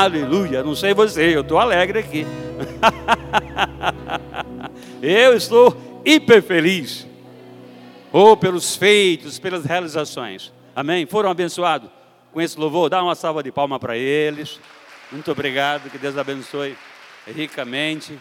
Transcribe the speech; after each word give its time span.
Aleluia, 0.00 0.62
não 0.62 0.74
sei 0.74 0.94
você, 0.94 1.36
eu 1.36 1.42
estou 1.42 1.58
alegre 1.58 1.98
aqui. 1.98 2.24
eu 5.02 5.36
estou 5.36 6.02
hiper 6.06 6.42
feliz. 6.42 7.06
Ou 8.10 8.32
oh, 8.32 8.36
pelos 8.38 8.74
feitos, 8.74 9.38
pelas 9.38 9.66
realizações. 9.66 10.50
Amém? 10.74 11.04
Foram 11.04 11.28
abençoados 11.28 11.90
com 12.32 12.40
esse 12.40 12.58
louvor? 12.58 12.88
Dá 12.88 13.04
uma 13.04 13.14
salva 13.14 13.42
de 13.42 13.52
palmas 13.52 13.78
para 13.78 13.94
eles. 13.94 14.58
Muito 15.12 15.30
obrigado, 15.30 15.90
que 15.90 15.98
Deus 15.98 16.16
abençoe 16.16 16.74
ricamente. 17.26 18.18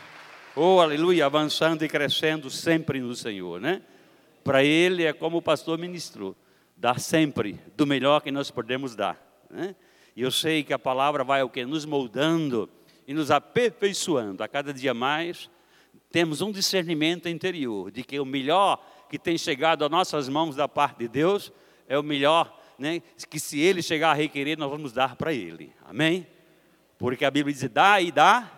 Oh, 0.57 0.81
aleluia, 0.81 1.27
avançando 1.27 1.85
e 1.85 1.87
crescendo 1.87 2.49
sempre 2.49 2.99
no 2.99 3.15
Senhor, 3.15 3.61
né? 3.61 3.81
Para 4.43 4.65
Ele 4.65 5.05
é 5.05 5.13
como 5.13 5.37
o 5.37 5.41
pastor 5.41 5.77
ministrou, 5.77 6.35
dar 6.75 6.99
sempre 6.99 7.57
do 7.77 7.87
melhor 7.87 8.19
que 8.19 8.31
nós 8.31 8.51
podemos 8.51 8.97
dar, 8.97 9.17
né? 9.49 9.73
E 10.19 10.21
eu 10.21 10.31
sei 10.31 10.63
que 10.63 10.73
a 10.73 10.77
palavra 10.77 11.23
vai 11.23 11.41
o 11.43 11.49
que 11.49 11.63
nos 11.63 11.85
moldando 11.85 12.69
e 13.07 13.13
nos 13.13 13.31
aperfeiçoando 13.31 14.43
a 14.43 14.49
cada 14.49 14.73
dia 14.73 14.93
mais. 14.93 15.49
Temos 16.11 16.41
um 16.41 16.51
discernimento 16.51 17.29
interior 17.29 17.89
de 17.89 18.03
que 18.03 18.19
o 18.19 18.25
melhor 18.25 18.85
que 19.09 19.17
tem 19.17 19.37
chegado 19.37 19.85
às 19.85 19.89
nossas 19.89 20.27
mãos 20.27 20.57
da 20.57 20.67
parte 20.67 20.97
de 20.97 21.07
Deus 21.07 21.53
é 21.87 21.97
o 21.97 22.03
melhor, 22.03 22.53
né? 22.77 23.01
Que 23.29 23.39
se 23.39 23.61
Ele 23.61 23.81
chegar 23.81 24.11
a 24.11 24.13
requerer, 24.13 24.57
nós 24.57 24.69
vamos 24.69 24.91
dar 24.91 25.15
para 25.15 25.31
Ele. 25.31 25.73
Amém? 25.85 26.27
Porque 26.97 27.23
a 27.23 27.31
Bíblia 27.31 27.53
diz: 27.53 27.69
dá 27.69 28.01
e 28.01 28.11
dá, 28.11 28.51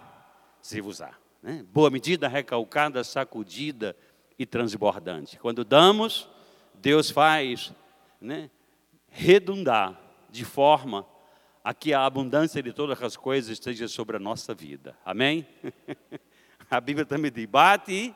se 0.64 0.82
vos 0.82 0.98
dá. 0.98 1.14
Né? 1.44 1.64
Boa 1.72 1.92
medida, 1.92 2.28
recalcada, 2.28 3.04
sacudida 3.04 3.96
e 4.40 4.48
transbordante. 4.48 5.38
Quando 5.38 5.64
damos, 5.64 6.28
Deus 6.74 7.12
faz 7.12 7.72
né, 8.20 8.50
redundar 9.12 10.02
de 10.32 10.44
forma 10.44 11.06
a 11.64 11.74
que 11.74 11.94
a 11.94 12.06
abundância 12.06 12.62
de 12.62 12.74
todas 12.74 13.02
as 13.02 13.16
coisas 13.16 13.52
esteja 13.52 13.88
sobre 13.88 14.18
a 14.18 14.20
nossa 14.20 14.54
vida. 14.54 14.96
Amém? 15.06 15.48
A 16.70 16.80
Bíblia 16.80 17.06
também 17.06 17.30
diz: 17.30 17.46
bate 17.46 18.16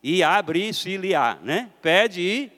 e 0.00 0.22
abre 0.22 0.72
se 0.72 0.96
lhe 0.96 1.16
há, 1.16 1.36
né? 1.42 1.68
Pede 1.82 2.20
e 2.20 2.52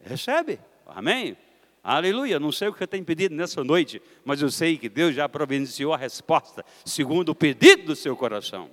recebe. 0.00 0.58
Amém? 0.86 1.36
Aleluia. 1.84 2.40
Não 2.40 2.50
sei 2.50 2.68
o 2.68 2.72
que 2.72 2.78
você 2.78 2.86
tem 2.86 3.04
pedido 3.04 3.34
nessa 3.34 3.62
noite, 3.62 4.00
mas 4.24 4.40
eu 4.40 4.50
sei 4.50 4.78
que 4.78 4.88
Deus 4.88 5.14
já 5.14 5.28
providenciou 5.28 5.92
a 5.92 5.96
resposta 5.96 6.64
segundo 6.86 7.28
o 7.28 7.34
pedido 7.34 7.84
do 7.84 7.94
seu 7.94 8.16
coração. 8.16 8.70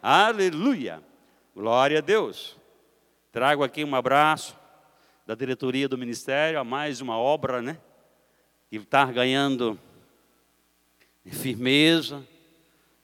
Aleluia. 0.00 1.02
Glória 1.54 1.98
a 1.98 2.00
Deus. 2.00 2.56
Trago 3.32 3.64
aqui 3.64 3.84
um 3.84 3.94
abraço 3.94 4.56
da 5.26 5.34
diretoria 5.34 5.88
do 5.88 5.98
ministério 5.98 6.60
a 6.60 6.64
mais 6.64 7.00
uma 7.00 7.18
obra, 7.18 7.60
né? 7.60 7.78
Que 8.70 8.76
está 8.76 9.04
ganhando 9.06 9.78
firmeza, 11.30 12.22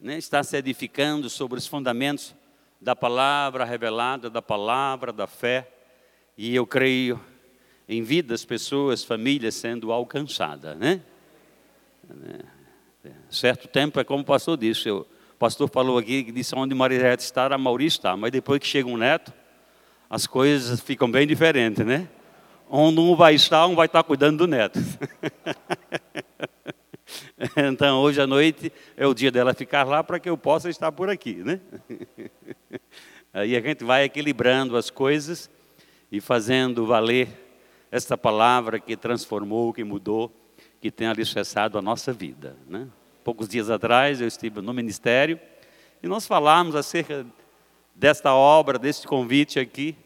né? 0.01 0.19
está 0.19 0.43
se 0.43 0.57
edificando 0.57 1.29
sobre 1.29 1.59
os 1.59 1.67
fundamentos 1.67 2.35
da 2.81 2.97
palavra 2.97 3.65
revelada, 3.65 4.29
da 4.29 4.43
palavra 4.43 5.13
da 5.13 5.27
fé. 5.27 5.69
E 6.37 6.55
eu 6.55 6.67
creio 6.67 7.21
em 7.89 8.03
vidas, 8.03 8.45
pessoas, 8.45 9.05
famílias 9.05 9.55
sendo 9.55 9.93
alcançadas, 9.93 10.77
né? 10.77 11.01
Certo 13.31 13.69
tempo 13.69 13.99
é 14.01 14.05
como 14.05 14.23
o 14.23 14.27
pastor 14.27 14.57
disse, 14.57 14.89
eu 14.89 15.07
pastor 15.43 15.69
falou 15.69 15.99
aqui, 15.99 16.23
que 16.23 16.31
disse 16.31 16.55
onde 16.55 16.73
Maria 16.73 17.13
está, 17.15 17.53
a 17.53 17.59
Maurício 17.59 17.99
está. 17.99 18.17
Mas 18.17 18.31
depois 18.31 18.61
que 18.61 18.67
chega 18.67 18.89
um 18.89 18.97
neto, 18.97 19.33
as 20.09 20.25
coisas 20.25 20.81
ficam 20.81 21.11
bem 21.11 21.27
diferentes, 21.27 21.85
né? 21.85 22.09
Onde 22.71 23.01
um 23.01 23.17
vai 23.17 23.35
estar, 23.35 23.67
um 23.67 23.75
vai 23.75 23.87
estar 23.87 24.05
cuidando 24.05 24.39
do 24.39 24.47
neto. 24.47 24.79
então, 27.57 28.01
hoje 28.01 28.21
à 28.21 28.27
noite 28.27 28.73
é 28.97 29.07
o 29.07 29.13
dia 29.13 29.31
dela 29.31 29.53
ficar 29.53 29.85
lá 29.85 30.05
para 30.05 30.21
que 30.21 30.29
eu 30.29 30.37
possa 30.37 30.71
estar 30.71 30.93
por 30.93 31.11
aqui, 31.11 31.35
né? 31.35 31.61
Aí 33.35 33.57
a 33.57 33.61
gente 33.61 33.83
vai 33.83 34.05
equilibrando 34.05 34.77
as 34.77 34.91
coisas 34.91 35.51
e 36.11 36.21
fazendo 36.21 36.87
valer 36.87 37.29
essa 37.91 38.17
palavra 38.17 38.79
que 38.79 38.97
transformou, 38.97 39.73
que 39.73 39.83
mudou, 39.83 40.31
que 40.81 40.91
tem 40.91 41.09
alicerçado 41.09 41.77
a 41.77 41.83
nossa 41.83 42.13
vida, 42.13 42.57
né? 42.69 42.87
Poucos 43.25 43.49
dias 43.49 43.71
atrás 43.71 44.21
eu 44.21 44.29
estive 44.29 44.61
no 44.61 44.73
ministério 44.73 45.41
e 46.03 46.07
nós 46.07 46.27
falamos 46.27 46.77
acerca 46.77 47.27
desta 47.95 48.35
obra, 48.35 48.79
deste 48.79 49.07
convite 49.07 49.59
aqui. 49.59 49.97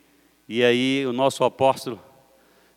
E 0.48 0.62
aí 0.62 1.04
o 1.06 1.12
nosso 1.12 1.44
apóstolo 1.44 2.00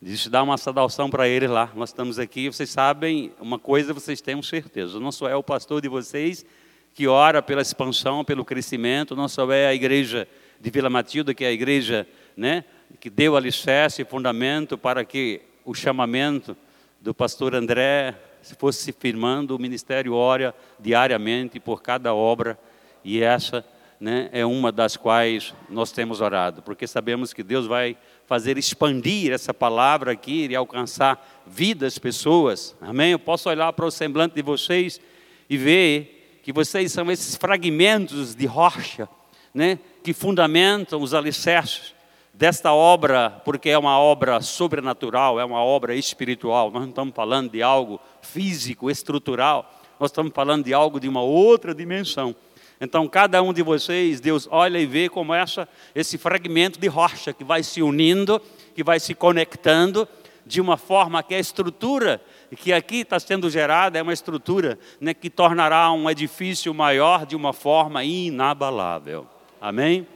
disse: 0.01 0.29
dá 0.29 0.41
uma 0.41 0.57
saudação 0.57 1.09
para 1.09 1.27
ele 1.27 1.47
lá. 1.47 1.71
Nós 1.75 1.89
estamos 1.89 2.19
aqui, 2.19 2.47
vocês 2.47 2.69
sabem, 2.69 3.31
uma 3.39 3.59
coisa 3.59 3.93
vocês 3.93 4.21
têm 4.21 4.41
certeza: 4.41 4.99
não 4.99 5.11
só 5.11 5.27
é 5.27 5.35
o 5.35 5.43
pastor 5.43 5.81
de 5.81 5.87
vocês 5.87 6.45
que 6.93 7.07
ora 7.07 7.41
pela 7.41 7.61
expansão, 7.61 8.25
pelo 8.25 8.43
crescimento, 8.43 9.15
não 9.15 9.27
só 9.27 9.49
é 9.51 9.67
a 9.67 9.73
igreja 9.73 10.27
de 10.59 10.69
Vila 10.69 10.89
Matilda, 10.89 11.33
que 11.33 11.45
é 11.45 11.47
a 11.47 11.51
igreja 11.51 12.07
né, 12.35 12.65
que 12.99 13.09
deu 13.09 13.37
alicerce 13.37 14.01
e 14.01 14.05
fundamento 14.05 14.77
para 14.77 15.05
que 15.05 15.41
o 15.63 15.73
chamamento 15.73 16.57
do 16.99 17.13
pastor 17.13 17.55
André 17.55 18.15
se 18.41 18.55
fosse 18.55 18.81
se 18.81 18.91
firmando, 18.91 19.55
o 19.55 19.59
ministério 19.59 20.13
ora 20.13 20.55
diariamente 20.79 21.59
por 21.59 21.81
cada 21.81 22.13
obra, 22.13 22.57
e 23.03 23.21
essa 23.21 23.65
né, 23.99 24.29
é 24.31 24.45
uma 24.45 24.71
das 24.71 24.95
quais 24.95 25.53
nós 25.69 25.91
temos 25.91 26.21
orado, 26.21 26.61
porque 26.61 26.87
sabemos 26.87 27.33
que 27.33 27.43
Deus 27.43 27.67
vai 27.67 27.97
fazer 28.29 28.59
expandir 28.59 29.31
essa 29.31 29.51
palavra 29.51 30.11
aqui 30.11 30.45
e 30.45 30.55
alcançar 30.55 31.41
vidas, 31.47 31.97
pessoas, 31.97 32.75
amém? 32.79 33.13
Eu 33.13 33.17
posso 33.17 33.49
olhar 33.49 33.73
para 33.73 33.87
o 33.87 33.89
semblante 33.89 34.35
de 34.35 34.43
vocês 34.43 35.01
e 35.49 35.57
ver 35.57 36.39
que 36.43 36.53
vocês 36.53 36.91
são 36.91 37.11
esses 37.11 37.35
fragmentos 37.35 38.35
de 38.35 38.45
rocha, 38.45 39.09
né, 39.51 39.79
que 40.03 40.13
fundamentam 40.13 41.01
os 41.01 41.15
alicerces 41.15 41.95
desta 42.31 42.71
obra, 42.71 43.41
porque 43.43 43.71
é 43.71 43.77
uma 43.79 43.97
obra 43.97 44.39
sobrenatural, 44.41 45.39
é 45.39 45.43
uma 45.43 45.63
obra 45.63 45.95
espiritual. 45.95 46.69
Nós 46.69 46.83
não 46.83 46.89
estamos 46.89 47.15
falando 47.15 47.49
de 47.49 47.63
algo 47.63 47.99
físico, 48.21 48.91
estrutural, 48.91 49.73
nós 49.99 50.11
estamos 50.11 50.31
falando 50.35 50.65
de 50.65 50.73
algo 50.73 50.99
de 50.99 51.09
uma 51.09 51.23
outra 51.23 51.73
dimensão. 51.73 52.35
Então, 52.81 53.07
cada 53.07 53.41
um 53.41 53.51
de 53.51 53.61
vocês, 53.61 54.21
Deus 54.21 54.47
olha 54.49 54.79
e 54.79 54.85
vê 54.85 55.09
como 55.09 55.33
essa, 55.33 55.67
esse 55.93 56.17
fragmento 56.17 56.79
de 56.79 56.87
rocha 56.87 57.33
que 57.33 57.43
vai 57.43 57.61
se 57.61 57.81
unindo, 57.81 58.41
que 58.73 58.83
vai 58.83 58.99
se 58.99 59.13
conectando, 59.13 60.07
de 60.45 60.61
uma 60.61 60.77
forma 60.77 61.21
que 61.21 61.35
a 61.35 61.39
estrutura 61.39 62.21
que 62.55 62.73
aqui 62.73 63.01
está 63.01 63.19
sendo 63.19 63.49
gerada 63.49 63.99
é 63.99 64.01
uma 64.01 64.13
estrutura 64.13 64.79
né, 64.99 65.13
que 65.13 65.29
tornará 65.29 65.91
um 65.91 66.09
edifício 66.09 66.73
maior 66.73 67.25
de 67.25 67.35
uma 67.35 67.53
forma 67.53 68.03
inabalável. 68.03 69.27
Amém? 69.61 70.07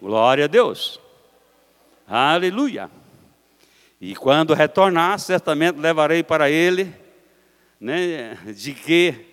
Glória 0.00 0.44
a 0.44 0.48
Deus. 0.48 1.00
Aleluia. 2.06 2.90
E 4.00 4.14
quando 4.14 4.52
retornar, 4.52 5.18
certamente 5.18 5.78
levarei 5.78 6.22
para 6.22 6.50
ele, 6.50 6.94
né, 7.80 8.36
de 8.54 8.74
que 8.74 9.29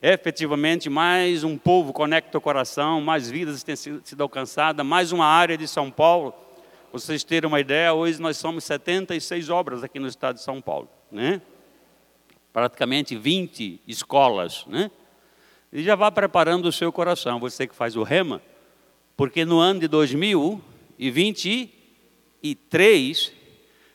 efetivamente 0.00 0.90
mais 0.90 1.42
um 1.42 1.56
povo 1.56 1.92
conecta 1.92 2.36
o 2.38 2.40
coração, 2.40 3.00
mais 3.00 3.30
vidas 3.30 3.62
têm 3.62 3.76
sido 3.76 4.20
alcançadas, 4.20 4.84
mais 4.84 5.12
uma 5.12 5.26
área 5.26 5.56
de 5.56 5.66
São 5.66 5.90
Paulo. 5.90 6.34
Vocês 6.92 7.24
terem 7.24 7.48
uma 7.48 7.60
ideia, 7.60 7.92
hoje 7.92 8.20
nós 8.20 8.36
somos 8.36 8.64
76 8.64 9.50
obras 9.50 9.82
aqui 9.82 9.98
no 9.98 10.06
estado 10.06 10.36
de 10.36 10.42
São 10.42 10.60
Paulo, 10.60 10.88
né? 11.10 11.42
Praticamente 12.52 13.16
20 13.16 13.80
escolas, 13.86 14.64
né? 14.66 14.90
E 15.72 15.82
já 15.82 15.94
vá 15.94 16.10
preparando 16.10 16.66
o 16.66 16.72
seu 16.72 16.92
coração, 16.92 17.40
você 17.40 17.66
que 17.66 17.74
faz 17.74 17.96
o 17.96 18.02
rema, 18.02 18.40
porque 19.16 19.44
no 19.44 19.58
ano 19.58 19.80
de 19.80 19.88
2020 19.88 21.72
três, 22.70 23.32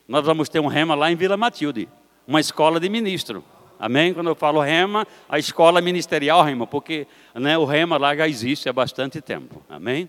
nós 0.07 0.25
vamos 0.25 0.49
ter 0.49 0.59
um 0.59 0.67
rema 0.67 0.93
lá 0.93 1.11
em 1.11 1.15
Vila 1.15 1.37
Matilde, 1.37 1.87
uma 2.27 2.39
escola 2.39 2.79
de 2.79 2.89
ministro. 2.89 3.43
Amém? 3.81 4.13
Quando 4.13 4.27
eu 4.27 4.35
falo 4.35 4.61
rema, 4.61 5.07
a 5.27 5.39
escola 5.39 5.81
ministerial 5.81 6.43
rema, 6.43 6.67
porque 6.67 7.07
né, 7.33 7.57
o 7.57 7.65
rema 7.65 7.97
lá 7.97 8.15
já 8.15 8.27
existe 8.27 8.69
há 8.69 8.73
bastante 8.73 9.19
tempo. 9.19 9.59
Amém? 9.67 10.07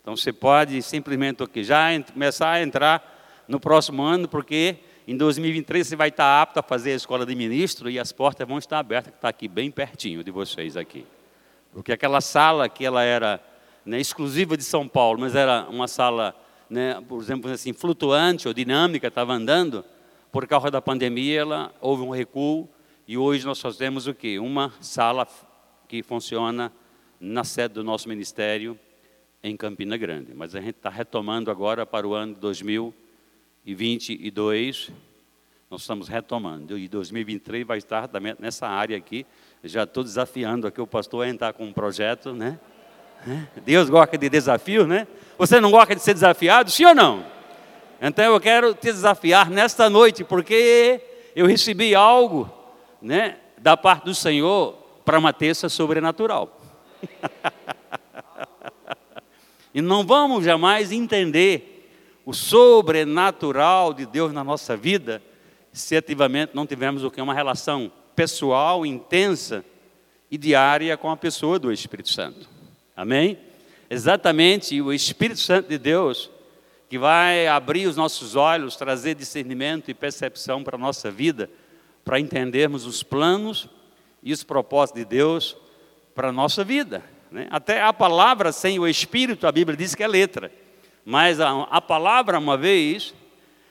Então 0.00 0.16
você 0.16 0.32
pode 0.32 0.80
simplesmente 0.80 1.42
aqui, 1.42 1.62
já 1.62 1.88
começar 2.10 2.52
a 2.52 2.62
entrar 2.62 3.44
no 3.46 3.60
próximo 3.60 4.02
ano, 4.02 4.26
porque 4.26 4.76
em 5.06 5.14
2023 5.14 5.86
você 5.88 5.94
vai 5.94 6.08
estar 6.08 6.40
apto 6.40 6.58
a 6.58 6.62
fazer 6.62 6.92
a 6.92 6.94
escola 6.94 7.26
de 7.26 7.34
ministro 7.34 7.90
e 7.90 7.98
as 7.98 8.12
portas 8.12 8.48
vão 8.48 8.56
estar 8.56 8.78
abertas, 8.78 9.10
que 9.12 9.18
está 9.18 9.28
aqui 9.28 9.46
bem 9.46 9.70
pertinho 9.70 10.24
de 10.24 10.30
vocês 10.30 10.74
aqui. 10.74 11.04
Porque 11.74 11.92
aquela 11.92 12.22
sala 12.22 12.66
que 12.66 12.82
ela 12.82 13.02
era 13.02 13.38
né, 13.84 14.00
exclusiva 14.00 14.56
de 14.56 14.64
São 14.64 14.88
Paulo, 14.88 15.20
mas 15.20 15.34
era 15.34 15.66
uma 15.68 15.86
sala 15.86 16.34
né, 16.70 16.98
por 17.06 17.20
exemplo, 17.20 17.50
assim, 17.50 17.74
flutuante 17.74 18.48
ou 18.48 18.54
dinâmica, 18.54 19.08
estava 19.08 19.34
andando, 19.34 19.84
por 20.32 20.46
causa 20.46 20.70
da 20.70 20.80
pandemia, 20.80 21.42
ela, 21.42 21.74
houve 21.78 22.02
um 22.02 22.10
recuo 22.10 22.66
e 23.06 23.16
hoje 23.16 23.46
nós 23.46 23.60
fazemos 23.60 24.06
o 24.06 24.14
quê? 24.14 24.38
Uma 24.38 24.72
sala 24.80 25.26
que 25.86 26.02
funciona 26.02 26.72
na 27.20 27.44
sede 27.44 27.74
do 27.74 27.84
nosso 27.84 28.08
ministério 28.08 28.78
em 29.42 29.56
Campina 29.56 29.96
Grande. 29.96 30.34
Mas 30.34 30.54
a 30.54 30.60
gente 30.60 30.76
está 30.76 30.90
retomando 30.90 31.50
agora 31.50 31.86
para 31.86 32.06
o 32.06 32.14
ano 32.14 32.34
de 32.34 32.40
2022, 32.40 34.90
Nós 35.70 35.82
estamos 35.82 36.08
retomando. 36.08 36.78
E 36.78 36.88
2023 36.88 37.66
vai 37.66 37.78
estar 37.78 38.08
nessa 38.38 38.66
área 38.66 38.96
aqui. 38.96 39.26
Já 39.64 39.84
estou 39.84 40.04
desafiando 40.04 40.66
aqui 40.66 40.80
o 40.80 40.86
pastor 40.86 41.24
a 41.24 41.28
entrar 41.28 41.52
com 41.52 41.64
um 41.64 41.72
projeto, 41.72 42.32
né? 42.32 42.58
Deus 43.64 43.90
gosta 43.90 44.16
de 44.16 44.28
desafio, 44.28 44.86
né? 44.86 45.08
Você 45.38 45.60
não 45.60 45.70
gosta 45.70 45.94
de 45.94 46.00
ser 46.00 46.14
desafiado, 46.14 46.70
sim 46.70 46.84
ou 46.84 46.94
não? 46.94 47.24
Então 48.00 48.24
eu 48.24 48.40
quero 48.40 48.74
te 48.74 48.92
desafiar 48.92 49.50
nesta 49.50 49.90
noite, 49.90 50.22
porque 50.22 51.00
eu 51.34 51.46
recebi 51.46 51.94
algo, 51.94 52.50
né, 53.00 53.36
da 53.58 53.76
parte 53.76 54.04
do 54.04 54.14
Senhor 54.14 54.74
para 55.04 55.18
uma 55.18 55.32
terça 55.32 55.68
sobrenatural. 55.68 56.60
e 59.74 59.80
não 59.80 60.04
vamos 60.04 60.44
jamais 60.44 60.92
entender 60.92 61.72
o 62.24 62.32
sobrenatural 62.32 63.94
de 63.94 64.04
Deus 64.04 64.32
na 64.32 64.42
nossa 64.42 64.76
vida 64.76 65.22
se 65.72 65.96
ativamente 65.96 66.52
não 66.54 66.66
tivermos 66.66 67.04
o 67.04 67.10
que 67.10 67.20
uma 67.20 67.34
relação 67.34 67.92
pessoal 68.14 68.84
intensa 68.84 69.64
e 70.30 70.38
diária 70.38 70.96
com 70.96 71.10
a 71.10 71.16
pessoa 71.16 71.58
do 71.58 71.70
Espírito 71.70 72.08
Santo. 72.08 72.48
Amém? 72.96 73.38
Exatamente 73.88 74.80
o 74.80 74.92
Espírito 74.92 75.38
Santo 75.38 75.68
de 75.68 75.78
Deus 75.78 76.30
que 76.88 76.98
vai 76.98 77.46
abrir 77.46 77.86
os 77.86 77.96
nossos 77.96 78.36
olhos, 78.36 78.76
trazer 78.76 79.14
discernimento 79.14 79.90
e 79.90 79.94
percepção 79.94 80.62
para 80.62 80.76
a 80.76 80.78
nossa 80.78 81.10
vida, 81.10 81.50
para 82.06 82.20
entendermos 82.20 82.86
os 82.86 83.02
planos 83.02 83.68
e 84.22 84.32
os 84.32 84.44
propósitos 84.44 85.02
de 85.02 85.08
Deus 85.08 85.56
para 86.14 86.28
a 86.28 86.32
nossa 86.32 86.62
vida. 86.62 87.02
Né? 87.32 87.48
Até 87.50 87.82
a 87.82 87.92
palavra 87.92 88.52
sem 88.52 88.78
o 88.78 88.86
Espírito, 88.86 89.44
a 89.44 89.50
Bíblia 89.50 89.76
diz 89.76 89.92
que 89.92 90.04
é 90.04 90.06
letra, 90.06 90.52
mas 91.04 91.40
a, 91.40 91.64
a 91.64 91.80
palavra, 91.80 92.38
uma 92.38 92.56
vez, 92.56 93.12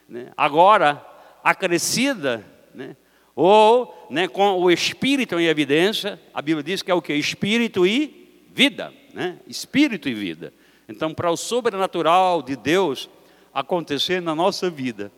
né, 0.09 0.33
agora 0.35 1.01
acrescida, 1.41 2.45
né, 2.73 2.97
ou 3.33 4.07
né, 4.09 4.27
com 4.27 4.59
o 4.59 4.69
Espírito 4.69 5.39
em 5.39 5.45
evidência, 5.45 6.19
a 6.33 6.41
Bíblia 6.41 6.63
diz 6.63 6.81
que 6.81 6.91
é 6.91 6.93
o 6.93 7.01
que? 7.01 7.13
Espírito 7.13 7.87
e 7.87 8.43
vida. 8.53 8.93
Né? 9.13 9.39
Espírito 9.47 10.09
e 10.09 10.13
vida. 10.13 10.53
Então, 10.89 11.13
para 11.13 11.31
o 11.31 11.37
sobrenatural 11.37 12.41
de 12.41 12.57
Deus 12.57 13.09
acontecer 13.53 14.21
na 14.21 14.35
nossa 14.35 14.69
vida, 14.69 15.09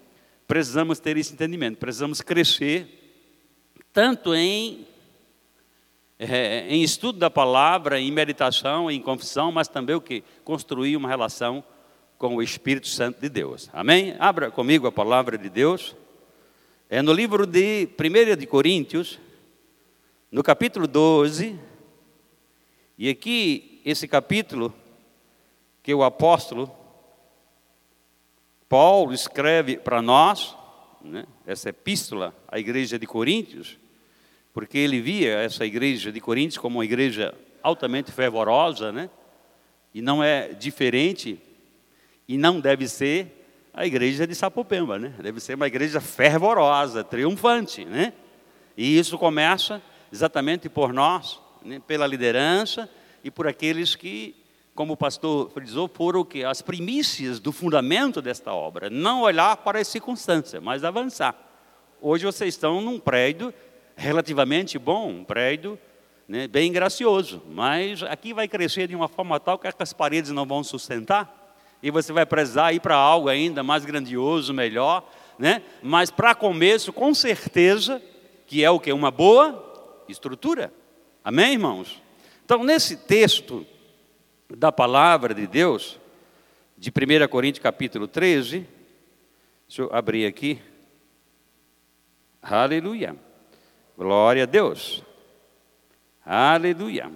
precisamos 0.48 1.00
ter 1.00 1.18
esse 1.18 1.34
entendimento, 1.34 1.78
precisamos 1.78 2.22
crescer, 2.22 3.07
tanto 3.98 4.36
em, 4.36 4.86
é, 6.20 6.68
em 6.70 6.84
estudo 6.84 7.18
da 7.18 7.32
palavra, 7.32 8.00
em 8.00 8.12
meditação, 8.12 8.92
em 8.92 9.02
confissão, 9.02 9.52
mas 9.52 9.68
também 9.68 9.96
o 9.96 10.02
que? 10.02 10.24
Construir 10.44 10.96
uma 10.96 11.10
relação 11.10 11.64
com 12.16 12.36
o 12.36 12.44
Espírito 12.44 12.88
Santo 12.88 13.20
de 13.20 13.28
Deus. 13.28 13.72
Amém? 13.74 14.16
Abra 14.20 14.52
comigo 14.52 14.86
a 14.86 14.92
palavra 14.92 15.36
de 15.36 15.50
Deus. 15.50 15.96
É 16.88 17.02
no 17.02 17.12
livro 17.12 17.48
de 17.48 17.90
1 18.00 18.36
de 18.38 18.46
Coríntios, 18.46 19.18
no 20.32 20.44
capítulo 20.44 20.86
12, 20.86 21.60
e 23.00 23.10
aqui, 23.10 23.82
esse 23.84 24.08
capítulo, 24.08 24.72
que 25.82 25.92
o 25.92 26.04
apóstolo 26.04 26.72
Paulo 28.70 29.12
escreve 29.12 29.76
para 29.76 30.04
nós, 30.04 30.56
né, 31.02 31.26
essa 31.48 31.70
epístola 31.70 32.32
à 32.48 32.60
igreja 32.60 33.00
de 33.00 33.08
Coríntios, 33.08 33.76
porque 34.58 34.80
ele 34.80 35.00
via 35.00 35.38
essa 35.38 35.64
igreja 35.68 36.12
de 36.12 36.20
Coríntios 36.20 36.58
como 36.58 36.80
uma 36.80 36.84
igreja 36.84 37.32
altamente 37.62 38.12
fervorosa, 38.12 38.92
né? 38.92 39.08
E 39.94 40.02
não 40.02 40.24
é 40.24 40.48
diferente 40.48 41.40
e 42.28 42.40
não 42.40 42.60
deve 42.60 42.88
ser 42.88 43.48
a 43.72 43.86
igreja 43.86 44.26
de 44.26 44.34
Sapopemba, 44.34 44.98
né? 44.98 45.14
Deve 45.22 45.40
ser 45.40 45.54
uma 45.54 45.68
igreja 45.68 46.02
fervorosa, 46.02 47.04
triunfante, 47.04 47.86
né? 47.86 48.14
E 48.76 48.98
isso 48.98 49.16
começa 49.20 49.80
exatamente 50.12 50.68
por 50.68 50.92
nós, 50.92 51.40
né? 51.64 51.80
pela 51.86 52.08
liderança 52.08 52.90
e 53.24 53.30
por 53.30 53.48
aqueles 53.48 53.96
que 53.96 54.36
como 54.74 54.94
o 54.94 54.98
pastor 54.98 55.52
frisou, 55.52 55.88
foram 55.88 56.26
que? 56.26 56.44
As 56.44 56.64
primícias 56.64 57.40
do 57.40 57.52
fundamento 57.52 58.24
desta 58.24 58.52
obra. 58.56 58.90
Não 58.90 59.22
olhar 59.22 59.56
para 59.58 59.80
as 59.80 59.88
circunstâncias, 59.88 60.64
mas 60.64 60.84
avançar. 60.84 61.44
Hoje 62.02 62.26
vocês 62.26 62.56
estão 62.56 62.82
num 62.82 63.00
prédio 63.00 63.54
relativamente 63.98 64.78
bom, 64.78 65.10
um 65.10 65.24
prédio 65.24 65.78
né, 66.28 66.48
bem 66.48 66.72
gracioso, 66.72 67.42
mas 67.50 68.04
aqui 68.04 68.32
vai 68.32 68.48
crescer 68.48 68.88
de 68.88 68.96
uma 68.96 69.08
forma 69.08 69.40
tal 69.40 69.58
que 69.58 69.68
as 69.68 69.92
paredes 69.92 70.30
não 70.32 70.46
vão 70.46 70.64
sustentar 70.64 71.56
e 71.82 71.90
você 71.90 72.14
vai 72.14 72.26
precisar 72.26 72.74
ir 72.74 72.80
para 72.80 72.96
algo 72.96 73.28
ainda 73.28 73.64
mais 73.64 73.84
grandioso, 73.84 74.54
melhor, 74.54 75.10
né? 75.38 75.64
Mas 75.82 76.12
para 76.12 76.36
começo, 76.36 76.94
com 76.94 77.14
certeza, 77.14 78.02
que 78.46 78.64
é 78.64 78.70
o 78.70 78.80
que 78.80 78.92
uma 78.92 79.12
boa 79.12 79.64
estrutura. 80.08 80.72
Amém, 81.24 81.54
irmãos? 81.54 82.02
Então, 82.46 82.64
nesse 82.64 82.98
texto 82.98 83.66
da 84.50 84.72
palavra 84.72 85.34
de 85.34 85.46
Deus, 85.46 86.00
de 86.78 86.90
1 86.90 87.28
Coríntios 87.28 87.64
capítulo 87.64 88.08
13, 88.08 88.68
deixa 89.68 89.82
eu 89.82 89.90
abrir 89.92 90.26
aqui. 90.26 90.60
Aleluia. 92.42 93.27
Glória 93.98 94.44
a 94.44 94.46
Deus. 94.46 95.04
Aleluia. 96.24 97.12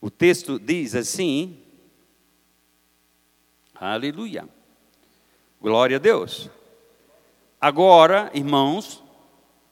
O 0.00 0.08
texto 0.08 0.60
diz 0.60 0.94
assim: 0.94 1.58
Aleluia. 3.74 4.48
Glória 5.60 5.96
a 5.96 6.00
Deus. 6.00 6.48
Agora, 7.60 8.30
irmãos, 8.32 9.02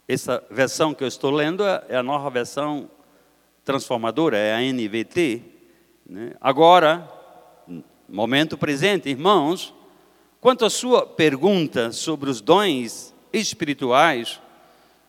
essa 0.09 0.45
versão 0.51 0.93
que 0.93 1.05
eu 1.05 1.09
estou 1.09 1.31
lendo 1.31 1.63
é 1.65 1.95
a 1.95 2.03
nova 2.03 2.29
versão 2.29 2.91
transformadora, 3.65 4.37
é 4.37 4.53
a 4.53 4.73
NVT. 4.73 5.43
Né? 6.07 6.35
Agora, 6.41 7.09
momento 8.09 8.59
presente, 8.59 9.09
irmãos, 9.09 9.73
quanto 10.41 10.65
à 10.65 10.71
sua 10.71 11.07
pergunta 11.07 11.93
sobre 11.93 12.31
os 12.31 12.41
dons 12.41 13.15
espirituais, 13.33 14.41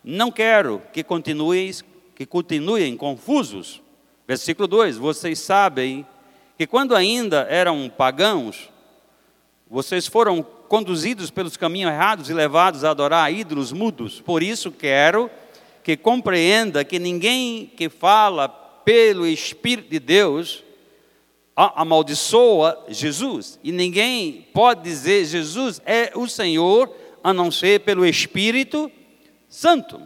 não 0.04 0.32
quero 0.32 0.82
que 0.92 1.04
continuem, 1.04 1.72
que 2.16 2.26
continuem 2.26 2.98
confusos. 2.98 3.82
Versículo 4.28 4.68
2: 4.68 4.98
Vocês 4.98 5.40
sabem 5.40 6.06
que 6.58 6.68
quando 6.68 6.96
ainda 6.96 7.48
eram 7.50 7.90
pagãos, 7.90 8.70
vocês 9.70 10.06
foram 10.06 10.44
conduzidos 10.44 11.30
pelos 11.30 11.58
caminhos 11.58 11.92
errados 11.92 12.30
e 12.30 12.34
levados 12.34 12.84
a 12.84 12.92
adorar 12.92 13.34
ídolos 13.34 13.72
mudos. 13.72 14.22
Por 14.22 14.44
isso 14.44 14.72
quero 14.72 15.30
que 15.84 15.98
compreenda 15.98 16.84
que 16.84 17.00
ninguém 17.00 17.72
que 17.76 17.90
fala 17.90 18.48
pelo 18.48 19.26
Espírito 19.26 19.90
de 19.90 20.00
Deus 20.00 20.64
amaldiçoa 21.56 22.86
Jesus. 22.90 23.60
E 23.64 23.72
ninguém 23.72 24.48
pode 24.54 24.82
dizer 24.84 25.26
Jesus 25.26 25.82
é 25.86 26.12
o 26.16 26.28
Senhor 26.28 26.94
a 27.24 27.34
não 27.34 27.52
ser 27.52 27.82
pelo 27.82 28.06
Espírito 28.06 28.92
Santo. 29.50 30.02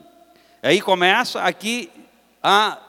Aí 0.61 0.81
começa 0.81 1.41
aqui 1.41 1.89
a 2.41 2.79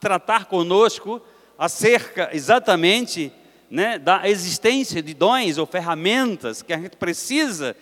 tratar 0.00 0.46
conosco 0.46 1.20
acerca 1.58 2.30
exatamente 2.32 3.32
né, 3.70 3.98
da 3.98 4.28
existência 4.28 5.02
de 5.02 5.12
dons 5.12 5.58
ou 5.58 5.66
ferramentas 5.66 6.62
que 6.62 6.72
a 6.72 6.78
gente 6.78 6.96
precisa 6.96 7.76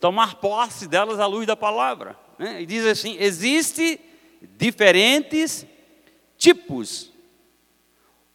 tomar 0.00 0.36
posse 0.36 0.86
delas 0.86 1.20
à 1.20 1.26
luz 1.26 1.46
da 1.46 1.56
palavra. 1.56 2.16
Né? 2.38 2.62
E 2.62 2.66
diz 2.66 2.84
assim: 2.84 3.16
existe 3.18 4.00
diferentes 4.56 5.66
tipos, 6.36 7.12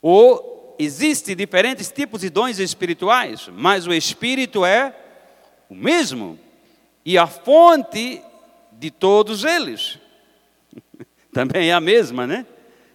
ou 0.02 0.53
existe 0.78 1.36
diferentes 1.36 1.92
tipos 1.92 2.22
de 2.22 2.30
dons 2.30 2.60
espirituais, 2.60 3.50
mas 3.52 3.88
o 3.88 3.94
Espírito 3.94 4.66
é 4.66 4.96
o 5.70 5.76
mesmo 5.76 6.40
e 7.06 7.18
a 7.18 7.28
fonte 7.28 8.22
de 8.72 8.92
todos 8.92 9.44
eles 9.44 10.00
também 11.34 11.70
é 11.70 11.74
a 11.74 11.82
mesma, 11.82 12.28
né? 12.28 12.46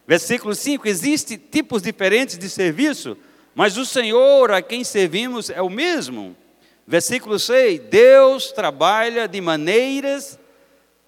Versículo 0.07 0.55
5: 0.55 0.89
Existem 0.89 1.37
tipos 1.37 1.83
diferentes 1.83 2.39
de 2.39 2.49
serviço, 2.49 3.17
mas 3.55 3.77
o 3.77 3.85
Senhor 3.85 4.51
a 4.51 4.63
quem 4.63 4.83
servimos 4.83 5.51
é 5.51 5.61
o 5.61 5.69
mesmo. 5.69 6.37
Versículo 6.87 7.39
6: 7.39 7.81
Deus 7.91 8.53
trabalha 8.53 9.29
de 9.29 9.41
maneiras 9.41 10.39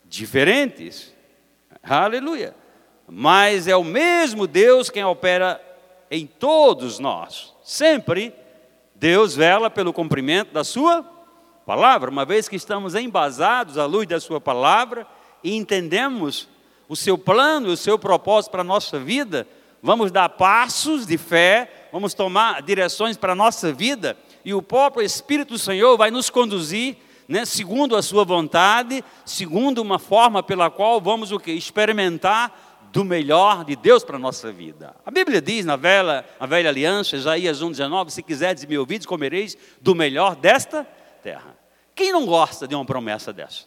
diferentes. 0.05 1.15
Aleluia. 1.83 2.55
Mas 3.09 3.67
é 3.67 3.75
o 3.75 3.83
mesmo 3.83 4.47
Deus 4.47 4.91
quem 4.91 5.05
opera 5.05 5.61
em 6.11 6.27
todos 6.27 6.99
nós. 6.99 7.55
Sempre 7.63 8.35
Deus 8.95 9.37
vela 9.37 9.71
pelo 9.71 9.93
cumprimento 9.93 10.53
da 10.53 10.65
sua 10.65 11.05
palavra, 11.65 12.11
uma 12.11 12.25
vez 12.25 12.49
que 12.49 12.57
estamos 12.57 12.95
embasados 12.95 13.79
à 13.79 13.87
luz 13.87 14.07
da 14.09 14.19
sua 14.19 14.41
palavra 14.41 15.07
e 15.43 15.55
entendemos 15.55 16.49
o 16.89 16.97
seu 16.97 17.17
plano, 17.17 17.69
o 17.69 17.77
seu 17.77 17.99
propósito 17.99 18.51
para 18.51 18.63
a 18.63 18.65
nossa 18.65 18.99
vida, 18.99 19.47
vamos 19.81 20.11
dar 20.11 20.29
passos 20.31 21.07
de 21.07 21.17
fé, 21.17 21.89
vamos 21.93 22.13
tomar 22.13 22.61
direções 22.63 23.17
para 23.17 23.33
a 23.33 23.37
nossa 23.37 23.73
vida 23.73 24.17
e 24.45 24.53
o 24.53 24.61
próprio 24.61 25.05
Espírito 25.05 25.51
do 25.51 25.59
Senhor 25.59 25.97
vai 25.97 26.11
nos 26.11 26.29
conduzir, 26.29 26.97
né, 27.29 27.45
segundo 27.45 27.95
a 27.95 28.03
sua 28.03 28.25
vontade, 28.25 29.05
segundo 29.25 29.81
uma 29.81 30.01
forma 30.01 30.43
pela 30.43 30.69
qual 30.69 31.01
vamos 31.01 31.31
o 31.31 31.39
que 31.39 31.53
experimentar 31.53 32.70
do 32.93 33.05
melhor 33.05 33.65
de 33.65 33.77
Deus 33.77 34.05
para 34.05 34.17
a 34.17 34.19
nossa 34.19 34.53
vida. 34.53 34.95
A 35.05 35.11
Bíblia 35.11 35.41
diz 35.41 35.65
na 35.65 35.77
velha, 35.77 36.25
na 36.39 36.47
velha 36.47 36.69
aliança, 36.69 37.17
Isaías 37.17 37.63
1,19: 37.63 38.11
Se 38.11 38.23
quiserdes 38.23 38.65
me 38.65 38.77
ouvir, 38.77 39.05
comereis 39.07 39.57
do 39.81 39.95
melhor 39.95 40.35
desta 40.37 40.87
terra. 41.23 41.57
Quem 41.95 42.13
não 42.13 42.27
gosta 42.27 42.67
de 42.67 42.75
uma 42.75 42.85
promessa 42.85 43.33
dessa? 43.33 43.65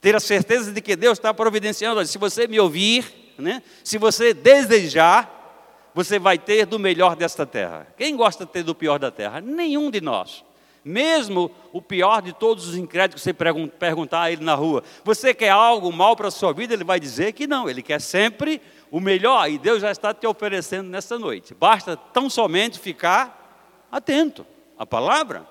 Ter 0.00 0.14
a 0.14 0.20
certeza 0.20 0.72
de 0.72 0.80
que 0.80 0.94
Deus 0.94 1.18
está 1.18 1.32
providenciando, 1.32 2.04
se 2.06 2.18
você 2.18 2.46
me 2.46 2.60
ouvir, 2.60 3.34
né, 3.38 3.62
se 3.82 3.98
você 3.98 4.34
desejar, 4.34 5.90
você 5.94 6.18
vai 6.18 6.38
ter 6.38 6.66
do 6.66 6.78
melhor 6.78 7.16
desta 7.16 7.46
terra. 7.46 7.86
Quem 7.96 8.14
gosta 8.16 8.44
de 8.44 8.52
ter 8.52 8.62
do 8.62 8.74
pior 8.74 8.98
da 8.98 9.10
terra? 9.10 9.40
Nenhum 9.40 9.90
de 9.90 10.00
nós. 10.00 10.44
Mesmo 10.88 11.50
o 11.72 11.82
pior 11.82 12.22
de 12.22 12.32
todos 12.32 12.68
os 12.68 12.76
incrédulos 12.76 13.20
você 13.20 13.32
perguntar 13.32 14.22
a 14.22 14.30
ele 14.30 14.44
na 14.44 14.54
rua, 14.54 14.84
você 15.02 15.34
quer 15.34 15.50
algo 15.50 15.92
mal 15.92 16.14
para 16.14 16.28
a 16.28 16.30
sua 16.30 16.52
vida? 16.52 16.72
Ele 16.72 16.84
vai 16.84 17.00
dizer 17.00 17.32
que 17.32 17.44
não, 17.44 17.68
ele 17.68 17.82
quer 17.82 18.00
sempre 18.00 18.62
o 18.88 19.00
melhor 19.00 19.50
e 19.50 19.58
Deus 19.58 19.82
já 19.82 19.90
está 19.90 20.14
te 20.14 20.28
oferecendo 20.28 20.88
nessa 20.88 21.18
noite. 21.18 21.54
Basta 21.54 21.96
tão 21.96 22.30
somente 22.30 22.78
ficar 22.78 23.88
atento 23.90 24.46
à 24.78 24.86
palavra, 24.86 25.44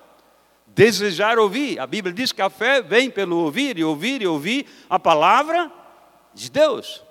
desejar 0.68 1.38
ouvir. 1.38 1.78
A 1.78 1.86
Bíblia 1.86 2.14
diz 2.14 2.32
que 2.32 2.40
a 2.40 2.48
fé 2.48 2.80
vem 2.80 3.10
pelo 3.10 3.36
ouvir 3.36 3.76
e 3.76 3.84
ouvir 3.84 4.22
e 4.22 4.26
ouvir 4.26 4.64
a 4.88 4.98
palavra 4.98 5.70
de 6.32 6.50
Deus. 6.50 7.04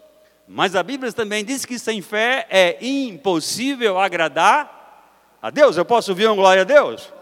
Mas 0.47 0.75
a 0.75 0.81
Bíblia 0.81 1.13
também 1.13 1.45
diz 1.45 1.63
que 1.63 1.77
sem 1.77 2.01
fé 2.01 2.47
é 2.49 2.83
impossível 2.83 3.99
agradar 3.99 5.37
a 5.39 5.51
Deus. 5.51 5.77
Eu 5.77 5.85
posso 5.85 6.09
ouvir 6.09 6.25
uma 6.25 6.35
glória 6.35 6.63
a 6.63 6.65
Deus? 6.65 7.13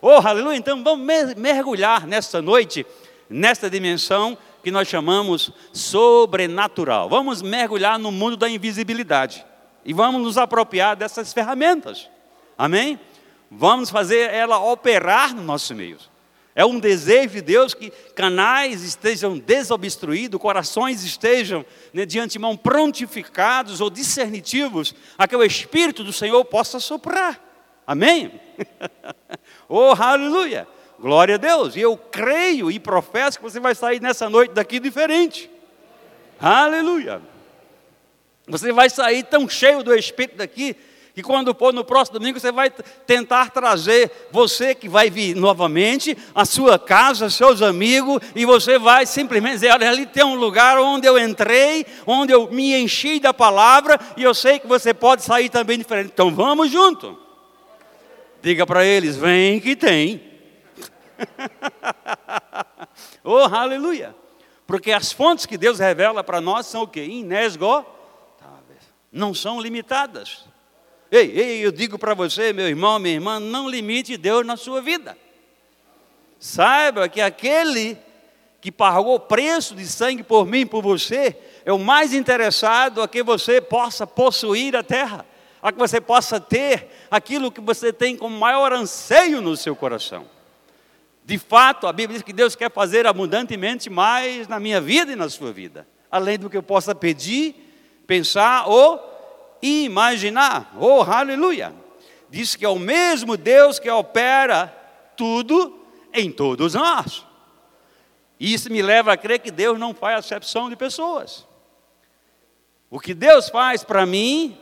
Oh, 0.00 0.10
aleluia! 0.10 0.56
Então 0.56 0.82
vamos 0.82 1.06
mergulhar 1.36 2.06
nesta 2.06 2.40
noite, 2.40 2.86
nesta 3.28 3.68
dimensão 3.68 4.36
que 4.62 4.70
nós 4.70 4.88
chamamos 4.88 5.52
sobrenatural. 5.72 7.08
Vamos 7.08 7.42
mergulhar 7.42 7.98
no 7.98 8.10
mundo 8.10 8.36
da 8.36 8.48
invisibilidade 8.48 9.44
e 9.84 9.92
vamos 9.92 10.20
nos 10.20 10.36
apropriar 10.36 10.96
dessas 10.96 11.32
ferramentas. 11.32 12.10
Amém? 12.58 12.98
Vamos 13.50 13.90
fazer 13.90 14.30
ela 14.30 14.58
operar 14.58 15.34
no 15.34 15.42
nosso 15.42 15.74
meio. 15.74 15.98
É 16.52 16.64
um 16.64 16.80
desejo 16.80 17.34
de 17.34 17.42
Deus 17.42 17.74
que 17.74 17.90
canais 18.14 18.82
estejam 18.82 19.38
desobstruídos, 19.38 20.40
corações 20.40 21.04
estejam 21.04 21.64
né, 21.92 22.06
de 22.06 22.18
antemão 22.18 22.56
prontificados 22.56 23.80
ou 23.80 23.90
discernitivos, 23.90 24.94
a 25.18 25.28
que 25.28 25.36
o 25.36 25.44
Espírito 25.44 26.02
do 26.02 26.14
Senhor 26.14 26.42
possa 26.46 26.80
soprar. 26.80 27.38
Amém? 27.86 28.40
oh, 29.68 29.92
aleluia! 29.98 30.66
Glória 30.98 31.36
a 31.36 31.38
Deus! 31.38 31.76
E 31.76 31.80
eu 31.80 31.96
creio 31.96 32.70
e 32.70 32.80
professo 32.80 33.38
que 33.38 33.44
você 33.44 33.60
vai 33.60 33.74
sair 33.74 34.00
nessa 34.00 34.28
noite 34.28 34.52
daqui 34.52 34.80
diferente. 34.80 35.50
Aleluia! 36.40 37.22
Você 38.48 38.72
vai 38.72 38.90
sair 38.90 39.22
tão 39.24 39.48
cheio 39.48 39.82
do 39.82 39.94
Espírito 39.94 40.36
daqui 40.38 40.76
que 41.16 41.22
quando 41.22 41.54
for 41.54 41.72
no 41.72 41.82
próximo 41.82 42.18
domingo, 42.18 42.38
você 42.38 42.52
vai 42.52 42.68
tentar 43.06 43.50
trazer 43.50 44.28
você 44.30 44.74
que 44.74 44.86
vai 44.86 45.08
vir 45.08 45.34
novamente, 45.34 46.14
a 46.34 46.44
sua 46.44 46.78
casa, 46.78 47.30
seus 47.30 47.62
amigos, 47.62 48.20
e 48.34 48.44
você 48.44 48.78
vai 48.78 49.06
simplesmente 49.06 49.54
dizer: 49.54 49.72
olha, 49.72 49.88
ali 49.88 50.04
tem 50.04 50.22
um 50.22 50.34
lugar 50.34 50.78
onde 50.78 51.06
eu 51.06 51.18
entrei, 51.18 51.86
onde 52.06 52.34
eu 52.34 52.50
me 52.50 52.76
enchi 52.76 53.18
da 53.18 53.32
palavra, 53.32 53.98
e 54.14 54.22
eu 54.22 54.34
sei 54.34 54.58
que 54.58 54.66
você 54.66 54.92
pode 54.92 55.22
sair 55.22 55.48
também 55.48 55.78
diferente. 55.78 56.10
Então 56.12 56.30
vamos 56.34 56.70
junto. 56.70 57.25
Diga 58.42 58.66
para 58.66 58.84
eles: 58.84 59.16
vem 59.16 59.60
que 59.60 59.74
tem. 59.74 60.22
oh, 63.24 63.38
aleluia! 63.38 64.14
Porque 64.66 64.90
as 64.90 65.12
fontes 65.12 65.46
que 65.46 65.56
Deus 65.56 65.78
revela 65.78 66.24
para 66.24 66.40
nós 66.40 66.66
são 66.66 66.82
o 66.82 66.88
que? 66.88 67.02
Inesgotáveis. 67.02 67.96
Não 69.12 69.32
são 69.32 69.60
limitadas. 69.60 70.44
Ei, 71.10 71.30
ei, 71.38 71.64
eu 71.64 71.70
digo 71.70 71.98
para 71.98 72.14
você, 72.14 72.52
meu 72.52 72.68
irmão, 72.68 72.98
minha 72.98 73.14
irmã, 73.14 73.38
não 73.38 73.68
limite 73.68 74.16
Deus 74.16 74.44
na 74.44 74.56
sua 74.56 74.82
vida. 74.82 75.16
Saiba 76.38 77.08
que 77.08 77.20
aquele 77.20 77.96
que 78.60 78.72
pagou 78.72 79.14
o 79.14 79.20
preço 79.20 79.76
de 79.76 79.86
sangue 79.86 80.24
por 80.24 80.44
mim 80.44 80.66
por 80.66 80.82
você 80.82 81.36
é 81.64 81.72
o 81.72 81.78
mais 81.78 82.12
interessado 82.12 83.00
a 83.00 83.06
que 83.06 83.22
você 83.22 83.60
possa 83.60 84.06
possuir 84.06 84.74
a 84.74 84.82
terra, 84.82 85.24
a 85.66 85.72
que 85.72 85.78
você 85.80 86.00
possa 86.00 86.38
ter 86.38 86.86
aquilo 87.10 87.50
que 87.50 87.60
você 87.60 87.92
tem 87.92 88.16
com 88.16 88.28
maior 88.28 88.72
anseio 88.72 89.40
no 89.40 89.56
seu 89.56 89.74
coração. 89.74 90.24
De 91.24 91.38
fato, 91.38 91.88
a 91.88 91.92
Bíblia 91.92 92.16
diz 92.16 92.22
que 92.24 92.32
Deus 92.32 92.54
quer 92.54 92.70
fazer 92.70 93.04
abundantemente 93.04 93.90
mais 93.90 94.46
na 94.46 94.60
minha 94.60 94.80
vida 94.80 95.10
e 95.10 95.16
na 95.16 95.28
sua 95.28 95.52
vida, 95.52 95.84
além 96.08 96.38
do 96.38 96.48
que 96.48 96.56
eu 96.56 96.62
possa 96.62 96.94
pedir, 96.94 97.56
pensar 98.06 98.68
ou 98.68 99.02
imaginar. 99.60 100.72
Oh, 100.78 101.02
aleluia! 101.02 101.74
Diz 102.30 102.54
que 102.54 102.64
é 102.64 102.68
o 102.68 102.78
mesmo 102.78 103.36
Deus 103.36 103.80
que 103.80 103.90
opera 103.90 104.68
tudo 105.16 105.84
em 106.14 106.30
todos 106.30 106.74
nós. 106.74 107.26
Isso 108.38 108.70
me 108.70 108.82
leva 108.82 109.12
a 109.12 109.16
crer 109.16 109.40
que 109.40 109.50
Deus 109.50 109.80
não 109.80 109.92
faz 109.92 110.20
acepção 110.20 110.70
de 110.70 110.76
pessoas. 110.76 111.44
O 112.88 113.00
que 113.00 113.12
Deus 113.12 113.48
faz 113.48 113.82
para 113.82 114.06
mim, 114.06 114.56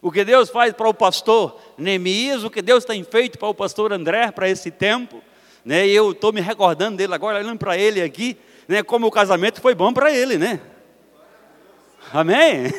o 0.00 0.12
que 0.12 0.24
Deus 0.24 0.48
faz 0.48 0.72
para 0.72 0.88
o 0.88 0.94
pastor 0.94 1.58
Neemias, 1.76 2.44
o 2.44 2.50
que 2.50 2.62
Deus 2.62 2.84
tem 2.84 3.02
feito 3.02 3.38
para 3.38 3.48
o 3.48 3.54
pastor 3.54 3.92
André 3.92 4.30
para 4.30 4.48
esse 4.48 4.70
tempo, 4.70 5.22
né? 5.64 5.86
E 5.86 5.94
eu 5.94 6.12
estou 6.12 6.32
me 6.32 6.40
recordando 6.40 6.96
dele 6.96 7.14
agora, 7.14 7.38
olhando 7.38 7.58
para 7.58 7.76
ele 7.76 8.00
aqui, 8.00 8.36
né? 8.66 8.82
Como 8.82 9.06
o 9.06 9.10
casamento 9.10 9.60
foi 9.60 9.74
bom 9.74 9.92
para 9.92 10.12
ele, 10.12 10.38
né? 10.38 10.60
Amém? 12.12 12.72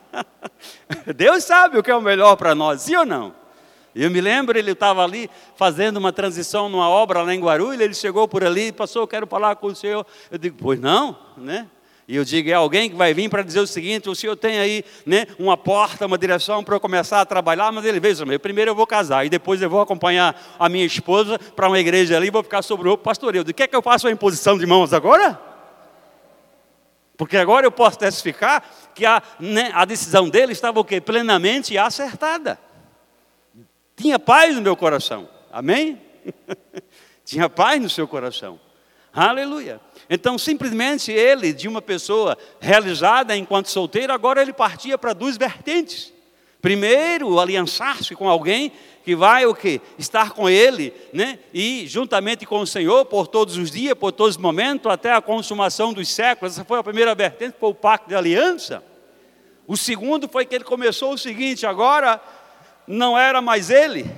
Deus 1.14 1.44
sabe 1.44 1.78
o 1.78 1.82
que 1.82 1.90
é 1.90 1.96
o 1.96 2.00
melhor 2.00 2.36
para 2.36 2.54
nós, 2.54 2.82
sim 2.82 2.96
ou 2.96 3.04
não? 3.04 3.34
Eu 3.94 4.10
me 4.10 4.20
lembro, 4.20 4.58
ele 4.58 4.72
estava 4.72 5.04
ali 5.04 5.30
fazendo 5.54 5.98
uma 5.98 6.12
transição 6.12 6.68
numa 6.68 6.88
obra 6.88 7.22
lá 7.22 7.32
em 7.32 7.40
Guarulhos, 7.40 7.80
ele 7.80 7.94
chegou 7.94 8.26
por 8.26 8.42
ali 8.42 8.72
passou, 8.72 9.06
quero 9.06 9.26
falar 9.26 9.54
com 9.56 9.68
o 9.68 9.74
senhor. 9.74 10.04
Eu 10.30 10.38
digo, 10.38 10.56
pois 10.60 10.80
não, 10.80 11.16
né? 11.36 11.68
E 12.06 12.16
eu 12.16 12.24
digo, 12.24 12.50
é 12.50 12.52
alguém 12.52 12.90
que 12.90 12.96
vai 12.96 13.14
vir 13.14 13.30
para 13.30 13.42
dizer 13.42 13.60
o 13.60 13.66
seguinte, 13.66 14.10
o 14.10 14.14
senhor 14.14 14.36
tem 14.36 14.58
aí 14.58 14.84
né, 15.06 15.26
uma 15.38 15.56
porta, 15.56 16.04
uma 16.04 16.18
direção 16.18 16.62
para 16.62 16.74
eu 16.74 16.80
começar 16.80 17.20
a 17.20 17.24
trabalhar, 17.24 17.72
mas 17.72 17.84
ele 17.86 17.98
veio, 17.98 18.30
eu 18.30 18.40
primeiro 18.40 18.72
eu 18.72 18.74
vou 18.74 18.86
casar, 18.86 19.24
e 19.24 19.30
depois 19.30 19.62
eu 19.62 19.70
vou 19.70 19.80
acompanhar 19.80 20.38
a 20.58 20.68
minha 20.68 20.84
esposa 20.84 21.38
para 21.38 21.66
uma 21.66 21.78
igreja 21.78 22.14
ali, 22.16 22.28
vou 22.28 22.42
ficar 22.42 22.60
sobre 22.60 22.90
o 22.90 22.98
pastoreio. 22.98 23.40
Eu 23.40 23.44
digo, 23.44 23.56
quer 23.56 23.68
que 23.68 23.74
eu 23.74 23.80
faça 23.80 24.06
uma 24.06 24.12
imposição 24.12 24.58
de 24.58 24.66
mãos 24.66 24.92
agora? 24.92 25.40
Porque 27.16 27.38
agora 27.38 27.64
eu 27.64 27.72
posso 27.72 27.98
testificar 27.98 28.62
que 28.94 29.06
a, 29.06 29.22
né, 29.40 29.70
a 29.72 29.86
decisão 29.86 30.28
dele 30.28 30.52
estava 30.52 30.80
o 30.80 30.84
quê? 30.84 31.00
Plenamente 31.00 31.78
acertada. 31.78 32.58
Tinha 33.96 34.18
paz 34.18 34.54
no 34.56 34.60
meu 34.60 34.76
coração. 34.76 35.28
Amém? 35.50 36.02
Tinha 37.24 37.48
paz 37.48 37.80
no 37.80 37.88
seu 37.88 38.06
coração. 38.06 38.60
Aleluia. 39.14 39.80
Então, 40.10 40.36
simplesmente 40.36 41.12
ele, 41.12 41.52
de 41.52 41.68
uma 41.68 41.80
pessoa 41.80 42.36
realizada 42.58 43.36
enquanto 43.36 43.70
solteiro, 43.70 44.12
agora 44.12 44.42
ele 44.42 44.52
partia 44.52 44.98
para 44.98 45.12
duas 45.12 45.36
vertentes. 45.36 46.12
Primeiro, 46.60 47.38
aliançar-se 47.38 48.16
com 48.16 48.28
alguém 48.28 48.72
que 49.04 49.14
vai 49.14 49.46
o 49.46 49.54
que 49.54 49.80
estar 49.98 50.32
com 50.32 50.48
ele, 50.48 50.92
né? 51.12 51.38
E 51.52 51.86
juntamente 51.86 52.44
com 52.44 52.58
o 52.58 52.66
Senhor 52.66 53.04
por 53.04 53.28
todos 53.28 53.56
os 53.56 53.70
dias, 53.70 53.94
por 53.94 54.10
todos 54.10 54.34
os 54.34 54.42
momentos, 54.42 54.90
até 54.90 55.12
a 55.12 55.20
consumação 55.20 55.92
dos 55.92 56.08
séculos. 56.08 56.54
Essa 56.54 56.64
foi 56.64 56.78
a 56.80 56.82
primeira 56.82 57.14
vertente, 57.14 57.54
foi 57.60 57.68
o 57.68 57.74
pacto 57.74 58.08
de 58.08 58.16
aliança. 58.16 58.82
O 59.66 59.76
segundo 59.76 60.28
foi 60.28 60.44
que 60.44 60.54
ele 60.54 60.64
começou 60.64 61.12
o 61.12 61.18
seguinte: 61.18 61.66
agora 61.66 62.20
não 62.86 63.16
era 63.16 63.40
mais 63.40 63.70
ele, 63.70 64.10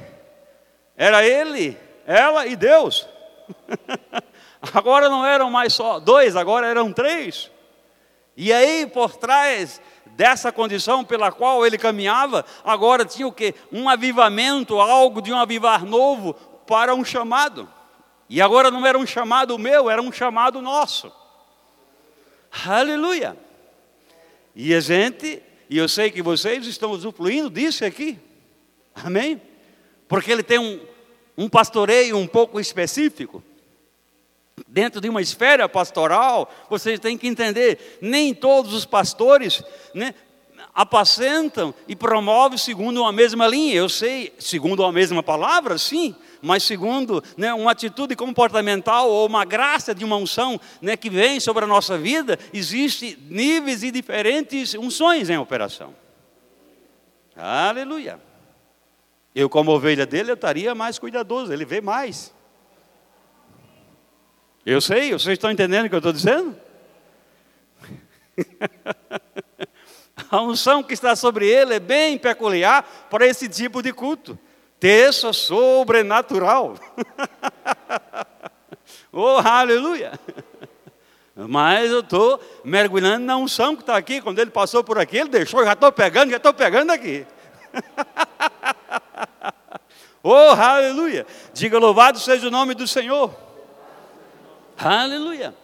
era 0.97 1.27
ele, 1.27 1.77
ela 2.07 2.47
e 2.47 2.57
Deus. 2.57 3.07
agora 4.73 5.09
não 5.09 5.25
eram 5.25 5.51
mais 5.51 5.73
só 5.73 5.99
dois, 5.99 6.37
agora 6.37 6.67
eram 6.67 6.93
três. 6.93 7.51
E 8.37 8.53
aí 8.53 8.87
por 8.87 9.17
trás 9.17 9.81
dessa 10.05 10.53
condição 10.53 11.05
pela 11.05 11.33
qual 11.33 11.67
ele 11.67 11.79
caminhava, 11.79 12.45
agora 12.65 13.05
tinha 13.05 13.27
o 13.27 13.33
que? 13.33 13.55
Um 13.73 13.89
avivamento, 13.89 14.79
algo 14.79 15.21
de 15.21 15.33
um 15.33 15.39
avivar 15.39 15.85
novo 15.85 16.35
para 16.67 16.95
um 16.95 17.05
chamado. 17.05 17.69
E 18.29 18.41
agora 18.41 18.71
não 18.71 18.85
era 18.85 18.99
um 18.99 19.07
chamado 19.07 19.59
meu, 19.59 19.89
era 19.89 20.03
um 20.03 20.11
chamado 20.11 20.61
nosso. 20.61 21.13
Aleluia! 22.67 23.37
E 24.55 24.75
a 24.75 24.81
gente, 24.81 25.43
e 25.69 25.77
eu 25.77 25.89
sei 25.89 26.11
que 26.11 26.23
vocês 26.23 26.67
estão 26.67 26.91
usufruindo 26.91 27.51
disso 27.51 27.85
aqui. 27.85 28.19
Amém? 28.95 29.41
Porque 30.09 30.33
ele 30.33 30.43
tem 30.43 30.59
um, 30.59 30.81
um 31.37 31.49
pastoreio 31.49 32.17
um 32.17 32.27
pouco 32.27 32.59
específico. 32.59 33.43
Dentro 34.67 35.01
de 35.01 35.09
uma 35.09 35.21
esfera 35.21 35.69
pastoral, 35.69 36.51
vocês 36.71 36.99
têm 36.99 37.19
que 37.19 37.29
entender, 37.29 37.99
nem 38.01 38.35
todos 38.35 38.73
os 38.73 38.87
pastores 38.87 39.63
né, 39.95 40.15
apacentam 40.75 41.75
e 41.87 41.95
promovem 41.95 42.57
segundo 42.57 43.01
uma 43.01 43.13
mesma 43.13 43.47
linha. 43.47 43.75
Eu 43.75 43.89
sei, 43.89 44.35
segundo 44.39 44.83
a 44.85 44.93
mesma 44.93 45.23
palavra, 45.23 45.77
sim, 45.77 46.15
mas 46.41 46.63
segundo 46.63 47.23
né, 47.37 47.53
uma 47.53 47.73
atitude 47.73 48.17
comportamental 48.17 49.11
ou 49.11 49.27
uma 49.27 49.45
graça 49.45 49.95
de 49.95 50.05
uma 50.05 50.17
unção 50.17 50.61
né, 50.81 50.97
que 50.97 51.11
vem 51.11 51.41
sobre 51.41 51.65
a 51.65 51.67
nossa 51.67 51.99
vida, 51.99 52.39
existem 52.53 53.17
níveis 53.29 53.83
e 53.83 53.91
diferentes 53.91 54.75
unções 54.75 55.29
em 55.29 55.37
operação. 55.37 55.95
Aleluia. 57.37 58.19
Eu, 59.35 59.51
como 59.51 59.71
ovelha 59.71 60.07
dele, 60.07 60.31
eu 60.31 60.35
estaria 60.35 60.75
mais 60.75 60.99
cuidadoso, 60.99 61.53
ele 61.53 61.67
vê 61.67 61.83
mais. 61.83 62.35
Eu 64.67 64.81
sei, 64.81 65.13
vocês 65.13 65.35
estão 65.35 65.49
entendendo 65.49 65.87
o 65.87 65.89
que 65.89 65.95
eu 65.95 65.99
estou 65.99 66.13
dizendo? 66.13 66.57
A 70.29 70.43
unção 70.43 70.83
que 70.83 70.93
está 70.93 71.15
sobre 71.15 71.47
ele 71.47 71.75
é 71.75 71.79
bem 71.79 72.19
peculiar 72.19 72.83
para 73.09 73.25
esse 73.25 73.49
tipo 73.49 73.81
de 73.81 73.93
culto. 73.93 74.37
Terça 74.81 75.33
sobrenatural. 75.33 76.75
oh, 79.13 79.39
aleluia! 79.39 80.19
Mas 81.37 81.93
eu 81.93 82.01
estou 82.01 82.41
mergulhando 82.65 83.25
na 83.25 83.37
unção 83.37 83.77
que 83.77 83.83
está 83.83 83.97
aqui. 83.97 84.21
Quando 84.21 84.41
ele 84.41 84.51
passou 84.51 84.83
por 84.83 84.99
aqui, 84.99 85.19
ele 85.19 85.29
deixou, 85.29 85.65
já 85.65 85.75
estou 85.75 85.93
pegando, 85.93 86.31
já 86.31 86.39
estou 86.39 86.53
pegando 86.53 86.91
aqui. 86.91 87.25
oh, 90.25 90.33
aleluia! 90.33 91.25
Diga 91.55 91.79
louvado 91.79 92.19
seja 92.19 92.49
o 92.49 92.51
nome 92.51 92.75
do 92.75 92.89
Senhor. 92.89 93.46
Aleluia! 94.79 95.55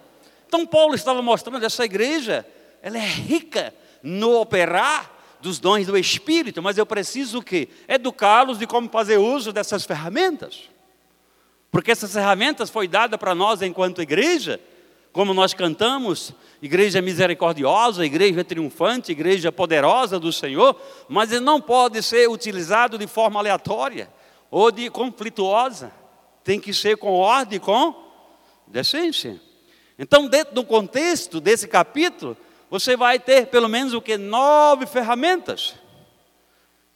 Então 0.46 0.66
Paulo 0.66 0.94
estava 0.94 1.22
mostrando 1.22 1.64
essa 1.64 1.84
igreja, 1.84 2.46
ela 2.82 2.98
é 2.98 3.06
rica 3.06 3.74
no 4.02 4.40
operar 4.40 5.10
dos 5.40 5.58
dons 5.58 5.86
do 5.86 5.98
Espírito, 5.98 6.62
mas 6.62 6.78
eu 6.78 6.86
preciso 6.86 7.38
o 7.38 7.42
quê? 7.42 7.68
Educá-los 7.88 8.58
de 8.58 8.66
como 8.66 8.88
fazer 8.88 9.18
uso 9.18 9.52
dessas 9.52 9.84
ferramentas. 9.84 10.70
Porque 11.70 11.90
essas 11.90 12.12
ferramentas 12.12 12.70
foi 12.70 12.86
dada 12.86 13.18
para 13.18 13.34
nós 13.34 13.62
enquanto 13.62 14.02
igreja, 14.02 14.60
como 15.12 15.34
nós 15.34 15.52
cantamos, 15.52 16.32
igreja 16.60 17.02
misericordiosa, 17.02 18.04
igreja 18.04 18.44
triunfante, 18.44 19.12
igreja 19.12 19.50
poderosa 19.50 20.18
do 20.18 20.32
Senhor, 20.32 20.80
mas 21.08 21.32
ele 21.32 21.44
não 21.44 21.60
pode 21.60 22.02
ser 22.02 22.28
utilizado 22.28 22.96
de 22.96 23.06
forma 23.06 23.40
aleatória 23.40 24.08
ou 24.50 24.70
de 24.70 24.88
conflituosa. 24.90 25.92
Tem 26.44 26.60
que 26.60 26.72
ser 26.72 26.96
com 26.96 27.12
ordem 27.12 27.58
com 27.58 28.11
decência. 28.72 29.40
Então, 29.98 30.26
dentro 30.26 30.54
do 30.54 30.64
contexto 30.64 31.40
desse 31.40 31.68
capítulo, 31.68 32.36
você 32.70 32.96
vai 32.96 33.18
ter 33.18 33.46
pelo 33.46 33.68
menos 33.68 33.92
o 33.92 34.00
que? 34.00 34.16
Nove 34.16 34.86
ferramentas. 34.86 35.74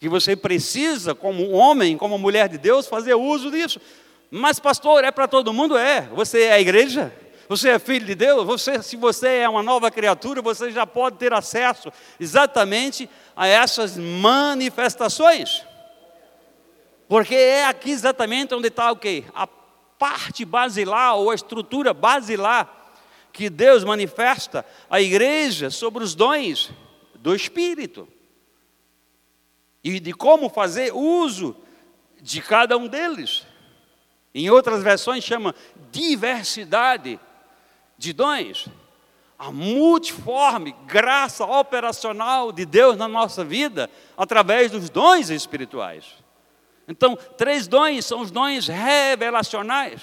Que 0.01 0.09
você 0.09 0.35
precisa, 0.35 1.15
como 1.15 1.51
homem, 1.51 1.97
como 1.97 2.19
mulher 2.19 2.49
de 2.49 2.59
Deus, 2.59 2.87
fazer 2.87 3.15
uso 3.15 3.51
disso. 3.51 3.81
Mas, 4.31 4.59
pastor, 4.59 5.05
é 5.05 5.11
para 5.11 5.29
todo 5.29 5.53
mundo? 5.53 5.77
É. 5.77 6.03
Você 6.15 6.45
é 6.45 6.53
a 6.55 6.61
igreja? 6.61 7.13
Você 7.49 7.69
é 7.69 7.79
filho 7.79 8.05
de 8.05 8.15
Deus? 8.15 8.45
Você, 8.45 8.83
se 8.83 8.97
você 8.97 9.29
é 9.39 9.49
uma 9.49 9.63
nova 9.63 9.91
criatura, 9.91 10.43
você 10.43 10.71
já 10.73 10.87
pode 10.87 11.17
ter 11.19 11.33
acesso 11.33 11.93
exatamente 12.19 13.09
a 13.37 13.47
essas 13.47 13.97
manifestações. 13.97 15.63
Porque 17.09 17.35
é 17.35 17.67
aqui 17.67 17.91
exatamente 17.91 18.55
onde 18.55 18.69
está 18.69 18.91
o 18.91 18.97
quê? 18.97 19.25
A 19.33 19.47
parte 19.99 20.45
basilar 20.45 21.17
ou 21.17 21.31
a 21.31 21.35
estrutura 21.35 21.93
basilar 21.93 22.95
que 23.33 23.51
Deus 23.51 23.85
manifesta 23.85 24.65
à 24.89 25.01
igreja 25.01 25.71
sobre 25.71 26.03
os 26.03 26.15
dons 26.15 26.71
do 27.15 27.35
Espírito 27.35 28.09
e 29.85 30.01
de 30.01 30.13
como 30.13 30.49
fazer 30.49 30.93
uso 30.95 31.57
de 32.21 32.41
cada 32.41 32.77
um 32.77 32.89
deles. 32.89 33.47
Em 34.35 34.51
outras 34.51 34.83
versões 34.83 35.23
chama 35.23 35.55
diversidade 35.91 37.21
de 37.97 38.13
dons. 38.13 38.69
A 39.39 39.53
multiforme 39.53 40.75
graça 40.87 41.45
operacional 41.45 42.51
de 42.51 42.65
Deus 42.65 42.97
na 42.97 43.07
nossa 43.07 43.45
vida 43.45 43.91
através 44.17 44.71
dos 44.71 44.89
dons 44.89 45.29
espirituais. 45.31 46.26
Então, 46.89 47.17
três 47.37 47.67
dons 47.67 48.05
são 48.05 48.21
os 48.21 48.31
dons 48.31 48.69
revelacionais 48.69 50.03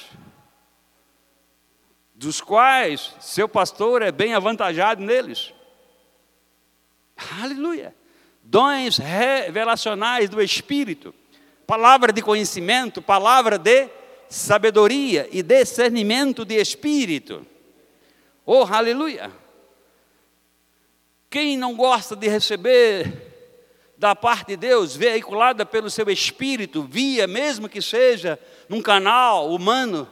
dos 2.13 2.39
quais 2.39 3.13
seu 3.19 3.49
pastor 3.49 4.01
é 4.01 4.11
bem 4.11 4.33
avantajado 4.33 5.01
neles. 5.01 5.53
Aleluia. 7.41 7.93
Dons 8.41 8.97
revelacionais 8.97 10.29
do 10.29 10.41
Espírito, 10.41 11.13
palavra 11.65 12.11
de 12.13 12.21
conhecimento, 12.21 13.01
palavra 13.01 13.57
de 13.57 13.89
sabedoria 14.29 15.27
e 15.31 15.41
discernimento 15.41 16.43
de 16.43 16.55
espírito. 16.55 17.45
Oh, 18.45 18.63
aleluia! 18.63 19.31
Quem 21.29 21.57
não 21.57 21.75
gosta 21.75 22.15
de 22.15 22.27
receber 22.27 23.32
da 24.03 24.13
parte 24.13 24.47
de 24.47 24.57
Deus, 24.57 24.97
veiculada 24.97 25.65
pelo 25.65 25.89
seu 25.89 26.09
espírito, 26.09 26.83
via, 26.83 27.25
mesmo 27.25 27.69
que 27.69 27.81
seja 27.81 28.37
num 28.67 28.81
canal 28.81 29.49
humano, 29.49 30.05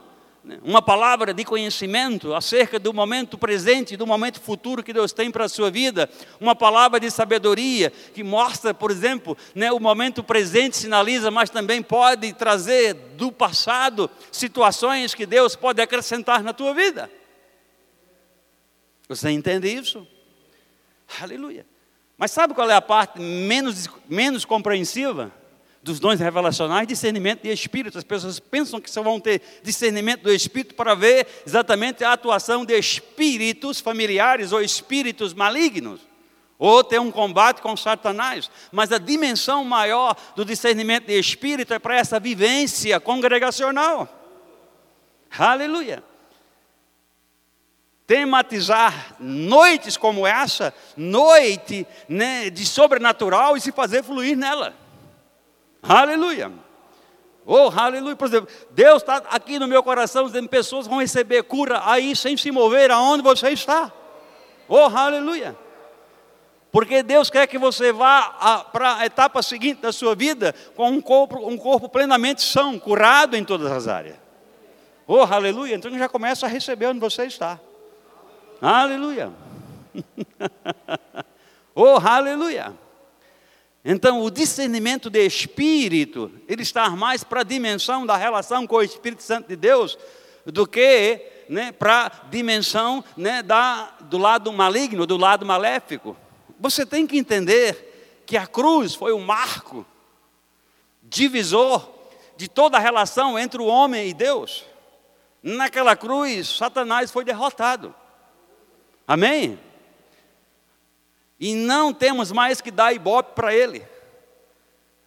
né, 0.45 0.60
uma 0.63 0.82
palavra 0.82 1.34
de 1.34 1.43
conhecimento 1.43 2.34
acerca 2.34 2.80
do 2.80 2.93
momento 2.93 3.38
presente 3.38 3.97
do 3.97 4.08
momento 4.08 4.39
futuro 4.39 4.82
que 4.82 4.93
Deus 4.93 5.12
tem 5.12 5.30
para 5.30 5.43
a 5.43 5.49
sua 5.49 5.69
vida, 5.69 6.10
uma 6.39 6.56
palavra 6.56 7.01
de 7.01 7.12
sabedoria 7.12 7.91
que 8.13 8.23
mostra, 8.23 8.73
por 8.73 8.91
exemplo, 8.91 9.38
né, 9.54 9.73
o 9.73 9.80
momento 9.80 10.23
presente 10.23 10.77
sinaliza, 10.77 11.30
mas 11.30 11.49
também 11.49 11.84
pode 11.84 12.32
trazer 12.32 12.93
do 12.93 13.30
passado 13.30 14.10
situações 14.32 15.13
que 15.13 15.25
Deus 15.25 15.54
pode 15.54 15.82
acrescentar 15.82 16.41
na 16.41 16.54
tua 16.54 16.73
vida. 16.73 17.12
Você 19.10 19.30
entende 19.32 19.67
isso? 19.67 20.08
Aleluia. 21.21 21.65
Mas 22.21 22.29
sabe 22.29 22.53
qual 22.53 22.69
é 22.69 22.75
a 22.75 22.81
parte 22.81 23.19
menos, 23.19 23.89
menos 24.07 24.45
compreensiva? 24.45 25.31
dos 25.84 25.99
dons 25.99 26.19
revelacionais, 26.19 26.88
discernimento 26.88 27.41
de 27.41 27.49
espírito. 27.49 27.97
As 27.97 28.03
pessoas 28.03 28.39
pensam 28.39 28.79
que 28.79 28.88
só 28.88 29.01
vão 29.01 29.19
ter 29.19 29.41
discernimento 29.63 30.21
do 30.21 30.31
espírito 30.31 30.75
para 30.75 30.93
ver 30.93 31.25
exatamente 31.43 32.03
a 32.03 32.13
atuação 32.13 32.63
de 32.63 32.77
espíritos 32.77 33.79
familiares 33.79 34.51
ou 34.51 34.62
espíritos 34.62 35.34
malignos, 35.34 35.99
ou 36.60 36.84
ter 36.84 36.99
um 36.99 37.10
combate 37.10 37.63
com 37.63 37.75
Satanás. 37.75 38.51
Mas 38.71 38.91
a 38.91 38.99
dimensão 38.99 39.65
maior 39.65 40.15
do 40.36 40.45
discernimento 40.45 41.07
de 41.07 41.17
espírito 41.17 41.73
é 41.73 41.79
para 41.79 41.97
essa 41.97 42.19
vivência 42.19 42.99
congregacional. 42.99 44.07
Aleluia. 45.36 46.11
Tematizar 48.12 49.15
noites 49.21 49.95
como 49.95 50.28
essa, 50.28 50.74
noite 50.97 51.88
né, 52.10 52.50
de 52.50 52.65
sobrenatural 52.65 53.56
e 53.56 53.62
se 53.62 53.71
fazer 53.71 54.04
fluir 54.04 54.36
nela. 54.36 54.74
Aleluia. 55.82 56.52
Oh, 57.45 57.71
aleluia. 57.74 58.17
Por 58.17 58.28
exemplo, 58.28 58.54
Deus 58.71 59.02
está 59.02 59.24
aqui 59.30 59.58
no 59.58 59.65
meu 59.65 59.82
coração 59.82 60.26
dizendo: 60.26 60.50
pessoas 60.50 60.88
vão 60.88 61.00
receber 61.00 61.41
cura 61.43 61.84
aí 61.86 62.13
sem 62.13 62.36
se 62.36 62.52
mover 62.52 62.91
aonde 62.91 63.24
você 63.24 63.52
está. 63.52 63.89
Oh, 64.67 64.89
aleluia. 64.93 65.56
Porque 66.69 67.02
Deus 67.02 67.30
quer 67.30 67.47
que 67.47 67.58
você 67.58 67.93
vá 67.93 68.65
para 68.74 68.97
a 68.97 69.06
etapa 69.06 69.41
seguinte 69.41 69.80
da 69.80 69.93
sua 69.93 70.15
vida 70.15 70.54
com 70.76 70.89
um 70.89 71.00
corpo, 71.00 71.47
um 71.47 71.56
corpo 71.56 71.88
plenamente 71.88 72.41
são, 72.41 72.78
curado 72.78 73.38
em 73.38 73.45
todas 73.45 73.71
as 73.71 73.88
áreas. 73.88 74.17
Oh, 75.08 75.21
aleluia. 75.21 75.76
Então 75.76 75.97
já 75.97 76.10
começa 76.10 76.45
a 76.45 76.50
receber 76.50 76.88
onde 76.88 77.00
você 77.00 77.24
está. 77.24 77.58
Aleluia. 78.62 79.34
oh, 81.74 81.97
aleluia. 81.97 82.71
Então, 83.84 84.21
o 84.21 84.30
discernimento 84.30 85.10
de 85.10 85.26
espírito, 85.26 86.32
ele 86.47 86.62
está 86.62 86.88
mais 86.91 87.24
para 87.24 87.41
a 87.41 87.43
dimensão 87.43 88.06
da 88.06 88.15
relação 88.15 88.67
com 88.67 88.76
o 88.76 88.84
Espírito 88.84 89.24
Santo 89.24 89.47
de 89.47 89.56
Deus 89.56 89.97
do 90.45 90.67
que 90.67 91.26
né, 91.50 91.71
para 91.71 92.06
a 92.06 92.10
dimensão 92.30 93.04
né, 93.17 93.41
da, 93.41 93.95
do 94.02 94.19
lado 94.19 94.54
maligno, 94.54 95.08
do 95.08 95.17
lado 95.17 95.43
maléfico. 95.43 96.15
Você 96.60 96.86
tem 96.86 97.08
que 97.08 97.17
entender 97.17 98.21
que 98.28 98.38
a 98.38 98.45
cruz 98.45 98.93
foi 98.93 99.12
o 99.12 99.19
marco 99.19 99.84
divisor 101.02 101.89
de 102.38 102.47
toda 102.47 102.78
a 102.78 102.80
relação 102.80 103.39
entre 103.39 103.60
o 103.60 103.65
homem 103.65 104.10
e 104.10 104.13
Deus. 104.13 104.63
Naquela 105.41 105.95
cruz, 105.95 106.47
Satanás 106.47 107.10
foi 107.10 107.26
derrotado. 107.26 107.95
Amém? 109.07 109.59
e 111.41 111.55
não 111.55 111.91
temos 111.91 112.31
mais 112.31 112.61
que 112.61 112.69
dar 112.69 112.93
ibope 112.93 113.33
para 113.33 113.53
ele. 113.53 113.83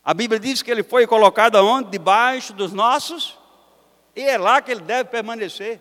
A 0.05 0.13
Bíblia 0.13 0.41
diz 0.41 0.63
que 0.63 0.71
ele 0.71 0.83
foi 0.83 1.07
colocado 1.07 1.57
aonde? 1.57 1.91
Debaixo 1.91 2.53
dos 2.53 2.73
nossos, 2.73 3.39
e 4.17 4.21
é 4.21 4.37
lá 4.37 4.61
que 4.61 4.73
ele 4.73 4.81
deve 4.81 5.09
permanecer. 5.09 5.81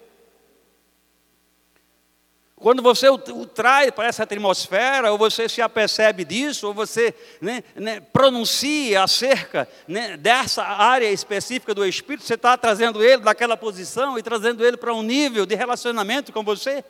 Quando 2.56 2.84
você 2.84 3.10
o, 3.10 3.16
o 3.16 3.48
traz 3.48 3.90
para 3.90 4.08
essa 4.08 4.24
atmosfera, 4.24 5.12
ou 5.12 5.18
você 5.18 5.50
se 5.50 5.60
apercebe 5.60 6.24
disso, 6.24 6.68
ou 6.68 6.74
você 6.74 7.16
né, 7.42 7.64
né, 7.76 8.00
pronuncia 8.00 9.04
acerca 9.04 9.68
né, 9.88 10.16
dessa 10.18 10.64
área 10.64 11.12
específica 11.12 11.74
do 11.74 11.84
Espírito, 11.84 12.26
você 12.26 12.36
está 12.36 12.56
trazendo 12.56 13.04
ele 13.04 13.24
daquela 13.24 13.58
posição 13.58 14.20
e 14.20 14.24
trazendo 14.24 14.64
ele 14.64 14.78
para 14.78 14.94
um 14.94 15.02
nível 15.02 15.48
de 15.48 15.56
relacionamento 15.56 16.32
com 16.32 16.44
você. 16.44 16.86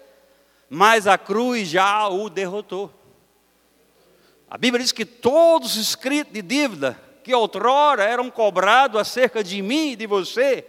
Mas 0.73 1.05
a 1.05 1.19
cruz 1.19 1.67
já 1.67 2.07
o 2.07 2.31
derrotou. 2.31 2.91
A 4.49 4.57
Bíblia 4.57 4.81
diz 4.81 4.91
que 4.91 5.05
todos 5.05 5.75
os 5.75 5.77
escritos 5.89 6.33
de 6.33 6.41
dívida 6.41 6.99
que 7.23 7.31
outrora 7.31 8.03
eram 8.03 8.31
cobrados 8.31 8.99
acerca 8.99 9.43
de 9.43 9.61
mim 9.61 9.91
e 9.91 9.95
de 9.95 10.07
você, 10.07 10.67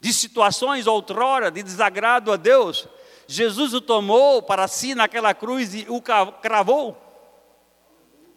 de 0.00 0.14
situações 0.14 0.86
outrora 0.86 1.50
de 1.50 1.62
desagrado 1.62 2.32
a 2.32 2.36
Deus, 2.36 2.88
Jesus 3.28 3.74
o 3.74 3.82
tomou 3.82 4.40
para 4.40 4.66
si 4.66 4.94
naquela 4.94 5.34
cruz 5.34 5.74
e 5.74 5.84
o 5.86 6.00
cravou. 6.00 6.98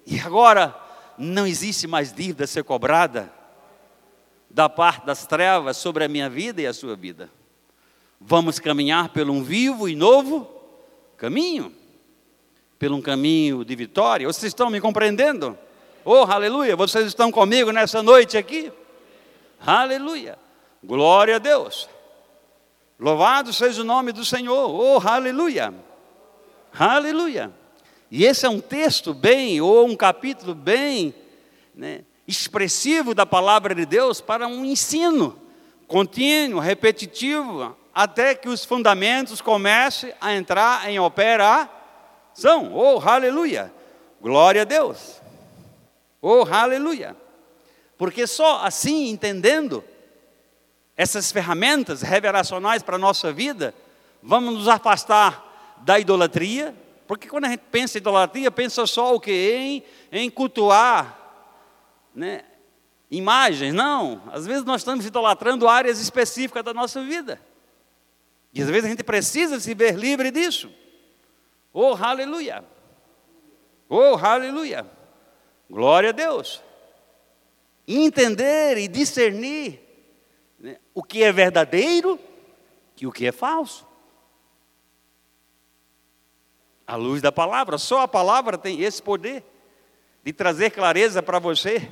E 0.05 0.19
agora 0.19 0.75
não 1.17 1.47
existe 1.47 1.87
mais 1.87 2.11
dívida 2.11 2.43
a 2.43 2.47
ser 2.47 2.65
cobrada 2.65 3.31
da 4.49 4.67
parte 4.67 5.05
das 5.05 5.25
trevas 5.25 5.77
sobre 5.77 6.03
a 6.03 6.09
minha 6.09 6.29
vida 6.29 6.61
e 6.61 6.67
a 6.67 6.73
sua 6.73 6.97
vida. 6.97 7.29
Vamos 8.19 8.59
caminhar 8.59 9.09
por 9.09 9.29
um 9.29 9.43
vivo 9.43 9.87
e 9.87 9.95
novo 9.95 10.49
caminho, 11.17 11.73
por 12.79 12.91
um 12.91 13.01
caminho 13.01 13.63
de 13.63 13.75
vitória. 13.75 14.27
Vocês 14.27 14.51
estão 14.51 14.69
me 14.69 14.81
compreendendo? 14.81 15.57
Oh, 16.03 16.23
aleluia! 16.23 16.75
Vocês 16.75 17.07
estão 17.07 17.31
comigo 17.31 17.71
nessa 17.71 18.01
noite 18.01 18.37
aqui? 18.37 18.71
Aleluia! 19.65 20.37
Glória 20.83 21.35
a 21.35 21.39
Deus! 21.39 21.87
Louvado 22.99 23.53
seja 23.53 23.81
o 23.81 23.85
nome 23.85 24.11
do 24.11 24.25
Senhor. 24.25 24.69
Oh, 24.69 24.99
aleluia! 25.07 25.73
Aleluia! 26.73 27.51
E 28.09 28.25
esse 28.25 28.45
é 28.45 28.49
um 28.49 28.59
texto 28.59 29.13
bem, 29.13 29.61
ou 29.61 29.85
um 29.85 29.95
capítulo 29.95 30.55
bem 30.55 31.13
né, 31.75 32.01
expressivo 32.27 33.13
da 33.13 33.25
palavra 33.25 33.75
de 33.75 33.85
Deus 33.85 34.19
para 34.19 34.47
um 34.47 34.65
ensino 34.65 35.39
contínuo, 35.87 36.59
repetitivo, 36.59 37.76
até 37.97 38.35
que 38.35 38.47
os 38.47 38.63
fundamentos 38.63 39.41
comecem 39.41 40.13
a 40.21 40.35
entrar 40.35 40.87
em 40.87 40.99
operação. 40.99 42.71
Oh, 42.71 42.99
aleluia! 42.99 43.73
Glória 44.21 44.61
a 44.61 44.65
Deus! 44.65 45.19
Oh, 46.21 46.45
aleluia! 46.47 47.17
Porque 47.97 48.27
só 48.27 48.63
assim, 48.63 49.09
entendendo, 49.09 49.83
essas 50.95 51.31
ferramentas 51.31 52.03
revelacionais 52.03 52.83
para 52.83 52.97
a 52.97 52.99
nossa 52.99 53.33
vida, 53.33 53.73
vamos 54.21 54.53
nos 54.53 54.67
afastar 54.67 55.75
da 55.77 55.99
idolatria, 55.99 56.75
porque 57.07 57.27
quando 57.27 57.45
a 57.45 57.49
gente 57.49 57.63
pensa 57.71 57.97
em 57.97 58.01
idolatria, 58.01 58.51
pensa 58.51 58.85
só 58.85 59.15
o 59.15 59.19
que? 59.19 59.31
Em, 59.31 59.83
em 60.11 60.29
cultuar 60.29 61.17
né, 62.13 62.43
imagens. 63.09 63.73
Não, 63.73 64.21
às 64.31 64.45
vezes 64.45 64.63
nós 64.63 64.81
estamos 64.81 65.03
idolatrando 65.03 65.67
áreas 65.67 65.99
específicas 65.99 66.63
da 66.63 66.75
nossa 66.75 67.01
vida. 67.01 67.41
E 68.53 68.61
às 68.61 68.69
vezes 68.69 68.85
a 68.85 68.89
gente 68.89 69.03
precisa 69.03 69.59
se 69.59 69.73
ver 69.73 69.95
livre 69.95 70.31
disso. 70.31 70.71
Oh, 71.73 71.93
aleluia! 71.93 72.63
Oh, 73.89 74.15
aleluia! 74.15 74.85
Glória 75.69 76.09
a 76.09 76.13
Deus! 76.13 76.61
Entender 77.87 78.77
e 78.77 78.87
discernir 78.87 79.79
né, 80.59 80.77
o 80.93 81.03
que 81.03 81.23
é 81.23 81.31
verdadeiro 81.31 82.19
e 82.99 83.05
o 83.05 83.11
que 83.11 83.27
é 83.27 83.31
falso. 83.31 83.85
A 86.85 86.95
luz 86.95 87.21
da 87.21 87.31
palavra, 87.31 87.77
só 87.77 88.01
a 88.01 88.07
palavra 88.07 88.57
tem 88.57 88.81
esse 88.81 89.01
poder 89.01 89.43
de 90.23 90.33
trazer 90.33 90.71
clareza 90.71 91.21
para 91.21 91.39
você 91.39 91.89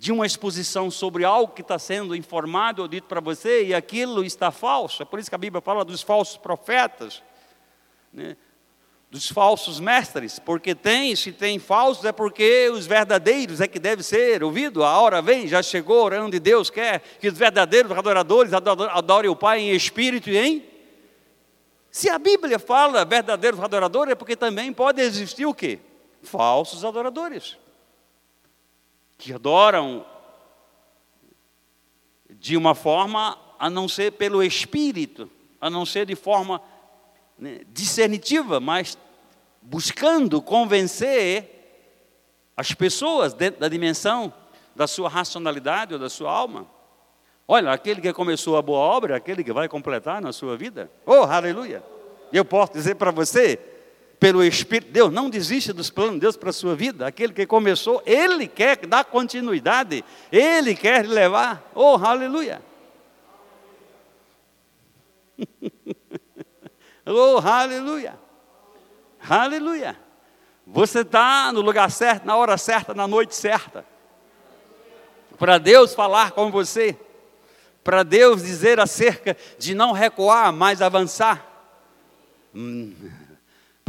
de 0.00 0.10
uma 0.10 0.24
exposição 0.24 0.90
sobre 0.90 1.26
algo 1.26 1.52
que 1.52 1.60
está 1.60 1.78
sendo 1.78 2.16
informado 2.16 2.80
ou 2.80 2.88
dito 2.88 3.06
para 3.06 3.20
você 3.20 3.66
e 3.66 3.74
aquilo 3.74 4.24
está 4.24 4.50
falso. 4.50 5.02
É 5.02 5.04
por 5.04 5.18
isso 5.18 5.28
que 5.28 5.34
a 5.34 5.38
Bíblia 5.38 5.60
fala 5.60 5.84
dos 5.84 6.00
falsos 6.00 6.38
profetas. 6.38 7.22
Né? 8.10 8.34
dos 9.10 9.28
falsos 9.28 9.80
mestres, 9.80 10.38
porque 10.38 10.72
tem, 10.72 11.16
se 11.16 11.32
tem 11.32 11.58
falsos, 11.58 12.04
é 12.04 12.12
porque 12.12 12.70
os 12.72 12.86
verdadeiros 12.86 13.60
é 13.60 13.66
que 13.66 13.80
deve 13.80 14.04
ser 14.04 14.44
ouvido. 14.44 14.84
A 14.84 15.00
hora 15.00 15.20
vem, 15.20 15.48
já 15.48 15.60
chegou, 15.64 16.12
onde 16.14 16.38
Deus 16.38 16.70
quer 16.70 17.00
que 17.20 17.26
os 17.26 17.36
verdadeiros 17.36 17.90
adoradores 17.90 18.52
adorem 18.54 19.28
o 19.28 19.34
Pai 19.34 19.58
em 19.58 19.72
espírito 19.72 20.30
e 20.30 20.38
em. 20.38 20.64
Se 21.90 22.08
a 22.08 22.20
Bíblia 22.20 22.60
fala 22.60 23.04
verdadeiros 23.04 23.58
adoradores, 23.60 24.12
é 24.12 24.14
porque 24.14 24.36
também 24.36 24.72
pode 24.72 25.02
existir 25.02 25.44
o 25.44 25.52
quê? 25.52 25.80
Falsos 26.22 26.84
adoradores. 26.84 27.58
Que 29.20 29.34
adoram 29.34 30.04
de 32.30 32.56
uma 32.56 32.74
forma 32.74 33.38
a 33.58 33.68
não 33.68 33.86
ser 33.86 34.12
pelo 34.12 34.42
espírito, 34.42 35.30
a 35.60 35.68
não 35.68 35.84
ser 35.84 36.06
de 36.06 36.16
forma 36.16 36.60
né, 37.38 37.60
discernitiva, 37.68 38.58
mas 38.58 38.96
buscando 39.60 40.40
convencer 40.40 41.58
as 42.56 42.72
pessoas 42.72 43.34
dentro 43.34 43.60
da 43.60 43.68
dimensão 43.68 44.32
da 44.74 44.86
sua 44.86 45.10
racionalidade 45.10 45.92
ou 45.92 46.00
da 46.00 46.08
sua 46.08 46.32
alma. 46.32 46.66
Olha, 47.46 47.70
aquele 47.72 48.00
que 48.00 48.12
começou 48.14 48.56
a 48.56 48.62
boa 48.62 48.78
obra, 48.80 49.16
aquele 49.16 49.44
que 49.44 49.52
vai 49.52 49.68
completar 49.68 50.22
na 50.22 50.32
sua 50.32 50.56
vida. 50.56 50.90
Oh, 51.04 51.24
aleluia! 51.24 51.82
Eu 52.32 52.44
posso 52.44 52.72
dizer 52.72 52.94
para 52.94 53.10
você, 53.10 53.58
pelo 54.20 54.44
Espírito 54.44 54.88
de 54.88 54.92
Deus, 54.92 55.10
não 55.10 55.30
desista 55.30 55.72
dos 55.72 55.88
planos 55.88 56.14
de 56.14 56.20
Deus 56.20 56.36
para 56.36 56.50
a 56.50 56.52
sua 56.52 56.76
vida. 56.76 57.06
Aquele 57.06 57.32
que 57.32 57.46
começou, 57.46 58.02
Ele 58.04 58.46
quer 58.46 58.76
dar 58.86 59.02
continuidade, 59.02 60.04
Ele 60.30 60.74
quer 60.74 61.06
levar. 61.08 61.68
Oh, 61.74 61.96
aleluia! 61.96 62.62
Oh, 67.12 67.38
aleluia! 67.38 68.16
Aleluia! 69.28 69.96
Você 70.64 71.00
está 71.00 71.50
no 71.52 71.60
lugar 71.60 71.90
certo, 71.90 72.24
na 72.24 72.36
hora 72.36 72.56
certa, 72.56 72.94
na 72.94 73.08
noite 73.08 73.34
certa. 73.34 73.84
Para 75.36 75.58
Deus 75.58 75.92
falar 75.92 76.30
com 76.30 76.52
você. 76.52 76.96
Para 77.82 78.04
Deus 78.04 78.42
dizer 78.42 78.78
acerca 78.78 79.36
de 79.58 79.74
não 79.74 79.90
recuar, 79.90 80.52
mas 80.52 80.80
avançar. 80.80 81.44
Hum. 82.54 82.94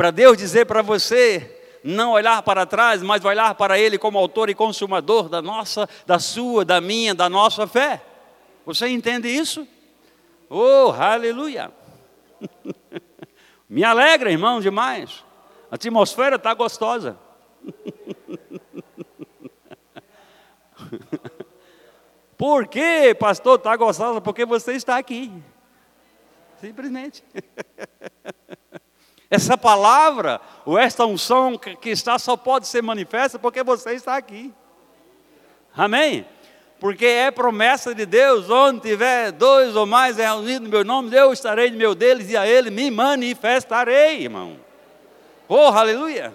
Para 0.01 0.09
Deus 0.09 0.35
dizer 0.35 0.65
para 0.65 0.81
você 0.81 1.61
não 1.83 2.13
olhar 2.13 2.41
para 2.41 2.65
trás, 2.65 3.03
mas 3.03 3.23
olhar 3.23 3.53
para 3.53 3.77
Ele 3.77 3.99
como 3.99 4.17
autor 4.17 4.49
e 4.49 4.55
consumador 4.55 5.29
da 5.29 5.43
nossa, 5.43 5.87
da 6.07 6.17
sua, 6.17 6.65
da 6.65 6.81
minha, 6.81 7.13
da 7.13 7.29
nossa 7.29 7.67
fé. 7.67 8.01
Você 8.65 8.87
entende 8.87 9.29
isso? 9.29 9.67
Oh, 10.49 10.91
aleluia! 10.91 11.71
Me 13.69 13.83
alegra, 13.83 14.31
irmão, 14.31 14.59
demais. 14.59 15.23
A 15.69 15.75
atmosfera 15.75 16.37
está 16.37 16.51
gostosa. 16.55 17.15
Por 22.35 22.65
que, 22.65 23.13
pastor, 23.13 23.59
está 23.59 23.75
gostosa? 23.75 24.19
Porque 24.19 24.47
você 24.47 24.73
está 24.73 24.97
aqui. 24.97 25.31
Simplesmente. 26.59 27.23
Essa 29.31 29.57
palavra, 29.57 30.39
ou 30.65 30.77
esta 30.77 31.05
unção 31.05 31.57
que 31.57 31.89
está, 31.89 32.19
só 32.19 32.37
pode 32.37 32.67
ser 32.67 32.83
manifesta 32.83 33.39
porque 33.39 33.63
você 33.63 33.93
está 33.93 34.15
aqui. 34.15 34.53
Amém? 35.75 36.25
porque 36.81 37.05
é 37.05 37.29
promessa 37.29 37.93
de 37.93 38.07
Deus, 38.07 38.49
onde 38.49 38.79
tiver 38.79 39.31
dois 39.31 39.75
ou 39.75 39.85
mais 39.85 40.17
reunidos 40.17 40.61
no 40.61 40.69
meu 40.69 40.83
nome, 40.83 41.15
eu 41.15 41.31
estarei 41.31 41.69
no 41.69 41.77
meu 41.77 41.93
deles 41.93 42.31
e 42.31 42.35
a 42.35 42.47
ele 42.47 42.71
me 42.71 42.89
manifestarei, 42.89 44.23
irmão. 44.23 44.59
Oh, 45.47 45.67
aleluia! 45.67 46.33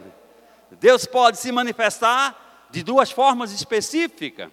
Deus 0.71 1.05
pode 1.05 1.39
se 1.39 1.51
manifestar 1.51 2.69
de 2.71 2.85
duas 2.85 3.11
formas 3.11 3.51
específicas. 3.51 4.49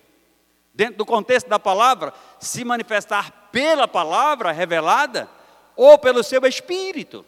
Dentro 0.74 0.98
do 0.98 1.06
contexto 1.06 1.48
da 1.48 1.60
palavra, 1.60 2.12
se 2.40 2.66
manifestar 2.66 3.50
pela 3.52 3.88
palavra 3.88 4.52
revelada 4.52 5.30
ou 5.76 6.00
pelo 6.00 6.24
seu 6.24 6.44
espírito. 6.48 7.24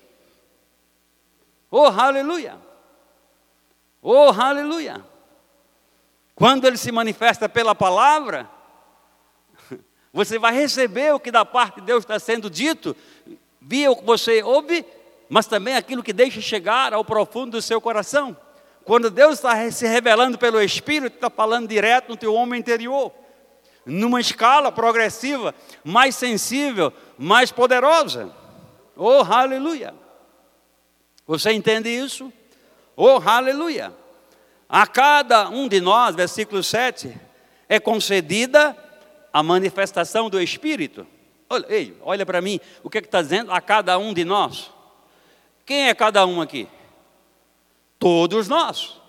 Oh, 1.78 1.88
aleluia! 1.88 2.56
Oh, 4.02 4.30
aleluia! 4.30 5.06
Quando 6.34 6.64
ele 6.64 6.78
se 6.78 6.90
manifesta 6.90 7.50
pela 7.50 7.76
palavra, 7.76 8.50
você 10.14 10.40
vai 10.40 10.54
receber 10.54 11.14
o 11.14 11.20
que 11.20 11.30
da 11.30 11.44
parte 11.44 11.82
de 11.82 11.88
Deus 11.88 12.06
está 12.06 12.18
sendo 12.18 12.50
dito, 12.50 12.96
via 13.60 13.92
o 13.92 13.98
que 13.98 14.06
você 14.06 14.42
ouve, 14.42 14.86
mas 15.28 15.48
também 15.48 15.76
aquilo 15.76 16.02
que 16.02 16.14
deixa 16.14 16.40
chegar 16.40 16.94
ao 16.94 17.04
profundo 17.04 17.58
do 17.58 17.62
seu 17.62 17.82
coração. 17.82 18.38
Quando 18.86 19.10
Deus 19.10 19.34
está 19.34 19.70
se 19.70 19.86
revelando 19.86 20.38
pelo 20.38 20.62
Espírito, 20.62 21.16
está 21.16 21.30
falando 21.30 21.68
direto 21.68 22.08
no 22.08 22.16
teu 22.16 22.34
homem 22.36 22.58
interior, 22.58 23.12
numa 23.86 24.22
escala 24.22 24.72
progressiva, 24.72 25.54
mais 25.84 26.16
sensível, 26.16 26.94
mais 27.18 27.52
poderosa. 27.52 28.34
Oh, 28.96 29.26
aleluia! 29.30 30.05
Você 31.28 31.52
entende 31.52 31.90
isso? 31.90 32.32
Oh, 32.96 33.20
aleluia! 33.26 33.94
A 34.70 34.86
cada 34.88 35.50
um 35.50 35.68
de 35.68 35.80
nós, 35.82 36.16
versículo 36.16 36.64
7, 36.64 37.16
é 37.68 37.80
concedida 37.80 38.76
a 39.32 39.44
manifestação 39.44 40.30
do 40.30 40.42
Espírito. 40.42 41.06
Olha, 41.50 41.66
ei, 41.70 41.98
olha 42.02 42.26
para 42.26 42.42
mim, 42.42 42.60
o 42.84 42.90
que 42.90 42.98
é 42.98 43.02
está 43.02 43.22
dizendo? 43.22 43.52
A 43.52 43.62
cada 43.62 43.98
um 43.98 44.14
de 44.14 44.24
nós. 44.24 44.72
Quem 45.66 45.90
é 45.90 45.94
cada 45.94 46.26
um 46.26 46.42
aqui? 46.42 46.68
Todos 48.00 48.48
nós. 48.48 49.00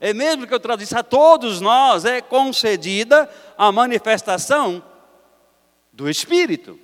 É 0.00 0.12
mesmo 0.12 0.46
que 0.46 0.54
eu 0.54 0.60
traduzisse 0.60 0.96
a 0.96 1.02
todos 1.02 1.60
nós, 1.60 2.04
é 2.04 2.20
concedida 2.20 3.30
a 3.56 3.70
manifestação 3.70 4.82
do 5.92 6.08
Espírito. 6.08 6.78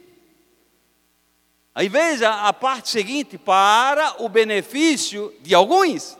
Aí 1.78 1.88
veja 1.88 2.28
a 2.28 2.52
parte 2.52 2.88
seguinte, 2.88 3.38
para 3.38 4.20
o 4.20 4.28
benefício 4.28 5.32
de 5.40 5.54
alguns. 5.54 6.18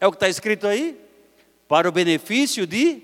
É 0.00 0.06
o 0.08 0.10
que 0.10 0.16
está 0.16 0.28
escrito 0.28 0.66
aí? 0.66 1.00
Para 1.68 1.88
o 1.88 1.92
benefício 1.92 2.66
de 2.66 3.00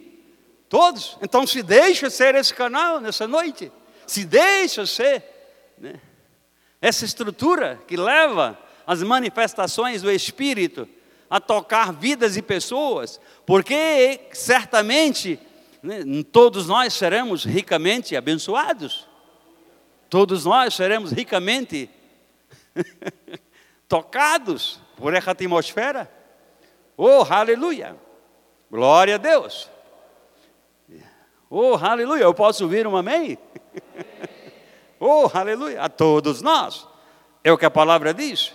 todos. 0.68 1.16
Então 1.22 1.46
se 1.46 1.62
deixa 1.62 2.10
ser 2.10 2.34
esse 2.34 2.52
canal 2.52 3.00
nessa 3.00 3.28
noite. 3.28 3.70
Se 4.04 4.24
deixa 4.24 4.84
ser 4.84 5.22
né? 5.78 6.00
essa 6.82 7.04
estrutura 7.04 7.80
que 7.86 7.96
leva 7.96 8.58
as 8.84 9.00
manifestações 9.04 10.02
do 10.02 10.10
Espírito 10.10 10.88
a 11.30 11.38
tocar 11.38 11.92
vidas 11.92 12.36
e 12.36 12.42
pessoas, 12.42 13.20
porque 13.46 14.22
certamente 14.32 15.38
né, 15.80 16.02
todos 16.32 16.66
nós 16.66 16.94
seremos 16.94 17.44
ricamente 17.44 18.16
abençoados. 18.16 19.06
Todos 20.08 20.44
nós 20.44 20.74
seremos 20.74 21.10
ricamente 21.10 21.90
tocados 23.88 24.80
por 24.96 25.14
essa 25.14 25.32
atmosfera. 25.32 26.10
Oh, 26.96 27.22
aleluia! 27.28 27.96
Glória 28.70 29.16
a 29.16 29.18
Deus! 29.18 29.70
Oh, 31.50 31.74
aleluia! 31.74 32.22
Eu 32.22 32.34
posso 32.34 32.64
ouvir 32.64 32.86
um 32.86 32.96
amém? 32.96 33.38
oh, 34.98 35.28
aleluia! 35.32 35.82
A 35.82 35.88
todos 35.88 36.40
nós. 36.40 36.86
É 37.42 37.52
o 37.52 37.58
que 37.58 37.66
a 37.66 37.70
palavra 37.70 38.14
diz. 38.14 38.52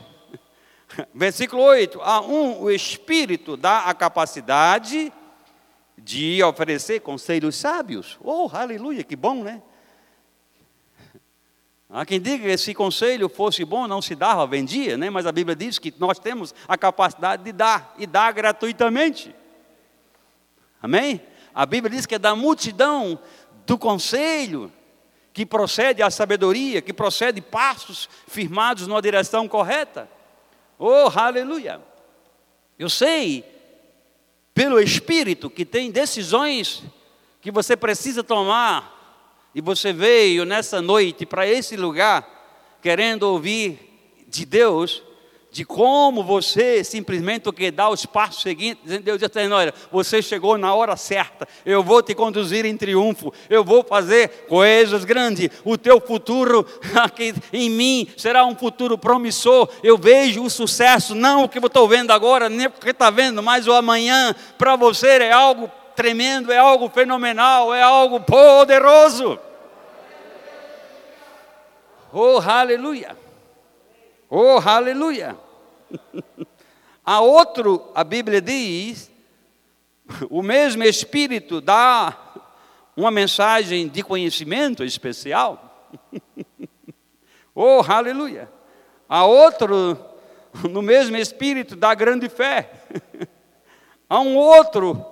Versículo 1.13 1.61
8: 1.63 2.01
A 2.01 2.21
um, 2.21 2.61
o 2.61 2.71
Espírito 2.71 3.55
dá 3.55 3.85
a 3.85 3.93
capacidade 3.93 5.11
de 5.97 6.41
oferecer 6.43 7.01
conselhos 7.01 7.55
sábios. 7.55 8.17
Oh, 8.21 8.49
aleluia, 8.51 9.03
que 9.03 9.15
bom, 9.15 9.43
né? 9.43 9.61
Há 11.93 12.05
quem 12.05 12.21
diga 12.21 12.45
que 12.45 12.57
se 12.57 12.73
conselho 12.73 13.27
fosse 13.27 13.65
bom, 13.65 13.85
não 13.85 14.01
se 14.01 14.15
dava, 14.15 14.47
vendia, 14.47 14.97
né? 14.97 15.09
mas 15.09 15.25
a 15.25 15.31
Bíblia 15.31 15.55
diz 15.55 15.77
que 15.77 15.93
nós 15.99 16.17
temos 16.17 16.55
a 16.65 16.77
capacidade 16.77 17.43
de 17.43 17.51
dar, 17.51 17.93
e 17.97 18.07
dar 18.07 18.31
gratuitamente. 18.31 19.35
Amém? 20.81 21.21
A 21.53 21.65
Bíblia 21.65 21.93
diz 21.93 22.05
que 22.05 22.15
é 22.15 22.19
da 22.19 22.33
multidão 22.33 23.19
do 23.65 23.77
conselho 23.77 24.71
que 25.33 25.45
procede 25.45 26.01
a 26.01 26.09
sabedoria, 26.09 26.81
que 26.81 26.93
procede 26.93 27.41
passos 27.41 28.07
firmados 28.25 28.87
numa 28.87 29.01
direção 29.01 29.45
correta. 29.47 30.09
Oh, 30.79 31.11
aleluia! 31.13 31.81
Eu 32.79 32.89
sei, 32.89 33.43
pelo 34.53 34.79
Espírito, 34.79 35.49
que 35.49 35.65
tem 35.65 35.91
decisões 35.91 36.83
que 37.41 37.51
você 37.51 37.75
precisa 37.75 38.23
tomar 38.23 39.00
e 39.53 39.61
você 39.61 39.91
veio 39.91 40.45
nessa 40.45 40.81
noite 40.81 41.25
para 41.25 41.47
esse 41.47 41.75
lugar, 41.75 42.27
querendo 42.81 43.23
ouvir 43.23 43.79
de 44.27 44.45
Deus, 44.45 45.03
de 45.51 45.65
como 45.65 46.23
você 46.23 46.81
simplesmente 46.81 47.51
que 47.51 47.69
dá 47.69 47.89
os 47.89 48.05
passos 48.05 48.41
seguintes, 48.41 48.99
Deus 49.01 49.21
está 49.21 49.41
dizendo, 49.41 49.55
olha, 49.55 49.73
você 49.91 50.21
chegou 50.21 50.57
na 50.57 50.73
hora 50.73 50.95
certa, 50.95 51.45
eu 51.65 51.83
vou 51.83 52.01
te 52.01 52.15
conduzir 52.15 52.65
em 52.65 52.77
triunfo, 52.77 53.33
eu 53.49 53.61
vou 53.61 53.83
fazer 53.83 54.45
coisas 54.47 55.03
grandes, 55.03 55.49
o 55.65 55.77
teu 55.77 55.99
futuro 55.99 56.65
aqui 56.95 57.33
em 57.51 57.69
mim 57.69 58.07
será 58.15 58.45
um 58.45 58.55
futuro 58.55 58.97
promissor, 58.97 59.67
eu 59.83 59.97
vejo 59.97 60.41
o 60.41 60.49
sucesso, 60.49 61.13
não 61.13 61.43
o 61.43 61.49
que 61.49 61.57
eu 61.57 61.67
estou 61.67 61.85
vendo 61.85 62.11
agora, 62.11 62.47
nem 62.47 62.67
o 62.67 62.71
que 62.71 62.89
está 62.89 63.09
vendo, 63.09 63.43
mas 63.43 63.67
o 63.67 63.73
amanhã 63.73 64.33
para 64.57 64.77
você 64.77 65.07
é 65.07 65.33
algo 65.33 65.69
tremendo, 65.95 66.51
é 66.51 66.57
algo 66.57 66.89
fenomenal, 66.89 67.73
é 67.73 67.81
algo 67.81 68.19
poderoso. 68.19 69.39
Oh, 72.13 72.39
aleluia! 72.39 73.17
Oh, 74.29 74.57
aleluia! 74.57 75.37
a 77.05 77.21
outro, 77.21 77.89
a 77.95 78.03
Bíblia 78.03 78.41
diz, 78.41 79.11
o 80.29 80.41
mesmo 80.41 80.83
Espírito 80.83 81.61
dá 81.61 82.17
uma 82.95 83.11
mensagem 83.11 83.87
de 83.87 84.03
conhecimento 84.03 84.83
especial. 84.83 85.89
oh, 87.55 87.81
aleluia! 87.87 88.51
A 89.07 89.25
outro, 89.25 89.97
no 90.69 90.81
mesmo 90.81 91.17
Espírito, 91.17 91.75
dá 91.75 91.93
grande 91.93 92.29
fé. 92.29 92.71
a 94.09 94.19
um 94.19 94.35
outro, 94.35 95.05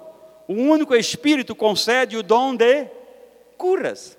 o 0.49 0.53
único 0.53 0.95
Espírito 0.95 1.55
concede 1.55 2.17
o 2.17 2.23
dom 2.23 2.55
de 2.55 2.87
curas. 3.55 4.17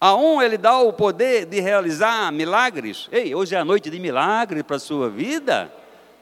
A 0.00 0.16
um 0.16 0.42
ele 0.42 0.58
dá 0.58 0.80
o 0.80 0.92
poder 0.92 1.46
de 1.46 1.60
realizar 1.60 2.32
milagres. 2.32 3.08
Ei, 3.12 3.36
hoje 3.36 3.54
é 3.54 3.58
a 3.58 3.64
noite 3.64 3.88
de 3.88 4.00
milagre 4.00 4.64
para 4.64 4.74
a 4.74 4.80
sua 4.80 5.08
vida, 5.08 5.72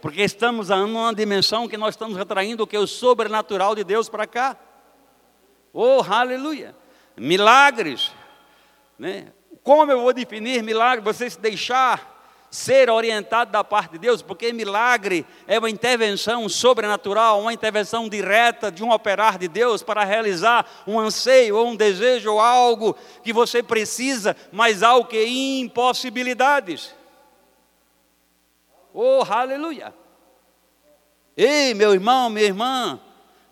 porque 0.02 0.20
estamos 0.20 0.68
numa 0.68 1.14
dimensão 1.14 1.66
que 1.66 1.78
nós 1.78 1.94
estamos 1.94 2.18
atraindo 2.18 2.64
o 2.64 2.66
que 2.66 2.76
é 2.76 2.78
o 2.78 2.86
sobrenatural 2.86 3.74
de 3.74 3.82
Deus 3.82 4.06
para 4.06 4.26
cá. 4.26 4.58
Oh, 5.72 6.02
aleluia! 6.06 6.76
Milagres, 7.16 8.12
né? 8.98 9.28
Como 9.62 9.90
eu 9.90 10.02
vou 10.02 10.12
definir 10.12 10.62
milagre? 10.62 11.02
Você 11.02 11.30
se 11.30 11.40
deixar 11.40 12.09
ser 12.50 12.90
orientado 12.90 13.52
da 13.52 13.62
parte 13.62 13.92
de 13.92 13.98
Deus, 13.98 14.22
porque 14.22 14.52
milagre 14.52 15.24
é 15.46 15.58
uma 15.58 15.70
intervenção 15.70 16.48
sobrenatural, 16.48 17.40
uma 17.40 17.52
intervenção 17.52 18.08
direta 18.08 18.72
de 18.72 18.82
um 18.82 18.90
operar 18.90 19.38
de 19.38 19.46
Deus 19.46 19.82
para 19.82 20.02
realizar 20.02 20.66
um 20.86 20.98
anseio 20.98 21.56
ou 21.56 21.68
um 21.68 21.76
desejo 21.76 22.32
ou 22.32 22.40
algo 22.40 22.96
que 23.22 23.32
você 23.32 23.62
precisa, 23.62 24.36
mas 24.50 24.82
algo 24.82 25.08
que 25.08 25.24
impossibilidades. 25.60 26.92
Oh, 28.92 29.22
aleluia! 29.28 29.94
Ei, 31.36 31.72
meu 31.74 31.94
irmão, 31.94 32.28
minha 32.28 32.46
irmã, 32.46 33.00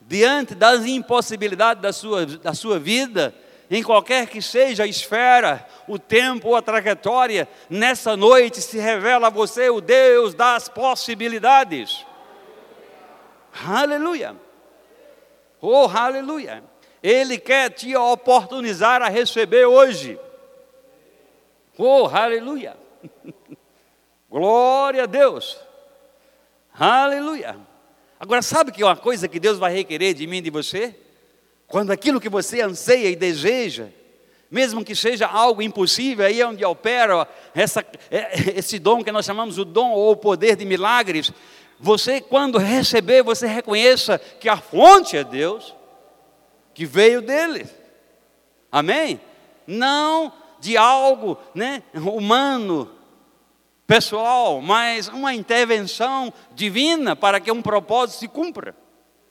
diante 0.01 0.55
das 0.55 0.85
impossibilidades 0.85 1.81
da 1.81 1.93
sua, 1.93 2.27
da 2.27 2.53
sua 2.53 2.79
vida, 2.79 3.33
em 3.71 3.83
qualquer 3.83 4.27
que 4.27 4.41
seja 4.41 4.85
a 4.85 4.87
esfera, 4.87 5.67
o 5.87 5.99
tempo 5.99 6.49
ou 6.49 6.57
a 6.57 6.63
trajetória, 6.63 7.49
nessa 7.69 8.17
noite 8.17 8.63
se 8.63 8.79
revela 8.79 9.27
a 9.27 9.31
você 9.31 9.69
o 9.69 9.81
Deus 9.81 10.33
das 10.35 10.69
possibilidades. 10.69 12.07
Aleluia! 13.67 14.35
Oh, 15.61 15.87
aleluia! 15.87 16.63
Ele 17.03 17.39
quer 17.39 17.71
te 17.71 17.95
oportunizar 17.95 19.03
a 19.03 19.09
receber 19.09 19.67
hoje. 19.67 20.19
Oh, 21.77 22.07
aleluia! 22.07 22.77
Glória 24.31 25.03
a 25.03 25.07
Deus! 25.07 25.59
Aleluia! 26.73 27.57
Agora, 28.19 28.41
sabe 28.41 28.73
que 28.73 28.83
é 28.83 28.87
uma 28.87 28.97
coisa 28.97 29.29
que 29.29 29.39
Deus 29.39 29.59
vai 29.59 29.73
requerer 29.73 30.15
de 30.15 30.27
mim 30.27 30.39
e 30.39 30.43
de 30.43 30.51
você? 30.51 30.95
Quando 31.69 31.91
aquilo 31.91 32.21
que 32.21 32.31
você 32.31 32.63
anseia 32.63 33.11
e 33.11 33.15
deseja, 33.15 33.89
mesmo 34.51 34.83
que 34.83 34.95
seja 34.95 35.27
algo 35.27 35.61
impossível, 35.61 36.25
aí 36.25 36.41
é 36.41 36.47
onde 36.47 36.65
opera 36.65 37.29
essa, 37.55 37.85
é, 38.11 38.59
esse 38.59 38.79
dom 38.79 39.05
que 39.05 39.13
nós 39.13 39.27
chamamos 39.27 39.59
o 39.59 39.65
dom 39.67 39.91
ou 39.91 40.13
o 40.13 40.17
poder 40.17 40.57
de 40.57 40.65
milagres. 40.65 41.31
Você, 41.79 42.23
quando 42.23 42.57
receber, 42.57 43.23
você 43.23 43.47
reconheça 43.47 44.19
que 44.19 44.49
a 44.49 44.57
fonte 44.57 45.17
é 45.17 45.23
Deus, 45.23 45.75
que 46.73 46.87
veio 46.87 47.21
dele. 47.21 47.67
Amém? 48.73 49.21
Não 49.67 50.33
de 50.59 50.77
algo 50.77 51.39
né, 51.55 51.83
humano, 51.95 52.91
pessoal, 53.87 54.63
mas 54.63 55.09
uma 55.09 55.35
intervenção 55.35 56.33
divina 56.55 57.15
para 57.15 57.39
que 57.39 57.53
um 57.53 57.61
propósito 57.61 58.21
se 58.21 58.29
cumpra. 58.29 58.75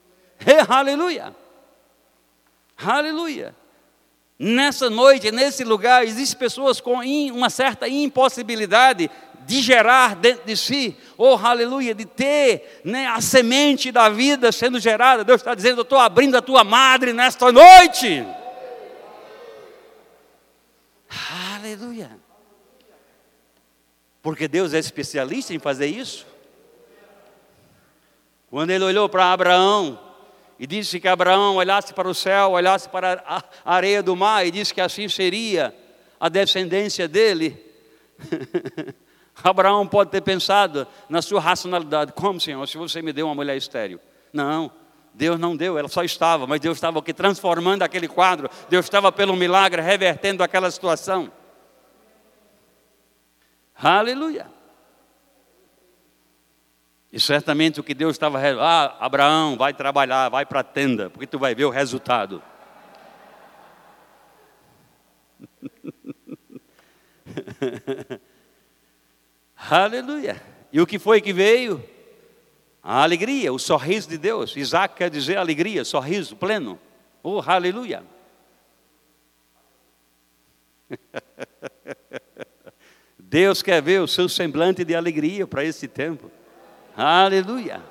aleluia! 0.70 1.36
Aleluia. 2.78 3.56
Nessa 4.40 4.90
noite, 4.90 5.32
nesse 5.32 5.64
lugar, 5.64 6.06
existem 6.06 6.38
pessoas 6.38 6.80
com 6.80 7.00
uma 7.32 7.50
certa 7.50 7.88
impossibilidade 7.88 9.10
de 9.48 9.62
gerar 9.62 10.16
dentro 10.16 10.46
de 10.46 10.58
si, 10.58 10.96
oh 11.18 11.36
aleluia, 11.36 11.96
de 11.96 12.06
ter 12.06 12.82
né, 12.84 13.08
a 13.08 13.22
semente 13.22 13.92
da 13.92 14.10
vida 14.10 14.52
sendo 14.52 14.80
gerada. 14.80 15.24
Deus 15.24 15.42
está 15.42 15.56
dizendo: 15.56 15.80
Eu 15.80 15.84
estou 15.84 15.98
abrindo 15.98 16.36
a 16.38 16.42
tua 16.42 16.64
madre 16.64 17.14
nesta 17.14 17.52
noite. 17.52 18.28
Aleluia. 21.56 22.12
Porque 24.22 24.48
Deus 24.48 24.74
é 24.74 24.80
especialista 24.80 25.54
em 25.54 25.60
fazer 25.60 25.88
isso. 25.88 26.28
Quando 28.50 28.70
ele 28.70 28.84
olhou 28.84 29.10
para 29.10 29.32
Abraão 29.32 30.07
e 30.60 30.66
disse 30.66 31.00
que 31.00 31.08
Abraão 31.08 31.56
olhasse 31.56 31.94
para 31.94 32.08
o 32.08 32.14
céu, 32.14 32.52
olhasse 32.52 32.90
para 32.90 33.24
a 33.28 33.44
areia 33.76 34.02
do 34.02 34.16
mar 34.16 34.46
e 34.46 34.52
disse 34.52 34.74
que 34.74 34.82
assim 34.82 35.08
seria 35.08 35.74
a 36.20 36.30
descendência 36.30 37.08
dele. 37.08 37.64
Abraão 39.44 39.86
pode 39.88 40.10
ter 40.10 40.22
pensado 40.22 40.88
na 41.08 41.22
sua 41.22 41.40
racionalidade: 41.40 42.12
como, 42.14 42.40
Senhor, 42.40 42.66
se 42.68 42.78
você 42.78 43.02
me 43.02 43.14
deu 43.14 43.28
uma 43.28 43.36
mulher 43.36 43.56
estéril? 43.56 44.00
Não, 44.34 44.72
Deus 45.14 45.40
não 45.40 45.56
deu, 45.56 45.78
ela 45.78 45.88
só 45.88 46.04
estava, 46.04 46.48
mas 46.48 46.60
Deus 46.60 46.78
estava 46.78 47.00
aqui 47.00 47.14
transformando 47.14 47.84
aquele 47.84 48.08
quadro, 48.08 48.50
Deus 48.70 48.86
estava 48.86 49.12
pelo 49.12 49.36
milagre 49.36 49.82
revertendo 49.82 50.44
aquela 50.44 50.72
situação. 50.72 51.32
Aleluia. 53.76 54.57
E 57.12 57.20
certamente 57.20 57.80
o 57.80 57.84
que 57.84 57.94
Deus 57.94 58.16
estava, 58.16 58.40
ah, 58.60 58.98
Abraão, 59.00 59.56
vai 59.58 59.74
trabalhar, 59.74 60.30
vai 60.30 60.46
para 60.46 60.60
a 60.60 60.64
tenda, 60.64 61.10
porque 61.10 61.26
tu 61.26 61.40
vai 61.40 61.56
ver 61.56 61.66
o 61.66 61.70
resultado. 61.70 62.44
Aleluia. 69.56 70.42
E 70.72 70.82
o 70.82 70.88
que 70.88 71.00
foi 71.00 71.22
que 71.22 71.34
veio? 71.34 71.84
A 72.84 73.04
alegria, 73.04 73.52
o 73.54 73.60
sorriso 73.60 74.10
de 74.10 74.18
Deus. 74.18 74.56
Isaac 74.56 74.96
quer 74.96 75.10
dizer 75.10 75.38
alegria, 75.38 75.84
sorriso 75.84 76.36
pleno. 76.36 76.80
Oh, 77.24 77.42
aleluia. 77.46 78.04
Deus 83.20 83.62
quer 83.62 83.82
ver 83.82 84.02
o 84.02 84.08
seu 84.08 84.30
semblante 84.30 84.86
de 84.86 84.96
alegria 84.96 85.46
para 85.46 85.64
esse 85.64 85.88
tempo. 85.88 86.32
Aleluia. 86.98 87.82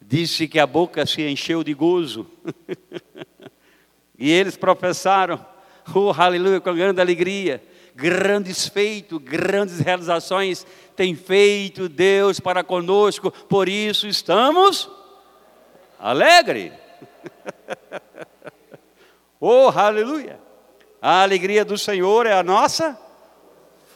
Disse 0.00 0.46
que 0.46 0.60
a 0.60 0.66
boca 0.66 1.04
se 1.06 1.22
encheu 1.22 1.64
de 1.64 1.74
gozo. 1.74 2.26
e 4.16 4.30
eles 4.30 4.56
professaram, 4.56 5.44
oh, 5.94 6.12
aleluia, 6.16 6.60
com 6.60 6.74
grande 6.74 7.00
alegria 7.00 7.62
grandes 7.98 8.68
feitos, 8.68 9.18
grandes 9.18 9.80
realizações 9.80 10.64
tem 10.94 11.16
feito 11.16 11.88
Deus 11.88 12.38
para 12.38 12.62
conosco, 12.62 13.32
por 13.32 13.68
isso 13.68 14.06
estamos 14.06 14.88
alegres. 15.98 16.72
oh, 19.40 19.68
aleluia! 19.74 20.38
A 21.02 21.22
alegria 21.22 21.64
do 21.64 21.76
Senhor 21.76 22.24
é 22.24 22.34
a 22.34 22.42
nossa 22.44 22.96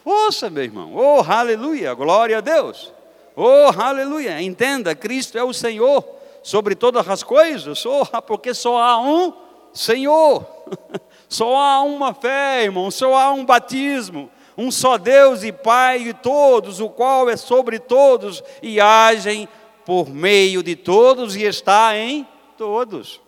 força, 0.02 0.50
meu 0.50 0.64
irmão. 0.64 0.92
Oh, 0.96 1.20
aleluia! 1.20 1.94
Glória 1.94 2.38
a 2.38 2.40
Deus. 2.40 2.92
Oh, 3.34 3.70
aleluia! 3.78 4.40
Entenda, 4.42 4.94
Cristo 4.94 5.38
é 5.38 5.44
o 5.44 5.52
Senhor 5.52 6.04
sobre 6.42 6.74
todas 6.74 7.08
as 7.08 7.22
coisas, 7.22 7.84
oh, 7.86 8.04
porque 8.26 8.52
só 8.52 8.78
há 8.78 9.00
um 9.00 9.32
Senhor. 9.72 10.46
Só 11.28 11.56
há 11.56 11.80
uma 11.80 12.12
fé, 12.12 12.64
irmão, 12.64 12.90
só 12.90 13.14
há 13.14 13.32
um 13.32 13.42
batismo, 13.42 14.30
um 14.54 14.70
só 14.70 14.98
Deus 14.98 15.42
e 15.42 15.50
Pai 15.50 16.00
de 16.00 16.12
todos, 16.12 16.78
o 16.78 16.90
qual 16.90 17.30
é 17.30 17.38
sobre 17.38 17.78
todos 17.78 18.44
e 18.62 18.78
agem 18.78 19.48
por 19.86 20.10
meio 20.10 20.62
de 20.62 20.76
todos 20.76 21.34
e 21.34 21.44
está 21.44 21.96
em 21.96 22.28
todos. 22.58 23.18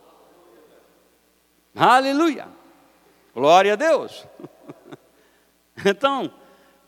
Aleluia! 1.75 2.47
Glória 3.35 3.73
a 3.73 3.77
Deus. 3.77 4.27
Então, 5.85 6.33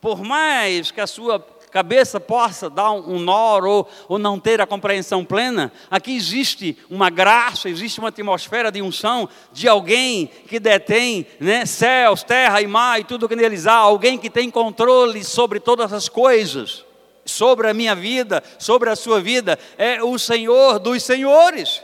por 0.00 0.22
mais 0.22 0.92
que 0.92 1.00
a 1.00 1.08
sua 1.08 1.40
cabeça 1.76 2.18
possa 2.18 2.70
dar 2.70 2.90
um 2.90 3.18
nó 3.18 3.60
ou, 3.60 3.86
ou 4.08 4.18
não 4.18 4.40
ter 4.40 4.62
a 4.62 4.66
compreensão 4.66 5.22
plena, 5.22 5.70
aqui 5.90 6.16
existe 6.16 6.74
uma 6.88 7.10
graça, 7.10 7.68
existe 7.68 7.98
uma 7.98 8.08
atmosfera 8.08 8.72
de 8.72 8.80
unção 8.80 9.28
de 9.52 9.68
alguém 9.68 10.26
que 10.48 10.58
detém 10.58 11.26
né, 11.38 11.66
céus, 11.66 12.22
terra 12.22 12.62
e 12.62 12.66
mar 12.66 12.98
e 12.98 13.04
tudo 13.04 13.28
que 13.28 13.36
neles 13.36 13.66
há, 13.66 13.74
alguém 13.74 14.16
que 14.16 14.30
tem 14.30 14.50
controle 14.50 15.22
sobre 15.22 15.60
todas 15.60 15.92
as 15.92 16.08
coisas, 16.08 16.82
sobre 17.26 17.68
a 17.68 17.74
minha 17.74 17.94
vida, 17.94 18.42
sobre 18.58 18.88
a 18.88 18.96
sua 18.96 19.20
vida, 19.20 19.58
é 19.76 20.02
o 20.02 20.18
Senhor 20.18 20.78
dos 20.78 21.02
senhores, 21.02 21.82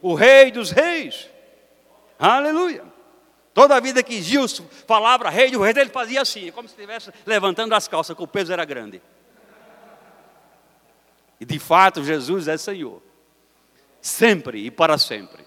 o 0.00 0.14
Rei 0.14 0.52
dos 0.52 0.70
reis. 0.70 1.28
Aleluia. 2.20 2.91
Toda 3.54 3.76
a 3.76 3.80
vida 3.80 4.02
que 4.02 4.22
Gilson 4.22 4.64
falava 4.86 5.28
rei 5.28 5.50
do 5.50 5.60
rei, 5.60 5.74
ele 5.76 5.90
fazia 5.90 6.22
assim, 6.22 6.50
como 6.52 6.68
se 6.68 6.74
estivesse 6.74 7.12
levantando 7.26 7.74
as 7.74 7.86
calças, 7.86 8.16
que 8.16 8.22
o 8.22 8.26
peso 8.26 8.52
era 8.52 8.64
grande. 8.64 9.02
E 11.38 11.44
de 11.44 11.58
fato, 11.58 12.02
Jesus 12.02 12.48
é 12.48 12.56
Senhor, 12.56 13.02
sempre 14.00 14.64
e 14.64 14.70
para 14.70 14.96
sempre, 14.96 15.44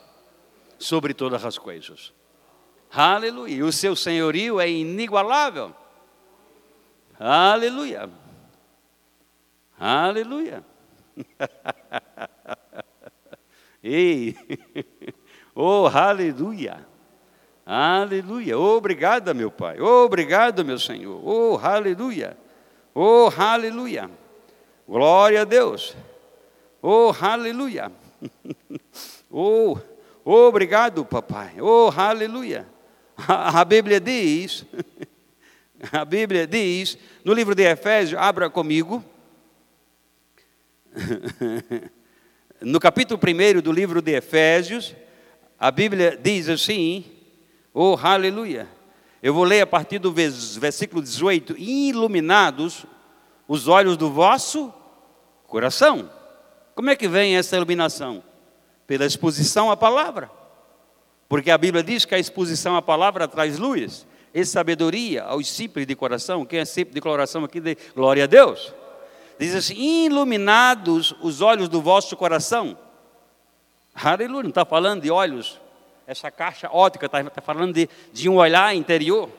sobre 0.78 1.14
todas 1.14 1.44
as 1.44 1.58
coisas. 1.58 2.14
Aleluia. 2.92 3.66
O 3.66 3.72
seu 3.72 3.96
senhorio 3.96 4.60
é 4.60 4.70
inigualável. 4.70 5.76
Aleluia. 7.20 8.10
Aleluia. 9.78 10.64
Ei. 13.84 14.36
Oh, 15.58 15.88
aleluia. 15.88 16.86
Aleluia. 17.66 18.60
Obrigada, 18.60 19.34
meu 19.34 19.50
Pai. 19.50 19.80
Obrigado, 19.82 20.64
meu 20.64 20.78
Senhor. 20.78 21.20
Oh, 21.26 21.58
aleluia. 21.58 22.38
Oh, 22.94 23.32
aleluia. 23.36 24.10
Glória 24.88 25.42
a 25.42 25.46
Deus. 25.46 25.96
Oh, 26.80 27.12
aleluia. 27.20 27.92
oh, 29.32 29.80
obrigado, 30.24 31.04
papai. 31.04 31.60
Oh, 31.60 31.90
aleluia. 31.90 32.68
A, 33.18 33.66
Bíblia 33.66 34.00
diz, 34.00 34.66
a 35.92 36.06
Bíblia 36.06 36.46
diz, 36.46 36.98
no 37.24 37.34
livro 37.34 37.56
de 37.56 37.64
Efésios, 37.64 38.22
abra 38.22 38.50
comigo. 38.50 39.04
No 42.62 42.80
capítulo 42.80 43.20
1 43.20 43.62
do 43.62 43.72
livro 43.72 44.02
de 44.02 44.14
Efésios, 44.14 44.96
a 45.60 45.70
Bíblia 45.70 46.18
diz 46.18 46.48
assim: 46.48 47.04
Oh, 47.78 48.00
aleluia! 48.02 48.70
Eu 49.22 49.34
vou 49.34 49.44
ler 49.44 49.60
a 49.60 49.68
partir 49.68 50.00
do 50.00 50.10
versículo 50.10 51.02
18: 51.02 51.58
Iluminados 51.58 52.86
os 53.50 53.68
olhos 53.68 53.98
do 53.98 54.10
vosso 54.10 54.74
coração. 55.46 56.10
Como 56.74 56.90
é 56.90 56.96
que 56.96 57.06
vem 57.06 57.36
essa 57.36 57.58
iluminação? 57.58 58.24
Pela 58.88 59.06
exposição 59.06 59.70
à 59.70 59.76
palavra. 59.76 60.32
Porque 61.28 61.52
a 61.52 61.58
Bíblia 61.58 61.84
diz 61.84 62.06
que 62.06 62.16
a 62.16 62.20
exposição 62.20 62.78
à 62.78 62.82
palavra 62.82 63.28
traz 63.28 63.60
luz 63.60 64.08
e 64.34 64.46
sabedoria 64.46 65.24
aos 65.24 65.52
simples 65.52 65.86
de 65.86 65.96
coração. 65.98 66.46
Quem 66.46 66.60
é 66.60 66.66
simples 66.66 66.96
de 66.96 67.02
coração 67.02 67.44
aqui, 67.44 67.60
de 67.60 67.78
glória 67.94 68.24
a 68.24 68.28
Deus. 68.28 68.74
Diz 69.38 69.54
assim: 69.54 70.06
iluminados 70.06 71.14
os 71.22 71.42
olhos 71.42 71.68
do 71.68 71.82
vosso 71.82 72.16
coração. 72.16 72.78
Aleluia, 73.94 74.44
não 74.44 74.50
está 74.50 74.64
falando 74.64 75.02
de 75.02 75.12
olhos 75.12 75.60
essa 76.08 76.30
caixa 76.30 76.70
ótica 76.72 77.08
está 77.08 77.24
tá 77.24 77.42
falando 77.42 77.74
de, 77.74 77.90
de 78.14 78.30
um 78.30 78.36
olhar 78.36 78.76
interior, 78.76 79.30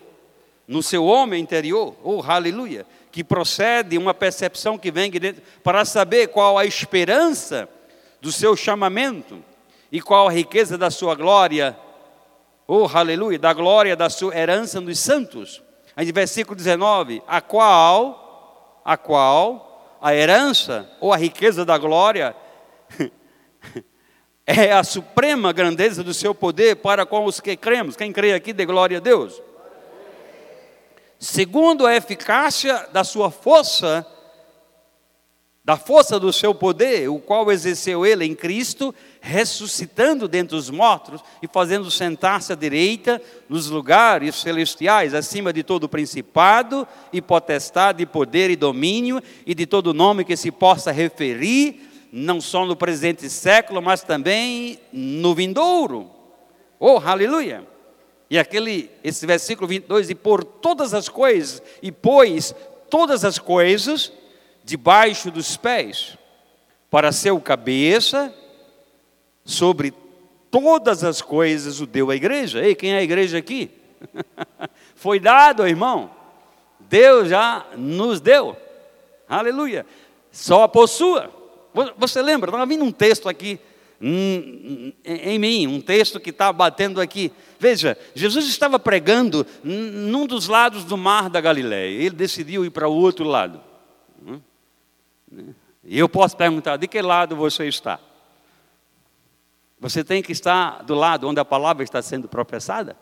no 0.66 0.82
seu 0.82 1.04
homem 1.04 1.40
interior, 1.40 1.94
oh 2.02 2.22
aleluia, 2.26 2.84
que 3.12 3.22
procede 3.22 3.96
uma 3.96 4.12
percepção 4.12 4.76
que 4.76 4.90
vem 4.90 5.10
de 5.10 5.20
dentro, 5.20 5.42
para 5.62 5.84
saber 5.84 6.28
qual 6.28 6.58
a 6.58 6.66
esperança 6.66 7.68
do 8.20 8.32
seu 8.32 8.56
chamamento 8.56 9.42
e 9.92 10.00
qual 10.00 10.26
a 10.26 10.32
riqueza 10.32 10.76
da 10.76 10.90
sua 10.90 11.14
glória, 11.14 11.78
oh 12.66 12.88
aleluia, 12.92 13.38
da 13.38 13.52
glória 13.52 13.94
da 13.94 14.10
sua 14.10 14.36
herança 14.36 14.80
nos 14.80 14.98
santos. 14.98 15.62
Aí, 15.94 16.10
versículo 16.10 16.56
19: 16.56 17.22
a 17.28 17.40
qual, 17.40 18.82
a 18.84 18.96
qual 18.96 19.98
a 20.02 20.14
herança 20.14 20.90
ou 21.00 21.12
a 21.12 21.16
riqueza 21.16 21.64
da 21.64 21.78
glória 21.78 22.34
é 24.46 24.72
a 24.72 24.84
suprema 24.84 25.52
grandeza 25.52 26.04
do 26.04 26.14
seu 26.14 26.32
poder 26.32 26.76
para 26.76 27.04
com 27.04 27.24
os 27.24 27.40
que 27.40 27.56
cremos. 27.56 27.96
Quem 27.96 28.12
crê 28.12 28.32
aqui, 28.32 28.52
dê 28.52 28.64
glória 28.64 28.98
a 28.98 29.00
Deus. 29.00 29.42
Segundo 31.18 31.84
a 31.84 31.96
eficácia 31.96 32.86
da 32.92 33.02
sua 33.02 33.30
força, 33.30 34.06
da 35.64 35.76
força 35.76 36.20
do 36.20 36.32
seu 36.32 36.54
poder, 36.54 37.08
o 37.08 37.18
qual 37.18 37.50
exerceu 37.50 38.06
ele 38.06 38.24
em 38.24 38.36
Cristo, 38.36 38.94
ressuscitando 39.20 40.28
dentre 40.28 40.56
os 40.56 40.70
mortos 40.70 41.20
e 41.42 41.48
fazendo 41.48 41.90
sentar-se 41.90 42.52
à 42.52 42.54
direita 42.54 43.20
nos 43.48 43.68
lugares 43.68 44.36
celestiais, 44.36 45.12
acima 45.12 45.52
de 45.52 45.64
todo 45.64 45.88
principado 45.88 46.86
e 47.12 47.20
potestade, 47.20 48.04
e 48.04 48.06
poder 48.06 48.48
e 48.48 48.54
domínio, 48.54 49.20
e 49.44 49.56
de 49.56 49.66
todo 49.66 49.92
nome 49.92 50.24
que 50.24 50.36
se 50.36 50.52
possa 50.52 50.92
referir 50.92 51.85
não 52.12 52.40
só 52.40 52.64
no 52.64 52.76
presente 52.76 53.28
século, 53.28 53.82
mas 53.82 54.02
também 54.02 54.78
no 54.92 55.34
vindouro. 55.34 56.10
Oh, 56.78 56.98
aleluia! 56.98 57.66
E 58.28 58.38
aquele, 58.38 58.90
esse 59.04 59.24
versículo 59.26 59.68
22, 59.68 60.10
e 60.10 60.14
por 60.14 60.42
todas 60.42 60.92
as 60.92 61.08
coisas, 61.08 61.62
e 61.80 61.92
pôs 61.92 62.54
todas 62.90 63.24
as 63.24 63.38
coisas 63.38 64.12
debaixo 64.64 65.30
dos 65.30 65.56
pés, 65.56 66.18
para 66.90 67.12
ser 67.12 67.30
o 67.30 67.40
cabeça 67.40 68.34
sobre 69.44 69.94
todas 70.50 71.04
as 71.04 71.22
coisas 71.22 71.80
o 71.80 71.86
deu 71.86 72.10
à 72.10 72.16
igreja. 72.16 72.64
Ei, 72.64 72.74
quem 72.74 72.94
é 72.94 72.98
a 72.98 73.02
igreja 73.02 73.38
aqui? 73.38 73.70
Foi 74.96 75.20
dado, 75.20 75.66
irmão. 75.66 76.10
Deus 76.80 77.28
já 77.28 77.66
nos 77.76 78.20
deu. 78.20 78.56
Aleluia. 79.28 79.86
Só 80.32 80.66
possua. 80.66 81.30
Você 81.96 82.22
lembra? 82.22 82.50
Estava 82.50 82.66
vindo 82.66 82.84
um 82.84 82.92
texto 82.92 83.28
aqui 83.28 83.60
em 84.00 85.38
mim, 85.38 85.66
um 85.66 85.80
texto 85.80 86.20
que 86.20 86.30
está 86.30 86.52
batendo 86.52 87.00
aqui. 87.00 87.32
Veja, 87.58 87.96
Jesus 88.14 88.46
estava 88.46 88.78
pregando 88.78 89.46
num 89.64 90.26
dos 90.26 90.48
lados 90.48 90.84
do 90.84 90.96
mar 90.96 91.30
da 91.30 91.40
Galileia. 91.40 92.02
Ele 92.02 92.14
decidiu 92.14 92.64
ir 92.64 92.70
para 92.70 92.88
o 92.88 92.94
outro 92.94 93.24
lado. 93.24 93.60
Hum? 94.24 94.40
E 95.84 95.98
eu 95.98 96.08
posso 96.08 96.36
perguntar: 96.36 96.76
de 96.76 96.86
que 96.86 97.00
lado 97.00 97.34
você 97.36 97.66
está? 97.66 97.98
Você 99.78 100.02
tem 100.02 100.22
que 100.22 100.32
estar 100.32 100.82
do 100.82 100.94
lado 100.94 101.28
onde 101.28 101.40
a 101.40 101.44
palavra 101.44 101.84
está 101.84 102.00
sendo 102.00 102.28
professada? 102.28 102.96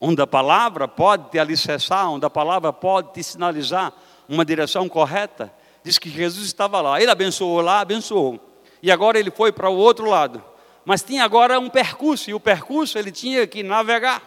Onde 0.00 0.22
a 0.22 0.26
palavra 0.26 0.88
pode 0.88 1.30
te 1.30 1.38
alicerçar, 1.38 2.10
onde 2.10 2.24
a 2.24 2.30
palavra 2.30 2.72
pode 2.72 3.12
te 3.12 3.22
sinalizar 3.22 3.92
uma 4.28 4.44
direção 4.44 4.88
correta. 4.88 5.52
Diz 5.82 5.98
que 5.98 6.10
Jesus 6.10 6.46
estava 6.46 6.80
lá. 6.80 7.00
Ele 7.00 7.10
abençoou 7.10 7.60
lá, 7.60 7.80
abençoou 7.80 8.50
e 8.82 8.90
agora 8.90 9.18
ele 9.18 9.30
foi 9.30 9.52
para 9.52 9.68
o 9.68 9.76
outro 9.76 10.06
lado. 10.06 10.42
Mas 10.84 11.02
tinha 11.02 11.24
agora 11.24 11.60
um 11.60 11.68
percurso, 11.68 12.30
e 12.30 12.34
o 12.34 12.40
percurso 12.40 12.98
ele 12.98 13.12
tinha 13.12 13.46
que 13.46 13.62
navegar. 13.62 14.22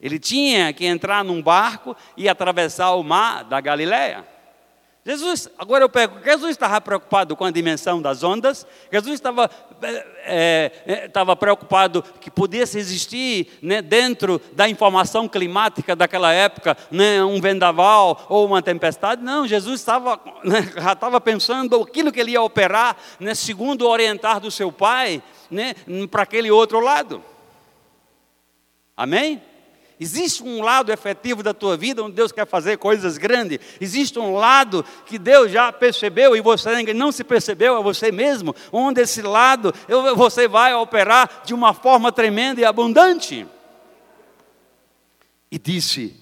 Ele 0.00 0.18
tinha 0.18 0.72
que 0.72 0.84
entrar 0.84 1.22
num 1.22 1.40
barco 1.40 1.96
e 2.16 2.28
atravessar 2.28 2.92
o 2.94 3.02
mar 3.04 3.44
da 3.44 3.60
Galileia. 3.60 4.26
Jesus, 5.04 5.48
agora 5.58 5.82
eu 5.82 5.88
pego, 5.88 6.22
Jesus 6.24 6.52
estava 6.52 6.80
preocupado 6.80 7.34
com 7.34 7.44
a 7.44 7.50
dimensão 7.50 8.00
das 8.00 8.22
ondas, 8.22 8.64
Jesus 8.90 9.14
estava, 9.14 9.50
é, 10.24 11.02
estava 11.06 11.34
preocupado 11.34 12.04
que 12.20 12.30
pudesse 12.30 12.78
existir 12.78 13.58
né, 13.60 13.82
dentro 13.82 14.40
da 14.52 14.68
informação 14.68 15.28
climática 15.28 15.96
daquela 15.96 16.32
época 16.32 16.76
né, 16.88 17.22
um 17.24 17.40
vendaval 17.40 18.26
ou 18.28 18.46
uma 18.46 18.62
tempestade. 18.62 19.24
Não, 19.24 19.44
Jesus 19.44 19.80
estava, 19.80 20.20
né, 20.44 20.72
já 20.76 20.92
estava 20.92 21.20
pensando 21.20 21.82
aquilo 21.82 22.12
que 22.12 22.20
ele 22.20 22.32
ia 22.32 22.42
operar, 22.42 22.96
né, 23.18 23.34
segundo 23.34 23.82
o 23.82 23.88
orientar 23.88 24.38
do 24.38 24.52
seu 24.52 24.70
pai, 24.70 25.20
né, 25.50 25.74
para 26.12 26.22
aquele 26.22 26.50
outro 26.52 26.78
lado. 26.78 27.24
Amém? 28.96 29.42
Existe 30.02 30.42
um 30.42 30.60
lado 30.62 30.90
efetivo 30.90 31.44
da 31.44 31.54
tua 31.54 31.76
vida 31.76 32.02
onde 32.02 32.16
Deus 32.16 32.32
quer 32.32 32.44
fazer 32.44 32.76
coisas 32.76 33.16
grandes. 33.16 33.60
Existe 33.80 34.18
um 34.18 34.34
lado 34.34 34.84
que 35.06 35.16
Deus 35.16 35.52
já 35.52 35.70
percebeu 35.70 36.34
e 36.34 36.40
você 36.40 36.82
não 36.92 37.12
se 37.12 37.22
percebeu, 37.22 37.78
é 37.78 37.82
você 37.84 38.10
mesmo, 38.10 38.52
onde 38.72 39.00
esse 39.00 39.22
lado 39.22 39.72
você 40.16 40.48
vai 40.48 40.74
operar 40.74 41.42
de 41.44 41.54
uma 41.54 41.72
forma 41.72 42.10
tremenda 42.10 42.60
e 42.60 42.64
abundante. 42.64 43.46
E 45.48 45.56
disse 45.56 46.16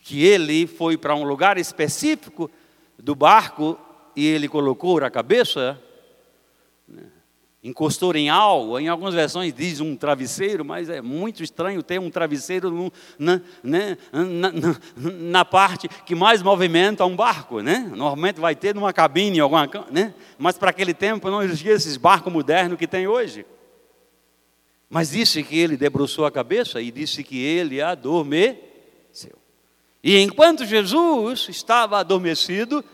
que 0.00 0.24
ele 0.24 0.66
foi 0.66 0.96
para 0.96 1.14
um 1.14 1.22
lugar 1.22 1.58
específico 1.58 2.50
do 2.98 3.14
barco 3.14 3.78
e 4.16 4.26
ele 4.26 4.48
colocou 4.48 4.98
a 5.04 5.08
cabeça 5.08 5.80
encostou 7.66 8.14
em 8.14 8.28
algo, 8.28 8.78
em 8.78 8.88
algumas 8.88 9.12
versões 9.12 9.52
diz 9.52 9.80
um 9.80 9.96
travesseiro, 9.96 10.64
mas 10.64 10.88
é 10.88 11.02
muito 11.02 11.42
estranho 11.42 11.82
ter 11.82 11.98
um 11.98 12.08
travesseiro 12.08 12.92
na, 13.18 13.40
né, 13.62 13.98
na, 14.12 14.52
na, 14.52 14.76
na, 14.96 15.44
parte 15.44 15.88
que 15.88 16.14
mais 16.14 16.42
movimenta 16.42 17.04
um 17.04 17.16
barco, 17.16 17.60
né? 17.60 17.90
Normalmente 17.94 18.38
vai 18.38 18.54
ter 18.54 18.74
numa 18.74 18.92
cabine, 18.92 19.40
alguma, 19.40 19.68
né? 19.90 20.14
Mas 20.38 20.56
para 20.56 20.70
aquele 20.70 20.94
tempo 20.94 21.28
não 21.28 21.42
existia 21.42 21.72
esses 21.72 21.96
barcos 21.96 22.32
modernos 22.32 22.78
que 22.78 22.86
tem 22.86 23.08
hoje. 23.08 23.44
Mas 24.88 25.10
disse 25.10 25.42
que 25.42 25.58
ele 25.58 25.76
debruçou 25.76 26.24
a 26.24 26.30
cabeça 26.30 26.80
e 26.80 26.92
disse 26.92 27.24
que 27.24 27.42
ele 27.42 27.82
adormeceu. 27.82 28.56
E 30.04 30.18
enquanto 30.20 30.64
Jesus 30.64 31.48
estava 31.48 31.98
adormecido, 31.98 32.84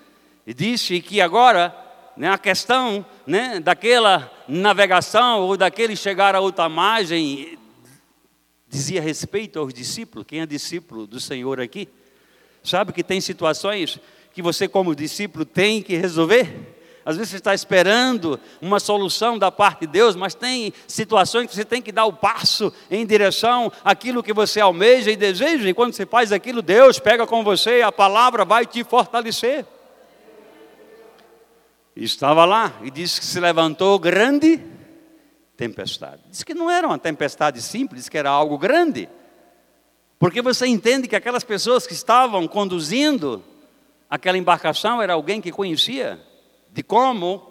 disse 0.46 0.98
que 1.02 1.20
agora 1.20 1.81
né, 2.16 2.30
a 2.30 2.38
questão 2.38 3.04
né, 3.26 3.60
daquela 3.60 4.30
navegação 4.46 5.40
ou 5.40 5.56
daquele 5.56 5.96
chegar 5.96 6.34
a 6.34 6.40
outra 6.40 6.68
margem 6.68 7.58
dizia 8.68 9.00
respeito 9.00 9.58
aos 9.58 9.72
discípulos. 9.72 10.26
Quem 10.26 10.40
é 10.40 10.46
discípulo 10.46 11.06
do 11.06 11.20
Senhor 11.20 11.60
aqui? 11.60 11.88
Sabe 12.62 12.92
que 12.92 13.02
tem 13.02 13.20
situações 13.20 13.98
que 14.32 14.40
você, 14.40 14.66
como 14.66 14.94
discípulo, 14.94 15.44
tem 15.44 15.82
que 15.82 15.96
resolver. 15.96 16.78
Às 17.04 17.16
vezes 17.16 17.30
você 17.30 17.36
está 17.36 17.52
esperando 17.52 18.38
uma 18.60 18.78
solução 18.78 19.36
da 19.36 19.50
parte 19.50 19.80
de 19.80 19.88
Deus, 19.88 20.14
mas 20.14 20.34
tem 20.34 20.72
situações 20.86 21.48
que 21.48 21.54
você 21.54 21.64
tem 21.64 21.82
que 21.82 21.90
dar 21.90 22.04
o 22.04 22.12
passo 22.12 22.72
em 22.90 23.04
direção 23.04 23.72
àquilo 23.84 24.22
que 24.22 24.32
você 24.32 24.60
almeja 24.60 25.10
e 25.10 25.16
deseja, 25.16 25.68
e 25.68 25.74
quando 25.74 25.92
você 25.92 26.06
faz 26.06 26.30
aquilo, 26.30 26.62
Deus 26.62 26.98
pega 26.98 27.26
com 27.26 27.42
você 27.42 27.78
e 27.78 27.82
a 27.82 27.90
palavra 27.90 28.44
vai 28.44 28.64
te 28.64 28.84
fortalecer. 28.84 29.66
Estava 31.94 32.44
lá 32.44 32.72
e 32.82 32.90
disse 32.90 33.20
que 33.20 33.26
se 33.26 33.38
levantou 33.38 33.98
grande 33.98 34.60
tempestade. 35.56 36.22
Diz 36.30 36.42
que 36.42 36.54
não 36.54 36.70
era 36.70 36.86
uma 36.86 36.98
tempestade 36.98 37.60
simples, 37.60 38.08
que 38.08 38.16
era 38.16 38.30
algo 38.30 38.56
grande. 38.56 39.08
Porque 40.18 40.40
você 40.40 40.66
entende 40.66 41.06
que 41.06 41.16
aquelas 41.16 41.44
pessoas 41.44 41.86
que 41.86 41.92
estavam 41.92 42.48
conduzindo 42.48 43.44
aquela 44.08 44.38
embarcação 44.38 45.02
era 45.02 45.12
alguém 45.12 45.40
que 45.40 45.52
conhecia 45.52 46.20
de 46.70 46.82
como, 46.82 47.42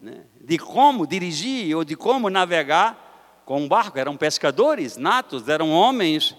né, 0.00 0.24
de 0.40 0.58
como 0.58 1.06
dirigir 1.06 1.76
ou 1.76 1.84
de 1.84 1.94
como 1.94 2.30
navegar 2.30 3.42
com 3.44 3.62
um 3.62 3.68
barco. 3.68 3.98
Eram 3.98 4.16
pescadores 4.16 4.96
natos, 4.96 5.46
eram 5.46 5.70
homens 5.70 6.34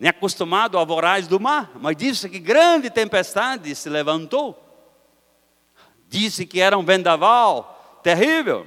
né, 0.00 0.08
acostumados 0.08 0.80
a 0.80 0.84
voraz 0.84 1.28
do 1.28 1.38
mar. 1.38 1.70
Mas 1.80 1.96
disse 1.96 2.28
que 2.28 2.40
grande 2.40 2.90
tempestade 2.90 3.72
se 3.76 3.88
levantou 3.88 4.63
disse 6.14 6.46
que 6.46 6.60
era 6.60 6.78
um 6.78 6.84
vendaval 6.84 8.00
terrível. 8.02 8.66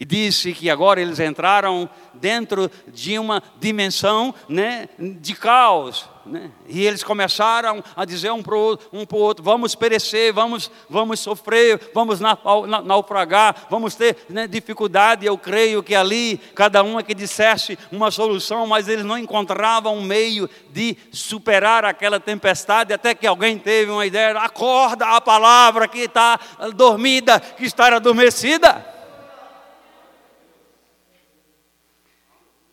E 0.00 0.04
disse 0.04 0.52
que 0.52 0.70
agora 0.70 1.00
eles 1.00 1.18
entraram 1.18 1.90
dentro 2.14 2.70
de 2.86 3.18
uma 3.18 3.42
dimensão 3.58 4.32
né, 4.48 4.88
de 4.96 5.34
caos. 5.34 6.08
Né? 6.24 6.52
E 6.68 6.86
eles 6.86 7.02
começaram 7.02 7.82
a 7.96 8.04
dizer 8.04 8.30
um 8.30 8.40
para 8.40 8.54
o 8.54 8.58
outro, 8.60 8.88
um 8.92 9.04
outro, 9.16 9.42
vamos 9.42 9.74
perecer, 9.74 10.32
vamos, 10.32 10.70
vamos 10.88 11.18
sofrer, 11.18 11.90
vamos 11.92 12.20
naufragar, 12.20 13.66
vamos 13.68 13.96
ter 13.96 14.16
né, 14.28 14.46
dificuldade. 14.46 15.26
Eu 15.26 15.36
creio 15.36 15.82
que 15.82 15.96
ali 15.96 16.38
cada 16.54 16.80
um 16.84 17.00
é 17.00 17.02
que 17.02 17.14
dissesse 17.14 17.76
uma 17.90 18.12
solução, 18.12 18.68
mas 18.68 18.86
eles 18.86 19.04
não 19.04 19.18
encontravam 19.18 19.96
um 19.96 20.02
meio 20.02 20.48
de 20.70 20.96
superar 21.10 21.84
aquela 21.84 22.20
tempestade, 22.20 22.92
até 22.92 23.16
que 23.16 23.26
alguém 23.26 23.58
teve 23.58 23.90
uma 23.90 24.06
ideia, 24.06 24.38
acorda 24.38 25.06
a 25.06 25.20
palavra 25.20 25.88
que 25.88 26.00
está 26.00 26.38
dormida, 26.76 27.40
que 27.40 27.64
está 27.64 27.96
adormecida. 27.96 28.97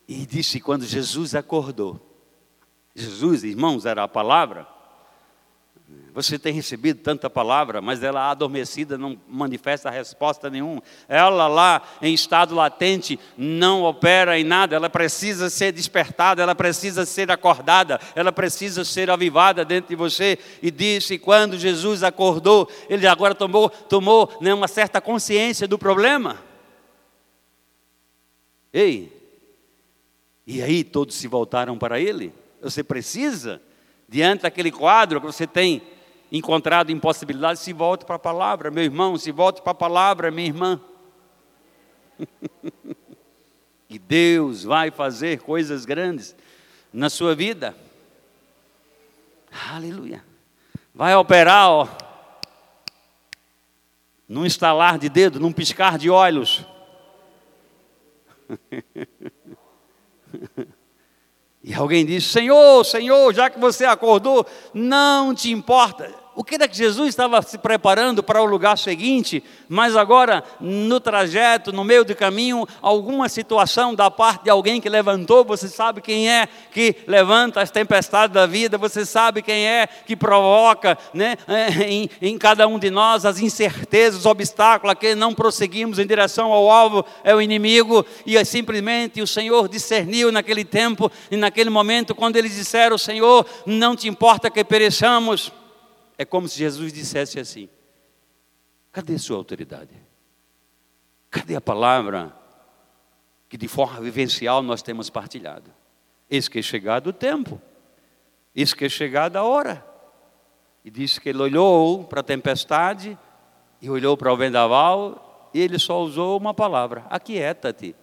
E 0.08 0.24
disse 0.24 0.60
quando 0.60 0.84
Jesus 0.84 1.34
acordou, 1.34 2.00
Jesus, 2.94 3.44
irmãos, 3.44 3.84
era 3.84 4.04
a 4.04 4.08
palavra. 4.08 4.66
Você 6.12 6.38
tem 6.38 6.52
recebido 6.52 7.00
tanta 7.02 7.28
palavra, 7.28 7.82
mas 7.82 8.02
ela 8.02 8.30
adormecida 8.30 8.96
não 8.96 9.20
manifesta 9.28 9.90
resposta 9.90 10.48
nenhuma. 10.48 10.82
Ela 11.06 11.46
lá 11.46 11.82
em 12.00 12.14
estado 12.14 12.54
latente 12.54 13.20
não 13.36 13.82
opera 13.82 14.38
em 14.38 14.42
nada, 14.42 14.74
ela 14.74 14.88
precisa 14.88 15.50
ser 15.50 15.72
despertada, 15.72 16.42
ela 16.42 16.54
precisa 16.54 17.04
ser 17.04 17.30
acordada, 17.30 18.00
ela 18.14 18.32
precisa 18.32 18.82
ser 18.82 19.10
avivada 19.10 19.64
dentro 19.64 19.90
de 19.90 19.94
você. 19.94 20.38
E 20.62 20.70
disse: 20.70 21.18
quando 21.18 21.58
Jesus 21.58 22.02
acordou, 22.02 22.68
ele 22.88 23.06
agora 23.06 23.34
tomou, 23.34 23.68
tomou 23.68 24.38
né, 24.40 24.54
uma 24.54 24.68
certa 24.68 25.00
consciência 25.02 25.68
do 25.68 25.78
problema. 25.78 26.38
Ei, 28.72 29.15
e 30.46 30.62
aí 30.62 30.84
todos 30.84 31.16
se 31.16 31.26
voltaram 31.26 31.76
para 31.76 31.98
ele. 31.98 32.32
Você 32.62 32.84
precisa, 32.84 33.60
diante 34.08 34.42
daquele 34.42 34.70
quadro 34.70 35.20
que 35.20 35.26
você 35.26 35.46
tem 35.46 35.82
encontrado 36.30 36.92
impossibilidade, 36.92 37.58
se 37.58 37.72
volte 37.72 38.04
para 38.04 38.16
a 38.16 38.18
palavra, 38.18 38.70
meu 38.70 38.84
irmão, 38.84 39.18
se 39.18 39.32
volte 39.32 39.60
para 39.60 39.72
a 39.72 39.74
palavra, 39.74 40.30
minha 40.30 40.46
irmã. 40.46 40.80
e 43.90 43.98
Deus 43.98 44.62
vai 44.62 44.90
fazer 44.90 45.40
coisas 45.40 45.84
grandes 45.84 46.36
na 46.92 47.10
sua 47.10 47.34
vida. 47.34 47.76
Aleluia. 49.70 50.24
Vai 50.94 51.14
operar, 51.14 51.68
ó, 51.70 51.88
num 54.28 54.46
estalar 54.46 54.98
de 54.98 55.08
dedo, 55.08 55.38
num 55.38 55.52
piscar 55.52 55.98
de 55.98 56.08
olhos. 56.08 56.64
E 61.66 61.74
alguém 61.74 62.06
diz: 62.06 62.24
Senhor, 62.24 62.84
Senhor, 62.84 63.34
já 63.34 63.50
que 63.50 63.58
você 63.58 63.84
acordou, 63.84 64.46
não 64.72 65.34
te 65.34 65.50
importa 65.50 66.08
o 66.36 66.44
que 66.44 66.54
era 66.54 66.68
que 66.68 66.76
Jesus 66.76 67.08
estava 67.08 67.40
se 67.40 67.56
preparando 67.56 68.22
para 68.22 68.42
o 68.42 68.44
lugar 68.44 68.76
seguinte, 68.76 69.42
mas 69.66 69.96
agora, 69.96 70.44
no 70.60 71.00
trajeto, 71.00 71.72
no 71.72 71.82
meio 71.82 72.04
do 72.04 72.14
caminho, 72.14 72.68
alguma 72.82 73.26
situação 73.26 73.94
da 73.94 74.10
parte 74.10 74.44
de 74.44 74.50
alguém 74.50 74.78
que 74.78 74.88
levantou, 74.90 75.46
você 75.46 75.66
sabe 75.66 76.02
quem 76.02 76.30
é 76.30 76.46
que 76.70 76.94
levanta 77.06 77.62
as 77.62 77.70
tempestades 77.70 78.34
da 78.34 78.44
vida, 78.44 78.76
você 78.76 79.06
sabe 79.06 79.40
quem 79.40 79.66
é 79.66 79.86
que 79.86 80.14
provoca 80.14 80.98
né, 81.14 81.38
em, 81.88 82.10
em 82.20 82.36
cada 82.36 82.68
um 82.68 82.78
de 82.78 82.90
nós 82.90 83.24
as 83.24 83.40
incertezas, 83.40 84.20
os 84.20 84.26
obstáculos, 84.26 84.94
que 85.00 85.14
não 85.14 85.32
prosseguimos 85.32 85.98
em 85.98 86.06
direção 86.06 86.52
ao 86.52 86.70
alvo, 86.70 87.02
é 87.24 87.34
o 87.34 87.40
inimigo, 87.40 88.04
e 88.26 88.36
é 88.36 88.44
simplesmente 88.44 89.22
o 89.22 89.26
Senhor 89.26 89.70
discerniu 89.70 90.30
naquele 90.30 90.66
tempo 90.66 91.10
e 91.30 91.36
naquele 91.36 91.70
momento, 91.70 92.14
quando 92.14 92.36
eles 92.36 92.54
disseram: 92.54 92.98
Senhor, 92.98 93.46
não 93.64 93.96
te 93.96 94.06
importa 94.06 94.50
que 94.50 94.62
pereçamos. 94.62 95.50
É 96.18 96.24
como 96.24 96.48
se 96.48 96.58
Jesus 96.58 96.92
dissesse 96.92 97.38
assim: 97.38 97.68
cadê 98.92 99.18
sua 99.18 99.36
autoridade? 99.36 99.94
Cadê 101.30 101.56
a 101.56 101.60
palavra 101.60 102.34
que 103.48 103.56
de 103.56 103.68
forma 103.68 104.00
vivencial 104.00 104.62
nós 104.62 104.82
temos 104.82 105.10
partilhado? 105.10 105.70
Eis 106.30 106.48
que 106.48 106.58
é 106.58 106.62
chegado 106.62 107.08
o 107.08 107.12
tempo, 107.12 107.60
eis 108.54 108.72
que 108.72 108.84
é 108.84 108.88
chegada 108.88 109.38
a 109.38 109.44
hora. 109.44 109.84
E 110.84 110.90
disse 110.90 111.20
que 111.20 111.28
ele 111.28 111.42
olhou 111.42 112.04
para 112.04 112.20
a 112.20 112.24
tempestade 112.24 113.18
e 113.82 113.90
olhou 113.90 114.16
para 114.16 114.32
o 114.32 114.36
vendaval 114.36 115.50
e 115.52 115.60
ele 115.60 115.78
só 115.78 116.00
usou 116.00 116.38
uma 116.38 116.54
palavra: 116.54 117.04
aquieta-te. 117.10 117.94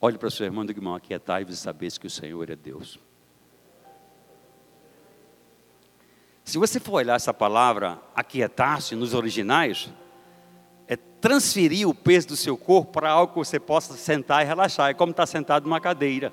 Olhe 0.00 0.18
para 0.18 0.28
o 0.28 0.30
seu 0.30 0.44
irmão 0.44 0.64
e 0.64 0.66
diga, 0.66 0.78
irmão, 0.78 0.94
aquietai-vos 0.94 1.54
e 1.54 1.56
sabeis 1.56 1.96
que 1.96 2.06
o 2.06 2.10
Senhor 2.10 2.50
é 2.50 2.56
Deus. 2.56 2.98
Se 6.44 6.58
você 6.58 6.78
for 6.78 6.92
olhar 6.92 7.16
essa 7.16 7.34
palavra 7.34 8.00
aquietar-se 8.14 8.94
nos 8.94 9.14
originais, 9.14 9.90
é 10.86 10.94
transferir 10.94 11.88
o 11.88 11.94
peso 11.94 12.28
do 12.28 12.36
seu 12.36 12.56
corpo 12.56 12.92
para 12.92 13.10
algo 13.10 13.32
que 13.32 13.38
você 13.38 13.58
possa 13.58 13.94
sentar 13.94 14.44
e 14.44 14.46
relaxar. 14.46 14.90
É 14.90 14.94
como 14.94 15.10
estar 15.10 15.26
sentado 15.26 15.64
numa 15.64 15.80
cadeira. 15.80 16.32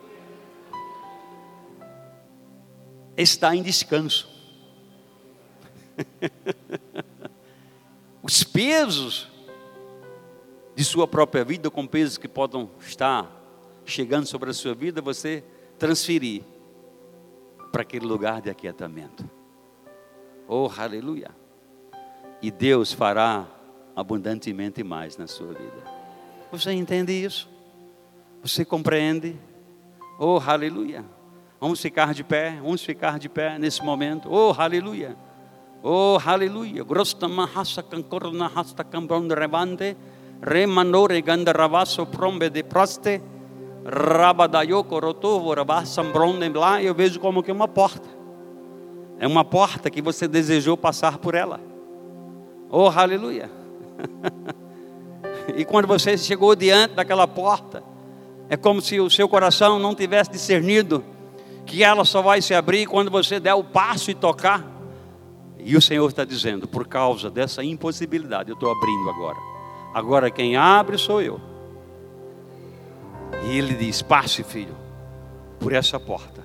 Está 3.18 3.56
em 3.56 3.64
descanso. 3.64 4.30
Os 8.22 8.44
pesos 8.44 9.30
de 10.76 10.84
sua 10.84 11.08
própria 11.08 11.44
vida, 11.44 11.72
com 11.72 11.88
pesos 11.88 12.18
que 12.18 12.28
podem 12.28 12.70
estar 12.80 13.43
chegando 13.86 14.26
sobre 14.26 14.50
a 14.50 14.54
sua 14.54 14.74
vida, 14.74 15.02
você 15.02 15.44
transferir 15.78 16.44
para 17.72 17.82
aquele 17.82 18.06
lugar 18.06 18.42
de 18.42 18.50
aquietamento. 18.50 19.28
Oh, 20.48 20.70
aleluia! 20.78 21.32
E 22.42 22.52
Deus 22.52 22.94
fará 22.94 23.48
abundantemente 23.96 24.84
mais 24.84 25.18
na 25.18 25.28
sua 25.28 25.54
vida. 25.54 25.84
Você 26.52 26.72
entende 26.72 27.12
isso? 27.14 27.50
Você 28.42 28.64
compreende? 28.64 29.36
Oh, 30.20 30.40
aleluia! 30.46 31.04
Vamos 31.60 31.82
ficar 31.82 32.14
de 32.14 32.24
pé, 32.24 32.60
vamos 32.62 32.84
ficar 32.84 33.18
de 33.18 33.30
pé 33.30 33.58
nesse 33.58 33.84
momento. 33.84 34.30
Oh, 34.30 34.54
aleluia! 34.58 35.18
Oh, 35.82 36.18
aleluia! 36.24 36.84
Grosta 36.84 37.28
mahasa 37.28 37.82
kankorna 37.82 38.52
hasta 38.54 38.84
kambron 38.84 39.28
revante, 39.30 39.98
remanore 40.42 41.22
gandaravaso 41.22 42.06
prombe 42.06 42.50
de 42.50 42.64
proste 42.64 43.20
lá, 43.20 43.33
eu 46.82 46.94
vejo 46.94 47.20
como 47.20 47.44
que 47.44 47.52
uma 47.52 47.68
porta. 47.68 48.08
É 49.20 49.28
uma 49.28 49.44
porta 49.44 49.90
que 49.90 50.02
você 50.02 50.28
desejou 50.28 50.78
passar 50.78 51.18
por 51.18 51.36
ela. 51.36 51.60
Oh, 52.70 52.88
aleluia! 52.88 53.50
e 55.56 55.66
quando 55.66 55.88
você 55.88 56.18
chegou 56.18 56.56
diante 56.56 56.96
daquela 56.96 57.28
porta, 57.28 57.84
é 58.50 58.56
como 58.56 58.82
se 58.82 59.00
o 59.00 59.10
seu 59.10 59.28
coração 59.28 59.80
não 59.80 59.94
tivesse 59.94 60.32
discernido 60.32 61.04
que 61.66 61.84
ela 61.84 62.06
só 62.06 62.22
vai 62.22 62.42
se 62.42 62.54
abrir 62.54 62.86
quando 62.86 63.12
você 63.12 63.40
der 63.40 63.54
o 63.54 63.64
passo 63.64 64.10
e 64.12 64.14
tocar. 64.14 64.66
E 65.60 65.78
o 65.78 65.82
Senhor 65.82 66.08
está 66.10 66.26
dizendo, 66.26 66.68
por 66.68 66.88
causa 66.88 67.30
dessa 67.30 67.64
impossibilidade, 67.64 68.50
eu 68.50 68.56
estou 68.56 68.72
abrindo 68.72 69.10
agora. 69.10 69.38
Agora 69.94 70.32
quem 70.32 70.56
abre 70.56 70.98
sou 70.98 71.22
eu. 71.22 71.53
E 73.44 73.58
ele 73.58 73.74
diz: 73.74 74.02
Passe, 74.02 74.44
filho, 74.44 74.76
por 75.60 75.74
essa 75.74 76.00
porta. 76.00 76.44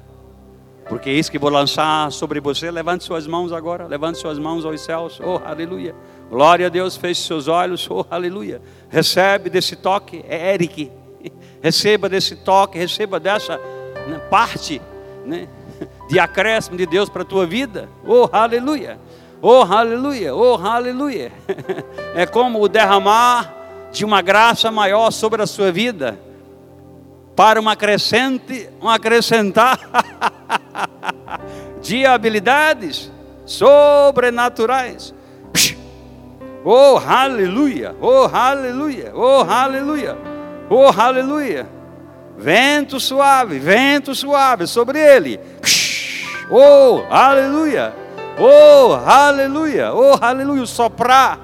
Porque 0.88 1.11
isso 1.11 1.30
que 1.30 1.38
vou 1.38 1.51
lançar 1.51 2.11
sobre 2.11 2.40
você. 2.40 2.70
Levante 2.70 3.05
suas 3.05 3.26
mãos 3.26 3.53
agora. 3.53 3.86
Levante 3.86 4.18
suas 4.18 4.38
mãos 4.38 4.64
aos 4.64 4.80
céus. 4.80 5.20
Oh, 5.22 5.40
aleluia. 5.44 5.94
Glória 6.30 6.66
a 6.66 6.68
Deus. 6.70 6.96
Feche 6.96 7.22
seus 7.22 7.46
olhos. 7.46 7.86
Oh, 7.90 8.07
aleluia. 8.11 8.62
Recebe 8.88 9.51
desse 9.51 9.76
toque. 9.76 10.24
É 10.26 10.55
Eric. 10.55 10.90
Receba 11.62 12.09
desse 12.09 12.36
toque. 12.36 12.78
Receba 12.78 13.20
dessa 13.20 13.59
né, 14.09 14.18
parte 14.30 14.80
né, 15.26 15.46
de 16.09 16.18
acréscimo 16.18 16.78
de 16.78 16.86
Deus 16.86 17.11
para 17.11 17.20
a 17.20 17.26
tua 17.26 17.44
vida. 17.44 17.86
Oh, 18.07 18.26
aleluia. 18.32 18.99
Oh, 19.42 19.62
aleluia. 19.62 20.34
Oh, 20.34 20.55
aleluia. 20.55 21.32
É 22.14 22.26
como 22.26 22.61
o 22.61 22.68
derramar 22.68 23.55
de 23.92 24.05
uma 24.05 24.20
graça 24.20 24.72
maior 24.72 25.12
sobre 25.12 25.40
a 25.40 25.46
sua 25.46 25.70
vida 25.70 26.18
para 27.39 27.61
uma 27.61 27.76
crescente, 27.76 28.68
um 28.82 28.89
acrescentar 28.89 29.78
de 31.80 32.05
habilidades 32.05 33.12
sobrenaturais. 33.47 35.14
Oh, 36.64 36.99
aleluia! 36.99 37.95
Oh, 38.01 38.24
aleluia! 38.24 39.12
Oh, 39.14 39.43
aleluia! 39.49 40.18
Oh, 40.68 40.89
aleluia! 40.89 41.68
Vento 42.36 42.99
suave, 42.99 43.61
vento 43.61 44.16
suave 44.16 44.66
sobre 44.66 44.99
ele. 44.99 45.39
Oh, 46.51 47.05
aleluia! 47.09 47.95
Oh, 48.36 48.95
aleluia! 48.95 49.95
Oh, 49.95 50.18
aleluia! 50.20 50.66
Soprar. 50.66 51.39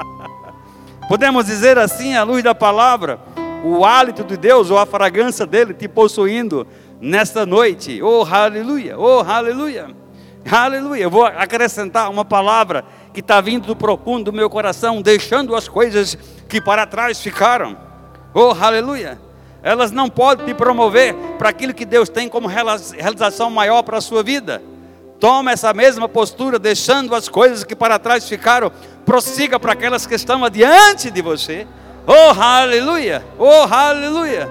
Podemos 1.08 1.46
dizer 1.46 1.78
assim, 1.78 2.14
à 2.14 2.24
luz 2.24 2.42
da 2.42 2.54
palavra, 2.54 3.31
o 3.62 3.84
hálito 3.84 4.24
de 4.24 4.36
Deus 4.36 4.70
ou 4.70 4.78
a 4.78 4.86
fragrância 4.86 5.46
dele 5.46 5.72
te 5.72 5.86
possuindo 5.88 6.66
nesta 7.00 7.46
noite. 7.46 8.02
Oh, 8.02 8.24
aleluia! 8.24 8.98
Oh, 8.98 9.20
aleluia! 9.20 9.88
Aleluia! 10.50 11.02
Eu 11.04 11.10
vou 11.10 11.24
acrescentar 11.24 12.10
uma 12.10 12.24
palavra 12.24 12.84
que 13.12 13.20
está 13.20 13.40
vindo 13.40 13.66
do 13.66 13.76
profundo 13.76 14.30
do 14.30 14.32
meu 14.32 14.50
coração, 14.50 15.00
deixando 15.00 15.54
as 15.54 15.68
coisas 15.68 16.18
que 16.48 16.60
para 16.60 16.86
trás 16.86 17.20
ficaram. 17.20 17.76
Oh, 18.34 18.54
aleluia! 18.58 19.20
Elas 19.62 19.92
não 19.92 20.10
podem 20.10 20.46
te 20.46 20.54
promover 20.54 21.14
para 21.38 21.48
aquilo 21.48 21.72
que 21.72 21.84
Deus 21.84 22.08
tem 22.08 22.28
como 22.28 22.48
realização 22.48 23.48
maior 23.48 23.82
para 23.82 23.98
a 23.98 24.00
sua 24.00 24.22
vida. 24.22 24.60
Toma 25.20 25.52
essa 25.52 25.72
mesma 25.72 26.08
postura, 26.08 26.58
deixando 26.58 27.14
as 27.14 27.28
coisas 27.28 27.62
que 27.62 27.76
para 27.76 27.96
trás 27.96 28.28
ficaram, 28.28 28.72
prossiga 29.06 29.60
para 29.60 29.72
aquelas 29.72 30.04
que 30.04 30.16
estão 30.16 30.44
adiante 30.44 31.12
de 31.12 31.22
você. 31.22 31.64
Oh, 32.06 32.40
aleluia! 32.40 33.24
Oh, 33.38 33.66
aleluia! 33.70 34.50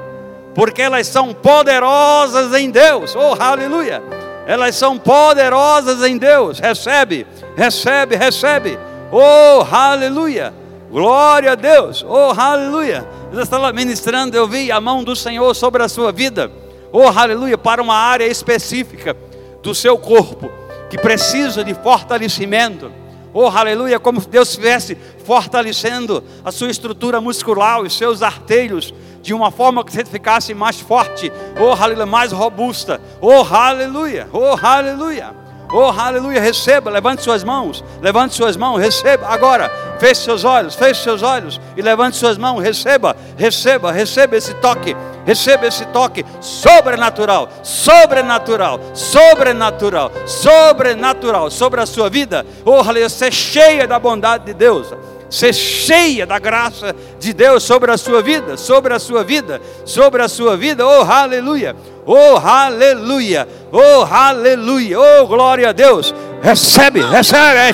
Porque 0.56 0.82
elas 0.82 1.08
são 1.08 1.34
poderosas 1.34 2.54
em 2.54 2.70
Deus. 2.70 3.16
Oh, 3.16 3.36
aleluia! 3.38 4.02
Elas 4.48 4.76
são 4.76 4.98
poderosas 4.98 6.04
em 6.04 6.18
Deus. 6.18 6.60
Recebe, 6.60 7.28
recebe, 7.56 8.16
recebe. 8.16 8.80
Oh, 9.12 9.66
aleluia! 9.70 10.54
Glória 10.90 11.52
a 11.52 11.56
Deus. 11.56 12.06
Oh, 12.08 12.34
aleluia! 12.36 13.06
Eu 13.32 13.42
estava 13.42 13.72
ministrando, 13.74 14.36
eu 14.36 14.48
vi 14.48 14.72
a 14.72 14.80
mão 14.80 15.04
do 15.04 15.16
Senhor 15.16 15.54
sobre 15.54 15.84
a 15.84 15.90
sua 15.90 16.12
vida. 16.12 16.50
Oh, 16.92 17.08
aleluia! 17.08 17.58
Para 17.58 17.82
uma 17.82 17.96
área 17.96 18.26
específica 18.26 19.16
do 19.62 19.76
seu 19.76 19.98
corpo 19.98 20.50
que 20.90 20.98
precisa 20.98 21.64
de 21.64 21.74
fortalecimento 21.74 22.92
Oh, 23.34 23.48
aleluia, 23.48 24.00
como 24.00 24.20
Deus 24.20 24.50
estivesse 24.50 24.98
fortalecendo 25.26 26.24
a 26.44 26.52
sua 26.52 26.70
estrutura 26.70 27.22
muscular, 27.22 27.82
os 27.82 27.98
seus 27.98 28.22
artelhos, 28.22 28.94
de 29.22 29.34
uma 29.34 29.52
forma 29.52 29.84
que 29.86 29.92
você 29.92 30.04
ficasse 30.04 30.54
mais 30.54 30.80
forte, 30.80 31.32
oh, 31.60 31.72
aleluia, 31.72 32.06
mais 32.06 32.32
robusta. 32.32 33.00
Oh, 33.22 33.44
aleluia, 33.44 34.28
oh, 34.34 34.58
aleluia. 34.62 35.42
Oh, 35.74 35.86
aleluia, 35.86 36.42
receba, 36.42 36.92
levante 36.92 37.22
suas 37.22 37.46
mãos, 37.46 37.82
levante 38.02 38.36
suas 38.36 38.58
mãos, 38.58 38.78
receba 38.78 39.28
agora, 39.28 39.72
feche 40.00 40.22
seus 40.26 40.44
olhos, 40.44 40.76
feche 40.76 41.02
seus 41.02 41.24
olhos 41.24 41.62
e 41.78 41.82
levante 41.82 42.18
suas 42.18 42.38
mãos, 42.38 42.62
receba, 42.62 43.16
receba, 43.38 43.90
receba 43.90 44.36
esse 44.36 44.54
toque, 44.56 44.94
receba 45.26 45.68
esse 45.68 45.86
toque 45.88 46.26
sobrenatural, 46.40 47.50
sobrenatural, 47.64 48.80
sobrenatural, 48.94 50.12
sobrenatural 50.26 51.52
sobre 51.52 51.82
a 51.82 51.86
sua 51.86 52.10
vida. 52.10 52.46
Oh, 52.66 52.80
aleluia, 52.80 53.10
ser 53.10 53.32
cheia 53.32 53.88
da 53.88 54.00
bondade 54.00 54.46
de 54.46 54.54
Deus, 54.54 54.94
ser 55.30 55.54
cheia 55.54 56.26
da 56.26 56.40
graça 56.40 56.96
de 57.20 57.34
Deus 57.34 57.64
sobre 57.64 57.92
a 57.92 57.98
sua 57.98 58.22
vida, 58.22 58.58
sobre 58.58 58.94
a 58.94 59.00
sua 59.00 59.24
vida, 59.24 59.62
sobre 59.86 60.22
a 60.22 60.28
sua 60.28 60.58
vida. 60.58 60.86
Oh, 60.86 61.04
aleluia! 61.04 61.76
Oh, 62.06 62.38
aleluia! 62.38 63.48
Oh, 63.72 64.04
aleluia! 64.04 65.00
Oh, 65.00 65.28
glória 65.28 65.70
a 65.70 65.72
Deus! 65.72 66.14
Recebe, 66.42 67.02
recebe. 67.02 67.74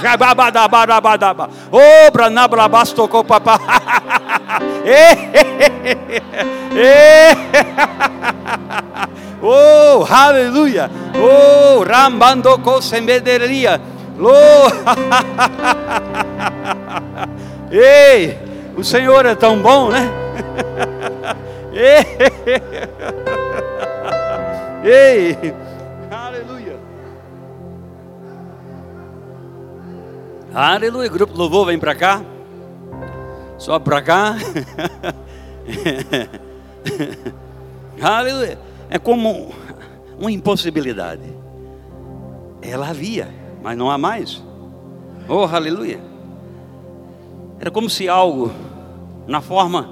Oh, 1.72 2.11
branabrabastocou 2.11 3.24
papá. 3.24 3.59
Oh, 9.41 10.05
aleluia. 10.09 10.89
Oh, 11.18 11.84
rambando 11.84 12.59
com 12.59 12.80
semederia. 12.80 13.82
Ei, 17.72 18.38
o 18.76 18.84
Senhor 18.84 19.26
é 19.26 19.34
tão 19.34 19.59
bom, 19.59 19.89
né? 19.89 20.07
Ei, 21.74 22.05
aleluia. 24.84 25.55
Aleluia. 30.60 31.08
Grupo 31.08 31.38
Louvor, 31.38 31.68
vem 31.68 31.78
para 31.78 31.93
cá. 31.93 32.26
Só 33.60 33.78
para 33.78 34.01
cá. 34.01 34.36
aleluia. 38.01 38.58
É 38.89 38.97
como 38.97 39.53
uma 40.20 40.32
impossibilidade. 40.32 41.22
Ela 42.60 42.89
havia, 42.89 43.32
mas 43.62 43.78
não 43.78 43.91
há 43.91 43.99
mais. 43.99 44.43
Oh, 45.30 45.43
aleluia. 45.43 45.99
Era 47.60 47.70
como 47.70 47.88
se 47.88 48.10
algo, 48.10 48.51
na 49.28 49.41
forma 49.41 49.88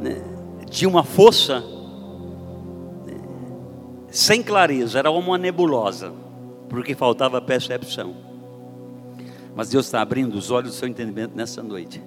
né, 0.00 0.20
de 0.68 0.88
uma 0.88 1.04
força, 1.04 1.60
né, 3.06 3.14
sem 4.08 4.42
clareza, 4.42 4.98
era 4.98 5.12
uma 5.12 5.38
nebulosa, 5.38 6.12
porque 6.68 6.96
faltava 6.96 7.40
percepção. 7.40 8.33
Mas 9.54 9.68
Deus 9.68 9.86
está 9.86 10.00
abrindo 10.00 10.34
os 10.34 10.50
olhos 10.50 10.72
do 10.72 10.76
seu 10.76 10.88
entendimento 10.88 11.32
nessa 11.34 11.62
noite. 11.62 12.02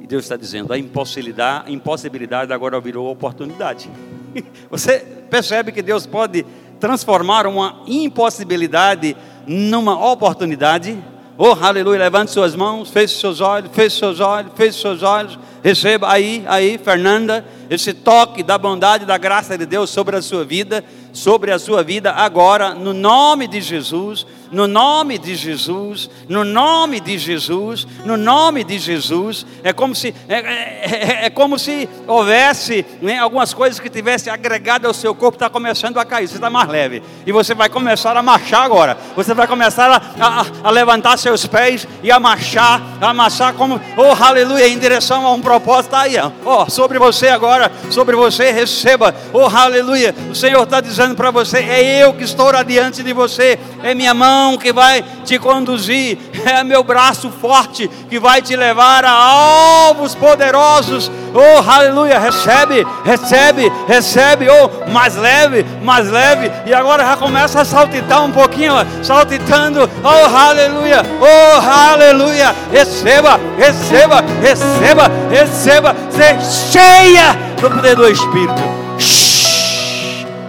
E 0.00 0.06
Deus 0.06 0.24
está 0.24 0.36
dizendo: 0.36 0.72
a 0.72 0.78
impossibilidade, 0.78 1.70
a 1.70 1.72
impossibilidade 1.72 2.52
agora 2.52 2.78
virou 2.80 3.10
oportunidade. 3.10 3.90
Você 4.70 4.98
percebe 5.30 5.72
que 5.72 5.80
Deus 5.80 6.06
pode 6.06 6.44
transformar 6.78 7.46
uma 7.46 7.82
impossibilidade 7.86 9.16
numa 9.46 10.12
oportunidade? 10.12 10.98
Oh, 11.36 11.56
aleluia, 11.60 11.98
levante 11.98 12.30
suas 12.30 12.54
mãos, 12.54 12.90
feche 12.90 13.18
seus 13.18 13.40
olhos, 13.40 13.70
feche 13.72 13.98
seus 13.98 14.20
olhos, 14.20 14.52
feche 14.54 14.80
seus 14.80 15.02
olhos. 15.02 15.38
Receba 15.64 16.12
aí, 16.12 16.44
aí, 16.46 16.76
Fernanda, 16.78 17.44
esse 17.70 17.94
toque 17.94 18.42
da 18.42 18.58
bondade, 18.58 19.06
da 19.06 19.16
graça 19.16 19.56
de 19.56 19.64
Deus 19.64 19.88
sobre 19.88 20.14
a 20.14 20.22
sua 20.22 20.44
vida, 20.44 20.84
sobre 21.10 21.50
a 21.50 21.58
sua 21.58 21.82
vida 21.82 22.12
agora, 22.12 22.74
no 22.74 22.92
nome 22.92 23.48
de 23.48 23.62
Jesus 23.62 24.26
no 24.54 24.68
nome 24.68 25.18
de 25.18 25.34
Jesus, 25.34 26.08
no 26.28 26.44
nome 26.44 27.00
de 27.00 27.18
Jesus, 27.18 27.86
no 28.04 28.16
nome 28.16 28.62
de 28.62 28.78
Jesus. 28.78 29.44
É 29.64 29.72
como 29.72 29.94
se, 29.94 30.14
é, 30.28 30.34
é, 30.34 30.42
é, 30.42 31.26
é 31.26 31.30
como 31.30 31.58
se 31.58 31.88
houvesse 32.06 32.86
né, 33.02 33.18
algumas 33.18 33.52
coisas 33.52 33.80
que 33.80 33.90
tivesse 33.90 34.30
agregado 34.30 34.86
ao 34.86 34.94
seu 34.94 35.14
corpo, 35.14 35.36
está 35.36 35.50
começando 35.50 35.98
a 35.98 36.04
cair, 36.04 36.28
você 36.28 36.36
está 36.36 36.48
mais 36.48 36.68
leve. 36.68 37.02
E 37.26 37.32
você 37.32 37.52
vai 37.52 37.68
começar 37.68 38.16
a 38.16 38.22
marchar 38.22 38.62
agora. 38.62 38.96
Você 39.16 39.34
vai 39.34 39.48
começar 39.48 39.90
a, 39.90 40.24
a, 40.24 40.46
a 40.68 40.70
levantar 40.70 41.18
seus 41.18 41.44
pés 41.46 41.86
e 42.02 42.12
a 42.12 42.20
marchar, 42.20 42.80
a 43.00 43.12
marchar 43.12 43.54
como, 43.54 43.80
oh 43.96 44.24
aleluia, 44.24 44.68
em 44.68 44.78
direção 44.78 45.26
a 45.26 45.32
um 45.32 45.40
propósito. 45.40 45.96
Aí, 45.96 46.14
oh, 46.44 46.70
sobre 46.70 46.98
você 46.98 47.28
agora, 47.28 47.72
sobre 47.90 48.14
você, 48.14 48.52
receba, 48.52 49.12
oh 49.32 49.46
aleluia. 49.46 50.14
O 50.30 50.34
Senhor 50.34 50.62
está 50.62 50.80
dizendo 50.80 51.16
para 51.16 51.32
você: 51.32 51.58
é 51.58 52.04
eu 52.04 52.14
que 52.14 52.22
estou 52.22 52.50
adiante 52.50 53.02
de 53.02 53.12
você, 53.12 53.58
é 53.82 53.94
minha 53.94 54.14
mão 54.14 54.43
mão 54.44 54.58
que 54.58 54.72
vai 54.72 55.02
te 55.24 55.38
conduzir, 55.38 56.18
é 56.44 56.62
meu 56.62 56.84
braço 56.84 57.30
forte 57.30 57.88
que 58.10 58.18
vai 58.18 58.42
te 58.42 58.54
levar 58.54 59.04
a 59.04 59.10
alvos 59.10 60.14
poderosos. 60.14 61.10
Oh, 61.32 61.70
aleluia! 61.70 62.18
Recebe, 62.18 62.86
recebe, 63.04 63.72
recebe. 63.88 64.46
Oh, 64.48 64.90
mais 64.90 65.16
leve, 65.16 65.64
mais 65.82 66.08
leve. 66.10 66.50
E 66.66 66.74
agora 66.74 67.04
já 67.04 67.16
começa 67.16 67.62
a 67.62 67.64
saltitar 67.64 68.22
um 68.22 68.30
pouquinho, 68.30 68.74
saltitando. 69.02 69.88
Oh, 70.02 70.36
aleluia! 70.36 71.02
Oh, 71.20 71.92
aleluia! 71.92 72.54
Receba, 72.70 73.40
receba, 73.58 74.22
receba, 74.40 75.10
receba. 75.30 75.96
Ser 76.10 76.40
cheia 76.70 77.32
do 77.60 77.70
poder 77.70 77.96
do 77.96 78.08
Espírito. 78.08 78.62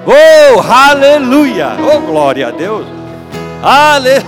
Oh, 0.05 0.61
aleluia! 0.61 1.77
Oh, 1.79 1.99
glória 2.01 2.49
a 2.49 2.51
Deus. 2.51 2.94
Ale... 3.65 4.21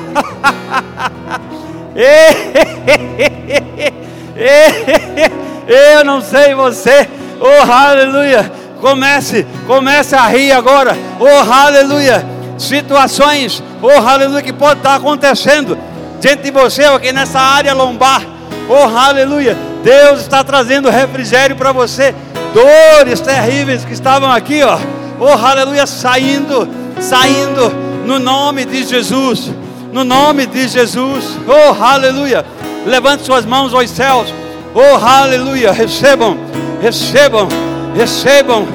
Eu 5.68 6.06
não 6.06 6.22
sei 6.22 6.54
você. 6.54 7.10
Oh, 7.40 7.72
aleluia. 7.72 8.52
Comece, 8.80 9.46
comece 9.66 10.16
a 10.16 10.28
rir 10.28 10.52
agora. 10.52 10.96
Oh, 11.20 11.52
aleluia. 11.52 12.24
Situações, 12.58 13.64
oh, 13.82 13.90
aleluia, 13.90 14.42
que 14.42 14.54
pode 14.54 14.80
estar 14.80 14.96
acontecendo 14.96 15.78
diante 16.20 16.44
de 16.44 16.52
você 16.52 16.84
aqui 16.84 17.12
nessa 17.12 17.40
área 17.40 17.74
lombar. 17.74 18.22
Oh, 18.70 18.98
aleluia. 18.98 19.58
Deus 19.84 20.22
está 20.22 20.44
trazendo 20.44 20.90
refrigério 20.90 21.56
para 21.56 21.72
você. 21.72 22.14
Dores 22.54 23.20
terríveis 23.20 23.86
que 23.86 23.94
estavam 23.94 24.32
aqui, 24.32 24.62
ó. 24.64 24.78
Oh, 25.20 25.34
aleluia, 25.34 25.88
saindo, 25.88 26.68
saindo 27.00 27.87
no 28.08 28.18
nome 28.20 28.64
de 28.64 28.84
Jesus, 28.86 29.52
no 29.92 30.06
nome 30.06 30.46
de 30.46 30.70
Jesus, 30.70 31.38
oh 31.46 31.84
aleluia. 31.84 32.46
Levante 32.86 33.26
suas 33.26 33.46
mãos 33.46 33.74
aos 33.74 33.90
céus, 33.90 34.34
oh 34.74 34.96
aleluia. 35.06 35.74
Recebam, 35.74 36.38
recebam, 36.82 37.50
recebam 37.94 38.66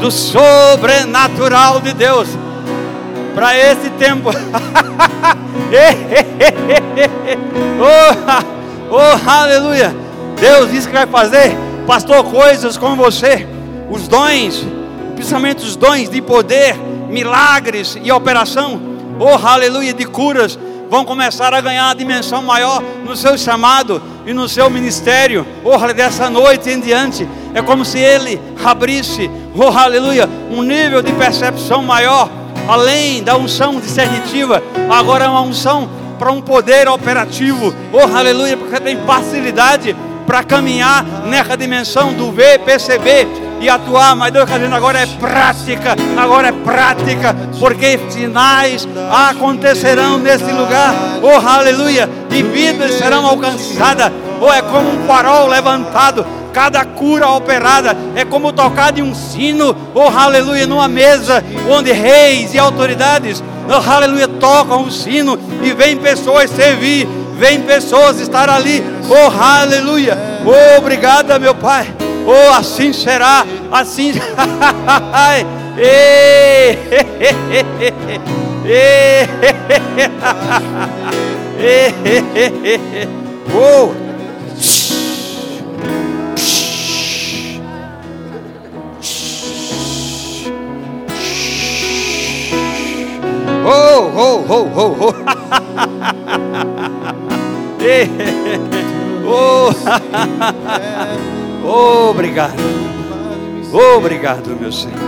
do 0.00 0.10
sobrenatural 0.10 1.80
de 1.80 1.94
Deus 1.94 2.28
para 3.32 3.56
esse 3.56 3.90
tempo. 3.90 4.30
oh, 7.80 8.96
oh, 8.96 9.30
aleluia. 9.30 9.94
Deus 10.40 10.68
disse 10.72 10.88
que 10.88 10.94
vai 10.94 11.06
fazer, 11.06 11.56
pastor, 11.86 12.24
coisas 12.24 12.76
com 12.76 12.96
você, 12.96 13.46
os 13.88 14.08
dons, 14.08 14.66
principalmente 15.14 15.62
os 15.64 15.76
dons 15.76 16.10
de 16.10 16.20
poder 16.20 16.89
milagres 17.10 17.98
e 18.02 18.10
operação, 18.10 18.80
oh 19.18 19.46
aleluia, 19.46 19.92
de 19.92 20.04
curas, 20.04 20.58
vão 20.88 21.04
começar 21.04 21.54
a 21.54 21.60
ganhar 21.60 21.90
a 21.90 21.94
dimensão 21.94 22.42
maior 22.42 22.82
no 23.04 23.14
seu 23.14 23.38
chamado 23.38 24.02
e 24.26 24.32
no 24.32 24.48
seu 24.48 24.68
ministério. 24.68 25.46
Oh, 25.64 25.78
dessa 25.92 26.28
noite 26.28 26.68
em 26.70 26.80
diante, 26.80 27.28
é 27.54 27.62
como 27.62 27.84
se 27.84 27.98
ele 27.98 28.40
abrisse, 28.64 29.30
oh 29.54 29.76
aleluia, 29.76 30.28
um 30.50 30.62
nível 30.62 31.00
de 31.02 31.12
percepção 31.12 31.82
maior, 31.82 32.28
além 32.68 33.22
da 33.22 33.36
unção 33.36 33.80
discernitiva, 33.80 34.62
agora 34.88 35.26
é 35.26 35.28
uma 35.28 35.42
unção 35.42 35.88
para 36.18 36.32
um 36.32 36.40
poder 36.40 36.88
operativo. 36.88 37.74
Oh, 37.92 38.16
aleluia, 38.16 38.56
porque 38.56 38.78
tem 38.80 38.96
facilidade 39.06 39.96
para 40.26 40.42
caminhar 40.42 41.04
nessa 41.26 41.56
dimensão 41.56 42.12
do 42.12 42.30
ver, 42.30 42.58
perceber 42.60 43.26
e 43.60 43.68
atuar, 43.68 44.16
mas 44.16 44.32
Deus 44.32 44.44
está 44.44 44.56
dizendo 44.56 44.74
agora 44.74 45.00
é 45.00 45.06
prática, 45.06 45.94
agora 46.16 46.48
é 46.48 46.52
prática, 46.52 47.36
porque 47.58 48.00
sinais 48.08 48.88
acontecerão 49.30 50.16
nesse 50.16 50.50
lugar, 50.50 50.94
oh 51.22 51.46
aleluia, 51.46 52.08
e 52.30 52.42
vidas 52.42 52.94
serão 52.94 53.26
alcançadas, 53.26 54.10
oh 54.40 54.50
é 54.50 54.62
como 54.62 54.88
um 54.88 55.06
farol 55.06 55.46
levantado, 55.46 56.26
cada 56.54 56.84
cura 56.84 57.28
operada. 57.28 57.96
É 58.16 58.24
como 58.24 58.52
tocar 58.52 58.92
de 58.92 59.02
um 59.02 59.14
sino, 59.14 59.76
oh 59.94 60.08
aleluia, 60.08 60.66
numa 60.66 60.88
mesa 60.88 61.44
onde 61.68 61.92
reis 61.92 62.54
e 62.54 62.58
autoridades, 62.58 63.44
oh 63.68 63.90
aleluia, 63.90 64.26
tocam 64.26 64.84
o 64.84 64.90
sino 64.90 65.38
e 65.62 65.72
vem 65.74 65.98
pessoas 65.98 66.50
servir, 66.50 67.06
vem 67.36 67.60
pessoas 67.60 68.18
estar 68.20 68.48
ali, 68.48 68.82
oh 69.06 69.42
aleluia, 69.42 70.16
oh 70.46 70.78
obrigada 70.78 71.38
meu 71.38 71.54
Pai 71.54 71.86
oh, 72.26 72.54
assim 72.54 72.92
será, 72.92 73.44
assim. 73.70 74.12
oh. 83.52 83.94
Oh, 93.62 94.12
oh, 94.16 94.46
oh, 94.48 94.66
oh, 94.74 94.96
oh. 95.00 95.14
Oh, 99.32 99.70
obrigado. 101.64 102.54
Obrigado, 103.72 104.56
meu 104.60 104.72
Senhor. 104.72 104.98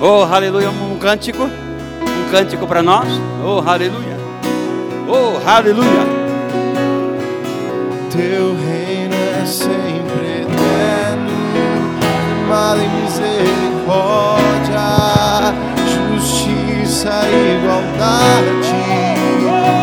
Oh, 0.00 0.22
aleluia. 0.22 0.70
Um 0.70 0.98
cântico. 0.98 1.44
Um 1.44 2.30
cântico 2.30 2.66
para 2.66 2.82
nós. 2.82 3.08
Oh, 3.44 3.62
aleluia. 3.68 4.14
Oh, 5.08 5.38
aleluia. 5.48 6.24
Teu 8.10 8.54
reino 8.54 9.14
é 9.14 9.44
sempre 9.44 10.42
eterno, 10.42 11.30
em 12.80 12.88
misericórdia, 13.02 14.86
justiça 16.16 17.12
e 17.28 17.58
igualdade, 17.58 18.72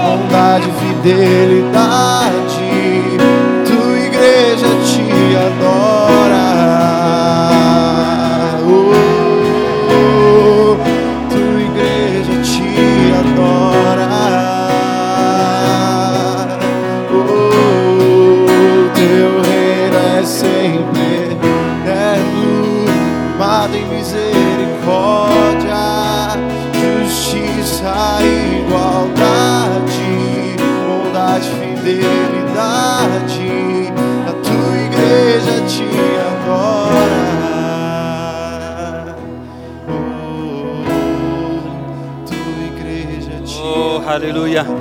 bondade 0.06 0.70
e 0.70 0.74
fidelidade. 0.80 2.70
Tua 3.66 3.99
igreja 3.99 4.70
te 4.86 5.36
adora. 5.36 5.81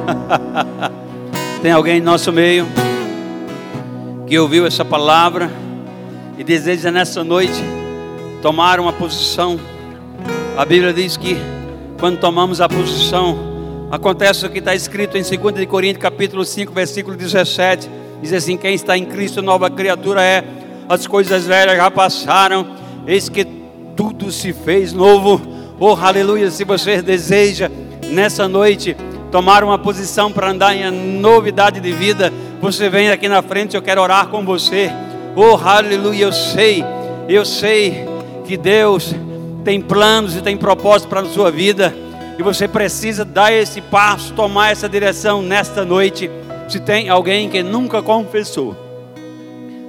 Tem 1.62 1.72
alguém 1.72 1.98
em 1.98 2.00
nosso 2.00 2.32
meio 2.32 2.66
que 4.26 4.38
ouviu 4.38 4.66
essa 4.66 4.84
palavra 4.84 5.50
e 6.38 6.44
deseja 6.44 6.90
nessa 6.90 7.22
noite 7.24 7.62
tomar 8.40 8.80
uma 8.80 8.92
posição. 8.92 9.58
A 10.56 10.64
Bíblia 10.64 10.92
diz 10.92 11.16
que 11.16 11.36
quando 11.98 12.18
tomamos 12.18 12.60
a 12.60 12.68
posição, 12.68 13.38
acontece 13.90 14.46
o 14.46 14.50
que 14.50 14.58
está 14.58 14.74
escrito 14.74 15.18
em 15.18 15.22
2 15.22 15.54
de 15.54 15.66
Coríntios, 15.66 16.02
capítulo 16.02 16.44
5, 16.44 16.72
versículo 16.72 17.16
17. 17.16 17.90
Diz 18.22 18.32
assim: 18.32 18.56
Quem 18.56 18.74
está 18.74 18.96
em 18.96 19.04
Cristo, 19.04 19.42
nova 19.42 19.68
criatura 19.68 20.22
é, 20.22 20.44
as 20.88 21.06
coisas 21.06 21.44
velhas 21.46 21.76
já 21.76 21.90
passaram, 21.90 22.66
eis 23.06 23.28
que 23.28 23.44
tudo 23.96 24.32
se 24.32 24.52
fez 24.52 24.92
novo. 24.92 25.40
Oh, 25.78 25.94
aleluia! 25.94 26.50
Se 26.50 26.64
você 26.64 27.02
deseja 27.02 27.70
nessa 28.10 28.48
noite 28.48 28.96
tomar 29.30 29.62
uma 29.62 29.78
posição 29.78 30.32
para 30.32 30.50
andar 30.50 30.74
em 30.74 30.90
novidade 30.90 31.80
de 31.80 31.92
vida, 31.92 32.32
você 32.60 32.88
vem 32.88 33.10
aqui 33.10 33.28
na 33.28 33.40
frente, 33.42 33.76
eu 33.76 33.82
quero 33.82 34.02
orar 34.02 34.28
com 34.28 34.44
você. 34.44 34.90
Oh, 35.36 35.56
aleluia! 35.56 36.24
Eu 36.24 36.32
sei, 36.32 36.84
eu 37.28 37.44
sei 37.44 38.04
que 38.44 38.56
Deus 38.56 39.14
tem 39.64 39.80
planos 39.80 40.36
e 40.36 40.42
tem 40.42 40.56
propósitos 40.56 41.08
para 41.08 41.20
a 41.20 41.26
sua 41.26 41.50
vida, 41.50 41.94
e 42.38 42.42
você 42.42 42.66
precisa 42.66 43.24
dar 43.24 43.52
esse 43.52 43.80
passo, 43.80 44.32
tomar 44.32 44.72
essa 44.72 44.88
direção 44.88 45.42
nesta 45.42 45.84
noite. 45.84 46.30
Se 46.68 46.80
tem 46.80 47.08
alguém 47.08 47.48
que 47.48 47.62
nunca 47.62 48.02
confessou 48.02 48.76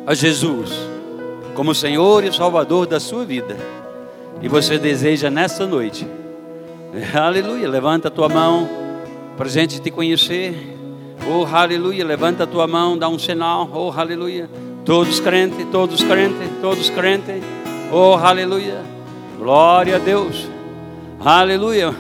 a 0.06 0.14
Jesus 0.14 0.72
como 1.56 1.76
Senhor 1.76 2.24
e 2.24 2.34
Salvador 2.34 2.86
da 2.86 3.00
sua 3.00 3.26
vida, 3.26 3.58
e 4.42 4.48
você 4.48 4.78
deseja 4.78 5.30
nessa 5.30 5.66
noite, 5.66 6.08
aleluia, 7.14 7.68
levanta 7.68 8.08
a 8.08 8.12
tua 8.12 8.30
mão 8.30 8.82
para 9.38 9.48
a 9.48 9.68
te 9.68 9.92
conhecer. 9.92 10.78
Oh, 11.28 11.46
aleluia, 11.46 12.06
levanta 12.06 12.44
a 12.44 12.48
tua 12.48 12.68
mão, 12.68 12.98
dá 12.98 13.08
um 13.08 13.20
sinal. 13.20 13.70
Oh, 13.74 13.92
aleluia. 13.96 14.50
Todos 14.86 15.20
crentes, 15.20 15.66
todos 15.72 16.04
crentes, 16.04 16.50
todos 16.62 16.90
crentes. 16.90 17.44
Oh, 17.92 18.16
aleluia. 18.16 18.82
Glória 19.38 19.98
a 19.98 20.00
Deus. 20.00 20.48
Aleluia. 21.20 21.94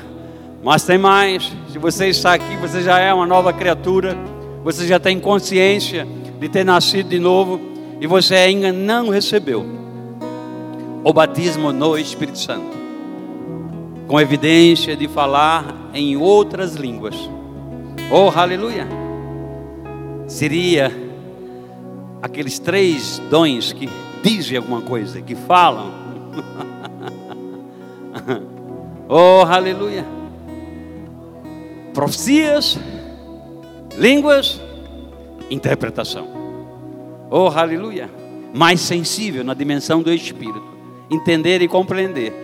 Mas 0.63 0.83
tem 0.83 0.97
mais. 0.97 1.51
Se 1.71 1.77
você 1.77 2.07
está 2.07 2.33
aqui, 2.33 2.55
você 2.57 2.81
já 2.81 2.99
é 2.99 3.13
uma 3.13 3.25
nova 3.25 3.53
criatura. 3.53 4.17
Você 4.63 4.87
já 4.87 4.99
tem 4.99 5.19
consciência 5.19 6.07
de 6.39 6.49
ter 6.49 6.63
nascido 6.63 7.09
de 7.09 7.19
novo 7.19 7.59
e 7.99 8.07
você 8.07 8.35
ainda 8.35 8.71
não 8.71 9.09
recebeu 9.09 9.63
o 11.03 11.13
batismo 11.13 11.71
no 11.71 11.97
Espírito 11.97 12.37
Santo, 12.37 12.77
com 14.11 14.19
evidência 14.19 14.93
de 14.93 15.07
falar 15.07 15.89
em 15.93 16.17
outras 16.17 16.75
línguas. 16.75 17.15
Oh, 18.11 18.27
aleluia! 18.37 18.85
Seria 20.27 20.91
aqueles 22.21 22.59
três 22.59 23.21
dons 23.29 23.71
que 23.71 23.87
dizem 24.21 24.57
alguma 24.57 24.81
coisa, 24.81 25.21
que 25.21 25.33
falam. 25.33 25.93
oh, 29.07 29.45
aleluia! 29.47 30.05
Profecias, 31.93 32.77
línguas, 33.97 34.59
interpretação. 35.49 36.27
Oh, 37.29 37.47
aleluia! 37.47 38.09
Mais 38.53 38.81
sensível 38.81 39.41
na 39.41 39.53
dimensão 39.53 40.03
do 40.03 40.11
Espírito, 40.11 40.67
entender 41.09 41.61
e 41.61 41.67
compreender 41.69 42.40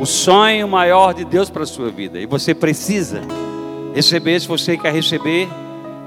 o 0.00 0.06
sonho 0.06 0.66
maior 0.66 1.12
de 1.12 1.26
Deus 1.26 1.50
para 1.50 1.64
a 1.64 1.66
sua 1.66 1.90
vida. 1.90 2.18
E 2.18 2.24
você 2.24 2.54
precisa 2.54 3.20
receber, 3.94 4.40
se 4.40 4.48
você 4.48 4.74
quer 4.78 4.94
receber, 4.94 5.46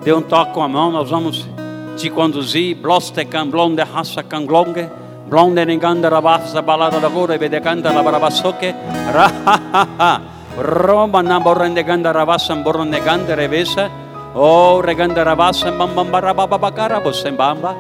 dê 0.04 0.12
um 0.12 0.22
toque 0.22 0.52
com 0.52 0.64
a 0.64 0.68
mão, 0.68 0.92
nós 0.92 1.12
vamos 1.12 1.48
te 1.96 2.10
conduzir. 2.10 2.76
Blostekan 2.76 3.52
blonde 3.52 3.84
raça 3.84 4.24
kanglonge, 4.24 4.90
blonde 5.30 5.64
nenganda 5.64 6.10
rabasa 6.10 6.60
balada 6.64 7.00
da 7.00 7.08
gora 7.08 7.38
bedekanda 7.38 7.94
la 7.94 8.02
barabasoke, 8.02 8.74
rahaha, 9.14 10.22
Roma 10.58 11.22
na 11.22 11.40
borrende 11.40 11.84
ganda 11.84 12.12
rabasa 12.12 12.56
borrende 12.56 13.00
ganda 13.00 13.36
revesa, 13.36 13.92
oh 14.34 14.82
reganda 14.82 15.24
rabasa 15.24 15.72
bambamba 15.72 16.20
rabababakara 16.20 17.00
bosembamba, 17.00 17.76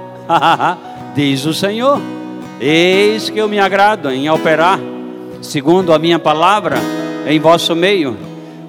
diz 1.15 1.43
o 1.45 1.53
Senhor, 1.55 1.99
eis 2.61 3.31
que 3.31 3.39
eu 3.39 3.47
me 3.47 3.59
agrado 3.59 4.11
em 4.11 4.29
operar 4.29 4.79
segundo 5.43 5.93
a 5.93 5.99
minha 5.99 6.17
palavra 6.17 6.77
em 7.27 7.39
vosso 7.39 7.75
meio. 7.75 8.17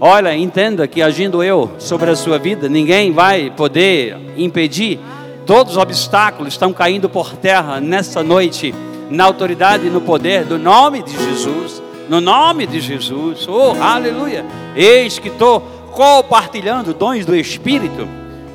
Olha, 0.01 0.37
entenda 0.37 0.87
que 0.87 1.01
agindo 1.01 1.43
eu 1.43 1.71
sobre 1.79 2.11
a 2.11 2.17
sua 2.17 2.39
vida, 2.39 2.69
ninguém 2.69 3.13
vai 3.13 3.51
poder 3.51 4.17
impedir. 4.37 4.99
Todos 5.47 5.73
os 5.73 5.79
obstáculos 5.79 6.55
estão 6.55 6.73
caindo 6.73 7.09
por 7.09 7.35
terra 7.37 7.81
nessa 7.81 8.23
noite, 8.23 8.75
na 9.09 9.25
autoridade 9.25 9.87
e 9.87 9.91
no 9.91 10.01
poder 10.01 10.45
do 10.45 10.59
nome 10.59 11.03
de 11.03 11.13
Jesus. 11.13 11.83
No 12.09 12.21
nome 12.21 12.67
de 12.67 12.81
Jesus, 12.81 13.47
oh 13.49 13.75
aleluia! 13.81 14.45
Eis 14.77 15.19
que 15.19 15.29
estou 15.29 15.61
compartilhando 15.93 16.93
dons 16.93 17.25
do 17.25 17.35
Espírito, 17.35 18.07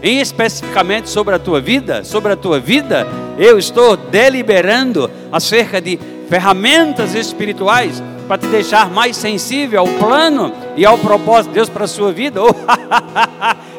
em 0.03 0.20
especificamente 0.20 1.09
sobre 1.09 1.34
a 1.34 1.39
tua 1.39 1.59
vida, 1.59 2.03
sobre 2.03 2.34
a 2.34 2.36
tua 2.36 2.59
vida, 2.59 3.07
eu 3.39 3.57
estou 3.57 3.97
deliberando 3.97 5.09
acerca 5.32 5.82
de 5.82 5.97
ferramentas 6.30 7.16
espirituais 7.16 8.02
para 8.28 8.38
te 8.38 8.48
deixar 8.48 8.92
mais 8.92 9.18
sensível 9.18 9.80
ao 9.80 9.88
plano 9.88 10.54
e 10.78 10.86
ao 10.86 11.00
propósito 11.00 11.50
de 11.50 11.56
Deus 11.56 11.70
para 11.70 11.86
a 11.86 11.88
sua 11.88 12.14
vida. 12.14 12.40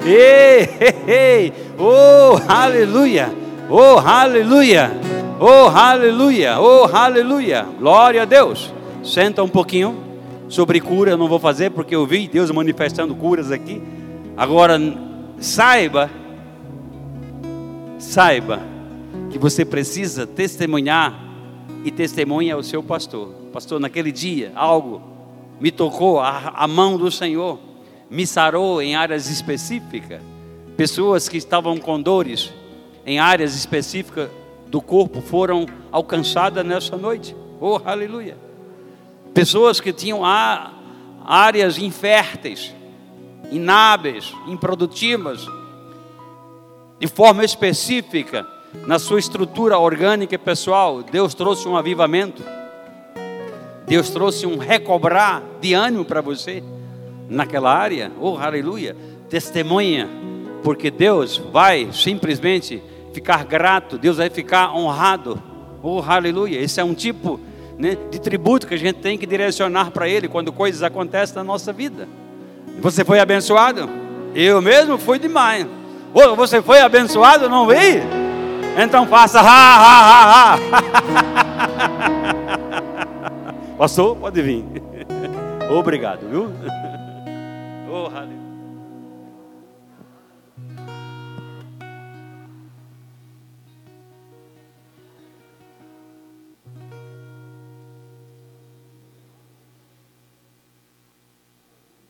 Oh, 0.02 0.06
ei, 0.08 0.68
ei, 1.06 1.52
oh, 1.78 2.40
aleluia! 2.48 3.30
Oh, 3.68 3.98
aleluia! 3.98 4.90
Oh, 5.38 5.68
aleluia! 5.68 6.58
Oh, 6.58 6.88
aleluia! 6.90 7.66
Glória 7.78 8.22
a 8.22 8.24
Deus! 8.24 8.72
Senta 9.04 9.42
um 9.42 9.48
pouquinho 9.48 9.96
sobre 10.48 10.80
cura, 10.80 11.10
eu 11.10 11.18
não 11.18 11.28
vou 11.28 11.38
fazer 11.38 11.70
porque 11.70 11.94
eu 11.94 12.06
vi 12.06 12.26
Deus 12.26 12.50
manifestando 12.50 13.14
curas 13.14 13.52
aqui. 13.52 13.82
Agora, 14.36 14.80
saiba, 15.38 16.10
saiba 17.98 18.60
que 19.30 19.38
você 19.38 19.64
precisa 19.66 20.26
testemunhar 20.26 21.29
e 21.84 21.90
testemunha 21.90 22.56
o 22.56 22.62
seu 22.62 22.82
pastor. 22.82 23.28
Pastor, 23.52 23.80
naquele 23.80 24.12
dia 24.12 24.52
algo 24.54 25.02
me 25.60 25.70
tocou, 25.70 26.20
a, 26.20 26.52
a 26.54 26.66
mão 26.66 26.96
do 26.96 27.10
Senhor 27.10 27.58
me 28.08 28.26
sarou 28.26 28.80
em 28.82 28.96
áreas 28.96 29.30
específicas. 29.30 30.22
Pessoas 30.76 31.28
que 31.28 31.36
estavam 31.36 31.76
com 31.78 32.00
dores 32.00 32.52
em 33.04 33.18
áreas 33.18 33.54
específicas 33.54 34.30
do 34.66 34.80
corpo 34.80 35.20
foram 35.20 35.66
alcançadas 35.92 36.64
nessa 36.64 36.96
noite. 36.96 37.36
Oh, 37.60 37.80
aleluia! 37.84 38.36
Pessoas 39.34 39.80
que 39.80 39.92
tinham 39.92 40.22
áreas 41.24 41.78
inférteis, 41.78 42.74
inábeis, 43.50 44.32
improdutivas, 44.46 45.46
de 46.98 47.06
forma 47.06 47.44
específica, 47.44 48.46
na 48.86 48.98
sua 48.98 49.18
estrutura 49.18 49.78
orgânica 49.78 50.34
e 50.34 50.38
pessoal, 50.38 51.02
Deus 51.02 51.34
trouxe 51.34 51.68
um 51.68 51.76
avivamento. 51.76 52.42
Deus 53.86 54.10
trouxe 54.10 54.46
um 54.46 54.56
recobrar 54.56 55.42
de 55.60 55.74
ânimo 55.74 56.04
para 56.04 56.20
você 56.20 56.62
naquela 57.28 57.74
área. 57.74 58.12
Oh, 58.20 58.36
aleluia! 58.36 58.96
Testemunha, 59.28 60.08
porque 60.62 60.90
Deus 60.90 61.36
vai 61.36 61.88
simplesmente 61.92 62.82
ficar 63.12 63.44
grato, 63.44 63.98
Deus 63.98 64.18
vai 64.18 64.30
ficar 64.30 64.74
honrado. 64.74 65.42
Oh, 65.82 66.00
aleluia! 66.06 66.60
Esse 66.60 66.80
é 66.80 66.84
um 66.84 66.94
tipo 66.94 67.40
né, 67.78 67.96
de 68.10 68.20
tributo 68.20 68.66
que 68.66 68.74
a 68.74 68.78
gente 68.78 68.96
tem 68.96 69.18
que 69.18 69.26
direcionar 69.26 69.90
para 69.90 70.08
Ele 70.08 70.28
quando 70.28 70.52
coisas 70.52 70.82
acontecem 70.82 71.34
na 71.36 71.44
nossa 71.44 71.72
vida. 71.72 72.08
Você 72.80 73.04
foi 73.04 73.18
abençoado? 73.18 73.88
Eu 74.34 74.62
mesmo 74.62 74.98
fui 74.98 75.18
demais. 75.18 75.66
Oh, 76.14 76.36
você 76.36 76.62
foi 76.62 76.80
abençoado? 76.80 77.48
Não 77.48 77.66
vi? 77.66 78.29
Então 78.76 79.06
faça 79.06 79.40
ha, 79.40 79.76
ha, 79.76 80.00
ha, 80.00 80.54
ha. 80.54 80.58
Pode 84.20 84.42
vir. 84.42 84.64
Obrigado, 85.70 86.28
viu? 86.28 86.52
Oh. 87.92 88.08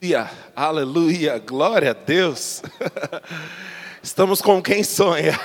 Aleluia, 0.03 0.31
aleluia, 0.57 1.39
glória 1.39 1.91
a 1.91 1.95
Deus. 1.95 2.63
Estamos 4.03 4.41
com 4.41 4.63
quem 4.63 4.83
sonha. 4.83 5.39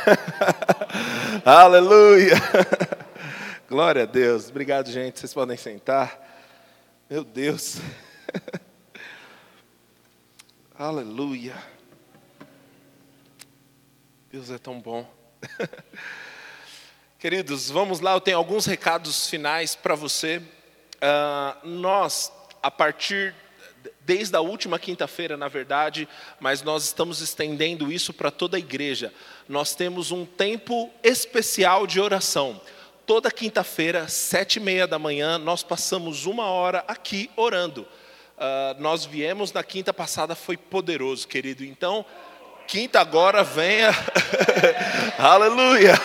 aleluia. 1.44 2.36
Glória 3.68 4.04
a 4.04 4.06
Deus. 4.06 4.48
Obrigado, 4.48 4.90
gente. 4.90 5.20
Vocês 5.20 5.34
podem 5.34 5.58
sentar. 5.58 6.18
Meu 7.10 7.26
Deus. 7.26 7.80
aleluia. 10.80 11.56
Deus 14.32 14.50
é 14.50 14.58
tão 14.58 14.80
bom. 14.80 15.06
Queridos, 17.20 17.70
vamos 17.70 18.00
lá. 18.00 18.14
Eu 18.14 18.22
tenho 18.22 18.38
alguns 18.38 18.66
recados 18.66 19.28
finais 19.28 19.76
para 19.76 19.96
você. 19.96 20.38
Uh, 20.38 21.68
nós, 21.68 22.32
a 22.64 22.72
partir 22.72 23.36
desde 24.02 24.36
a 24.36 24.42
última 24.42 24.78
quinta-feira, 24.80 25.36
na 25.36 25.48
verdade, 25.48 26.08
mas 26.40 26.62
nós 26.62 26.84
estamos 26.84 27.22
estendendo 27.22 27.92
isso 27.92 28.14
para 28.14 28.32
toda 28.32 28.58
a 28.58 28.60
igreja. 28.60 29.14
Nós 29.48 29.76
temos 29.76 30.12
um 30.12 30.26
tempo 30.26 30.90
especial 31.04 31.88
de 31.88 32.00
oração. 32.00 32.60
Toda 33.06 33.32
quinta-feira, 33.32 34.08
sete 34.08 34.56
e 34.56 34.60
meia 34.60 34.88
da 34.88 34.98
manhã, 34.98 35.38
nós 35.38 35.64
passamos 35.64 36.26
uma 36.26 36.46
hora 36.46 36.84
aqui 36.88 37.30
orando. 37.36 37.82
Uh, 38.38 38.80
nós 38.80 39.06
viemos 39.06 39.54
na 39.54 39.64
quinta 39.64 39.94
passada, 39.94 40.36
foi 40.36 40.58
poderoso, 40.58 41.28
querido. 41.28 41.64
Então, 41.64 42.06
quinta 42.68 43.00
agora 43.00 43.44
venha. 43.44 43.92
Aleluia! 45.18 45.94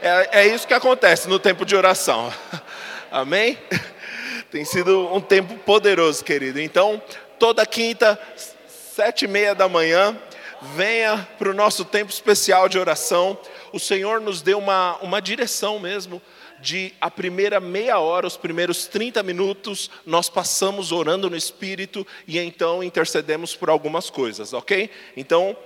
É, 0.00 0.40
é 0.40 0.46
isso 0.48 0.66
que 0.66 0.74
acontece 0.74 1.28
no 1.28 1.38
tempo 1.38 1.64
de 1.64 1.76
oração. 1.76 2.32
Amém? 3.10 3.56
Tem 4.52 4.66
sido 4.66 5.08
um 5.10 5.18
tempo 5.18 5.56
poderoso, 5.60 6.22
querido. 6.22 6.60
Então, 6.60 7.00
toda 7.38 7.64
quinta, 7.64 8.20
sete 8.68 9.24
e 9.24 9.28
meia 9.28 9.54
da 9.54 9.66
manhã, 9.66 10.14
venha 10.74 11.26
para 11.38 11.48
o 11.48 11.54
nosso 11.54 11.86
tempo 11.86 12.12
especial 12.12 12.68
de 12.68 12.78
oração. 12.78 13.38
O 13.72 13.80
Senhor 13.80 14.20
nos 14.20 14.42
deu 14.42 14.58
uma, 14.58 14.98
uma 14.98 15.22
direção 15.22 15.78
mesmo 15.78 16.20
de 16.60 16.92
a 17.00 17.10
primeira 17.10 17.60
meia 17.60 17.98
hora, 17.98 18.26
os 18.26 18.36
primeiros 18.36 18.86
30 18.86 19.22
minutos, 19.22 19.90
nós 20.04 20.28
passamos 20.28 20.92
orando 20.92 21.30
no 21.30 21.36
Espírito 21.36 22.06
e 22.28 22.38
então 22.38 22.84
intercedemos 22.84 23.56
por 23.56 23.70
algumas 23.70 24.10
coisas, 24.10 24.52
ok? 24.52 24.90
Então, 25.16 25.56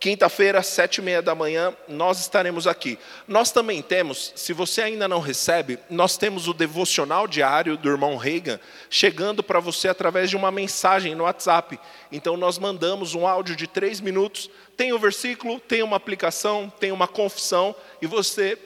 Quinta-feira, 0.00 0.62
sete 0.62 0.98
e 0.98 1.02
meia 1.02 1.20
da 1.20 1.34
manhã, 1.34 1.74
nós 1.88 2.20
estaremos 2.20 2.68
aqui. 2.68 2.96
Nós 3.26 3.50
também 3.50 3.82
temos, 3.82 4.32
se 4.36 4.52
você 4.52 4.80
ainda 4.80 5.08
não 5.08 5.18
recebe, 5.18 5.76
nós 5.90 6.16
temos 6.16 6.46
o 6.46 6.54
devocional 6.54 7.26
diário 7.26 7.76
do 7.76 7.88
irmão 7.88 8.16
Reagan 8.16 8.60
chegando 8.88 9.42
para 9.42 9.58
você 9.58 9.88
através 9.88 10.30
de 10.30 10.36
uma 10.36 10.52
mensagem 10.52 11.16
no 11.16 11.24
WhatsApp. 11.24 11.80
Então 12.12 12.36
nós 12.36 12.58
mandamos 12.58 13.16
um 13.16 13.26
áudio 13.26 13.56
de 13.56 13.66
três 13.66 14.00
minutos, 14.00 14.48
tem 14.76 14.92
o 14.92 14.96
um 14.96 15.00
versículo, 15.00 15.58
tem 15.58 15.82
uma 15.82 15.96
aplicação, 15.96 16.72
tem 16.78 16.92
uma 16.92 17.08
confissão, 17.08 17.74
e 18.00 18.06
você 18.06 18.56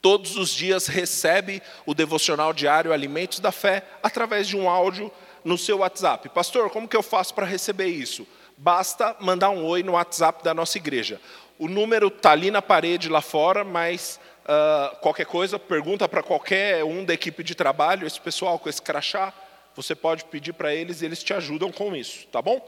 todos 0.00 0.36
os 0.36 0.50
dias 0.50 0.86
recebe 0.86 1.60
o 1.84 1.92
devocional 1.92 2.54
diário 2.54 2.94
Alimentos 2.94 3.40
da 3.40 3.52
Fé 3.52 3.82
através 4.02 4.48
de 4.48 4.56
um 4.56 4.70
áudio 4.70 5.12
no 5.44 5.58
seu 5.58 5.78
WhatsApp. 5.78 6.30
Pastor, 6.30 6.70
como 6.70 6.88
que 6.88 6.96
eu 6.96 7.02
faço 7.02 7.34
para 7.34 7.44
receber 7.44 7.88
isso? 7.88 8.26
Basta 8.56 9.16
mandar 9.20 9.50
um 9.50 9.64
oi 9.64 9.82
no 9.82 9.92
WhatsApp 9.92 10.42
da 10.42 10.54
nossa 10.54 10.78
igreja. 10.78 11.20
O 11.58 11.68
número 11.68 12.08
está 12.08 12.32
ali 12.32 12.50
na 12.50 12.62
parede 12.62 13.08
lá 13.08 13.20
fora, 13.20 13.64
mas 13.64 14.20
uh, 14.44 14.96
qualquer 14.96 15.26
coisa, 15.26 15.58
pergunta 15.58 16.08
para 16.08 16.22
qualquer 16.22 16.84
um 16.84 17.04
da 17.04 17.14
equipe 17.14 17.42
de 17.42 17.54
trabalho, 17.54 18.06
esse 18.06 18.20
pessoal 18.20 18.58
com 18.58 18.68
esse 18.68 18.80
crachá, 18.80 19.32
você 19.74 19.94
pode 19.94 20.24
pedir 20.24 20.52
para 20.52 20.74
eles 20.74 21.02
e 21.02 21.04
eles 21.04 21.22
te 21.22 21.34
ajudam 21.34 21.70
com 21.70 21.94
isso, 21.94 22.26
tá 22.28 22.40
bom? 22.40 22.66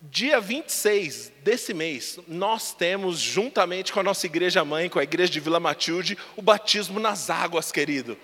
Dia 0.00 0.40
26 0.40 1.32
desse 1.42 1.72
mês, 1.72 2.18
nós 2.26 2.74
temos, 2.74 3.18
juntamente 3.20 3.92
com 3.92 4.00
a 4.00 4.02
nossa 4.02 4.26
igreja 4.26 4.64
mãe, 4.64 4.88
com 4.88 4.98
a 4.98 5.04
igreja 5.04 5.30
de 5.30 5.38
Vila 5.38 5.60
Matilde, 5.60 6.18
o 6.36 6.42
batismo 6.42 6.98
nas 6.98 7.30
águas, 7.30 7.70
querido. 7.70 8.18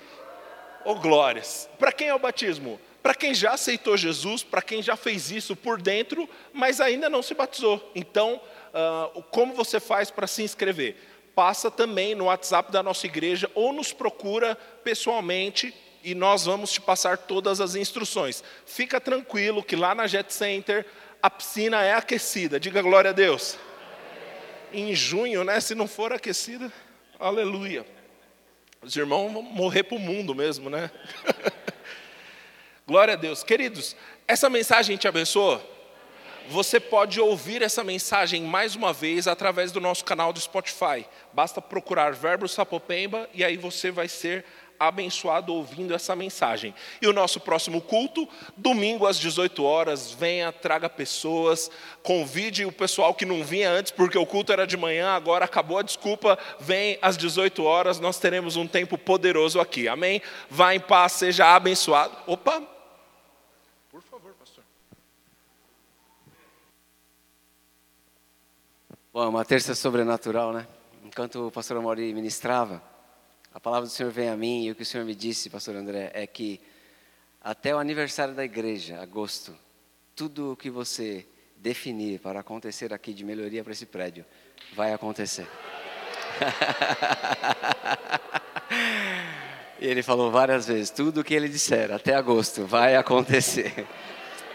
Ô 0.85 0.91
oh, 0.91 0.95
glórias! 0.97 1.69
Para 1.79 1.93
quem 1.93 2.09
é 2.09 2.15
o 2.15 2.19
batismo? 2.19 2.81
Para 3.09 3.15
quem 3.15 3.33
já 3.33 3.53
aceitou 3.53 3.97
Jesus, 3.97 4.43
para 4.43 4.61
quem 4.61 4.83
já 4.83 4.95
fez 4.95 5.31
isso 5.31 5.57
por 5.57 5.81
dentro, 5.81 6.29
mas 6.53 6.79
ainda 6.79 7.09
não 7.09 7.23
se 7.23 7.33
batizou. 7.33 7.91
Então, 7.95 8.39
uh, 8.69 9.23
como 9.31 9.55
você 9.55 9.81
faz 9.81 10.11
para 10.11 10.27
se 10.27 10.43
inscrever? 10.43 10.95
Passa 11.35 11.71
também 11.71 12.15
no 12.15 12.27
WhatsApp 12.27 12.71
da 12.71 12.83
nossa 12.83 13.07
igreja 13.07 13.51
ou 13.55 13.73
nos 13.73 13.95
procura 13.95 14.55
pessoalmente 14.85 15.75
e 16.05 16.15
nós 16.15 16.45
vamos 16.45 16.71
te 16.71 16.83
passar 16.83 17.17
todas 17.17 17.63
as 17.63 17.75
instruções. 17.75 18.45
Fica 18.67 19.01
tranquilo 19.01 19.65
que 19.65 19.75
lá 19.75 19.95
na 19.95 20.07
Jet 20.07 20.31
Center 20.31 20.85
a 21.23 21.31
piscina 21.31 21.83
é 21.83 21.95
aquecida. 21.95 22.61
Diga 22.61 22.83
glória 22.83 23.09
a 23.09 23.15
Deus. 23.15 23.57
Em 24.71 24.95
junho, 24.95 25.45
né? 25.45 25.59
Se 25.61 25.75
não 25.75 25.89
for 25.89 26.13
aquecida, 26.13 26.71
aleluia. 27.19 27.87
Os 28.83 28.95
irmãos 28.95 29.33
vão 29.33 29.41
morrer 29.41 29.85
para 29.85 29.97
o 29.97 29.99
mundo 29.99 30.35
mesmo, 30.35 30.69
né? 30.69 30.91
Glória 32.89 33.13
a 33.13 33.17
Deus. 33.19 33.43
Queridos, 33.43 33.95
essa 34.27 34.49
mensagem 34.49 34.97
te 34.97 35.07
abençoou? 35.07 35.61
Você 36.49 36.81
pode 36.81 37.21
ouvir 37.21 37.61
essa 37.61 37.85
mensagem 37.85 38.41
mais 38.45 38.75
uma 38.75 38.95
vez 38.95 39.29
através 39.29 39.71
do 39.71 39.79
nosso 39.79 40.03
canal 40.07 40.33
do 40.33 40.41
Spotify. 40.41 41.05
Basta 41.31 41.61
procurar 41.61 42.15
Verbo 42.15 42.49
Sapopemba 42.49 43.29
e 43.35 43.45
aí 43.45 43.59
você 43.59 43.91
vai 43.91 44.09
ser 44.09 44.43
abençoado 44.81 45.53
ouvindo 45.53 45.93
essa 45.93 46.17
mensagem. 46.17 46.75
E 47.03 47.07
o 47.07 47.13
nosso 47.13 47.41
próximo 47.41 47.79
culto, 47.83 48.27
domingo 48.57 49.07
às 49.07 49.19
18 49.19 49.63
horas, 49.63 50.11
venha, 50.11 50.51
traga 50.51 50.89
pessoas, 50.89 51.71
convide 52.03 52.65
o 52.65 52.73
pessoal 52.73 53.13
que 53.13 53.27
não 53.27 53.45
vinha 53.45 53.71
antes, 53.71 53.93
porque 53.93 54.17
o 54.17 54.25
culto 54.25 54.51
era 54.51 54.67
de 54.67 54.79
manhã, 54.79 55.11
agora 55.11 55.45
acabou 55.45 55.77
a 55.77 55.83
desculpa, 55.83 56.39
vem 56.59 56.99
às 57.03 57.19
18 57.19 57.63
horas, 57.63 58.01
nós 58.01 58.19
teremos 58.19 58.57
um 58.57 58.67
tempo 58.67 58.97
poderoso 58.97 59.61
aqui. 59.61 59.89
Amém? 59.89 60.23
Vá 60.49 60.75
em 60.75 60.81
paz, 60.81 61.13
seja 61.13 61.55
abençoado. 61.55 62.17
Opa, 62.27 62.78
Bom, 69.11 69.25
é 69.25 69.29
uma 69.29 69.43
terça 69.43 69.75
sobrenatural, 69.75 70.53
né? 70.53 70.67
Enquanto 71.03 71.47
o 71.47 71.51
pastor 71.51 71.79
Amori 71.79 72.13
ministrava, 72.13 72.83
a 73.55 73.59
palavra 73.59 73.89
do 73.89 73.91
Senhor 73.91 74.13
vem 74.13 74.29
a 74.29 74.37
mim 74.37 74.67
e 74.67 74.71
o 74.71 74.75
que 74.75 74.83
o 74.83 74.87
Senhor 74.87 75.07
me 75.07 75.15
disse, 75.15 75.49
pastor 75.49 75.77
André, 75.77 76.11
é 76.13 76.27
que 76.27 76.61
até 77.41 77.75
o 77.75 77.79
aniversário 77.79 78.35
da 78.35 78.45
igreja, 78.45 79.01
agosto, 79.01 79.57
tudo 80.15 80.53
o 80.53 80.57
que 80.57 80.69
você 80.69 81.27
definir 81.57 82.21
para 82.21 82.41
acontecer 82.41 82.93
aqui 82.93 83.15
de 83.15 83.25
melhoria 83.25 83.65
para 83.65 83.73
esse 83.73 83.87
prédio, 83.87 84.27
vai 84.77 84.93
acontecer. 84.93 85.49
e 89.81 89.87
ele 89.87 90.03
falou 90.03 90.31
várias 90.31 90.67
vezes, 90.67 90.91
tudo 90.91 91.23
o 91.23 91.25
que 91.25 91.33
ele 91.33 91.49
disser 91.49 91.91
até 91.91 92.15
agosto 92.15 92.67
vai 92.67 92.95
acontecer. 92.95 93.87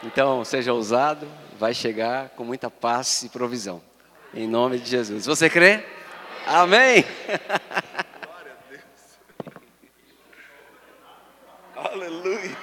Então, 0.04 0.45
seja 0.45 0.74
ousado, 0.74 1.28
vai 1.58 1.74
chegar 1.74 2.30
com 2.30 2.43
muita 2.43 2.70
paz 2.70 3.24
e 3.24 3.30
provisão. 3.30 3.82
Em 4.34 4.47
nome 4.47 4.79
de 4.79 4.89
Jesus. 4.89 5.27
Você 5.27 5.47
crê? 5.47 5.84
Amém? 6.47 7.05
Glória 8.23 8.51
a 8.51 8.71
Deus. 8.71 8.81
Aleluia. 11.75 12.57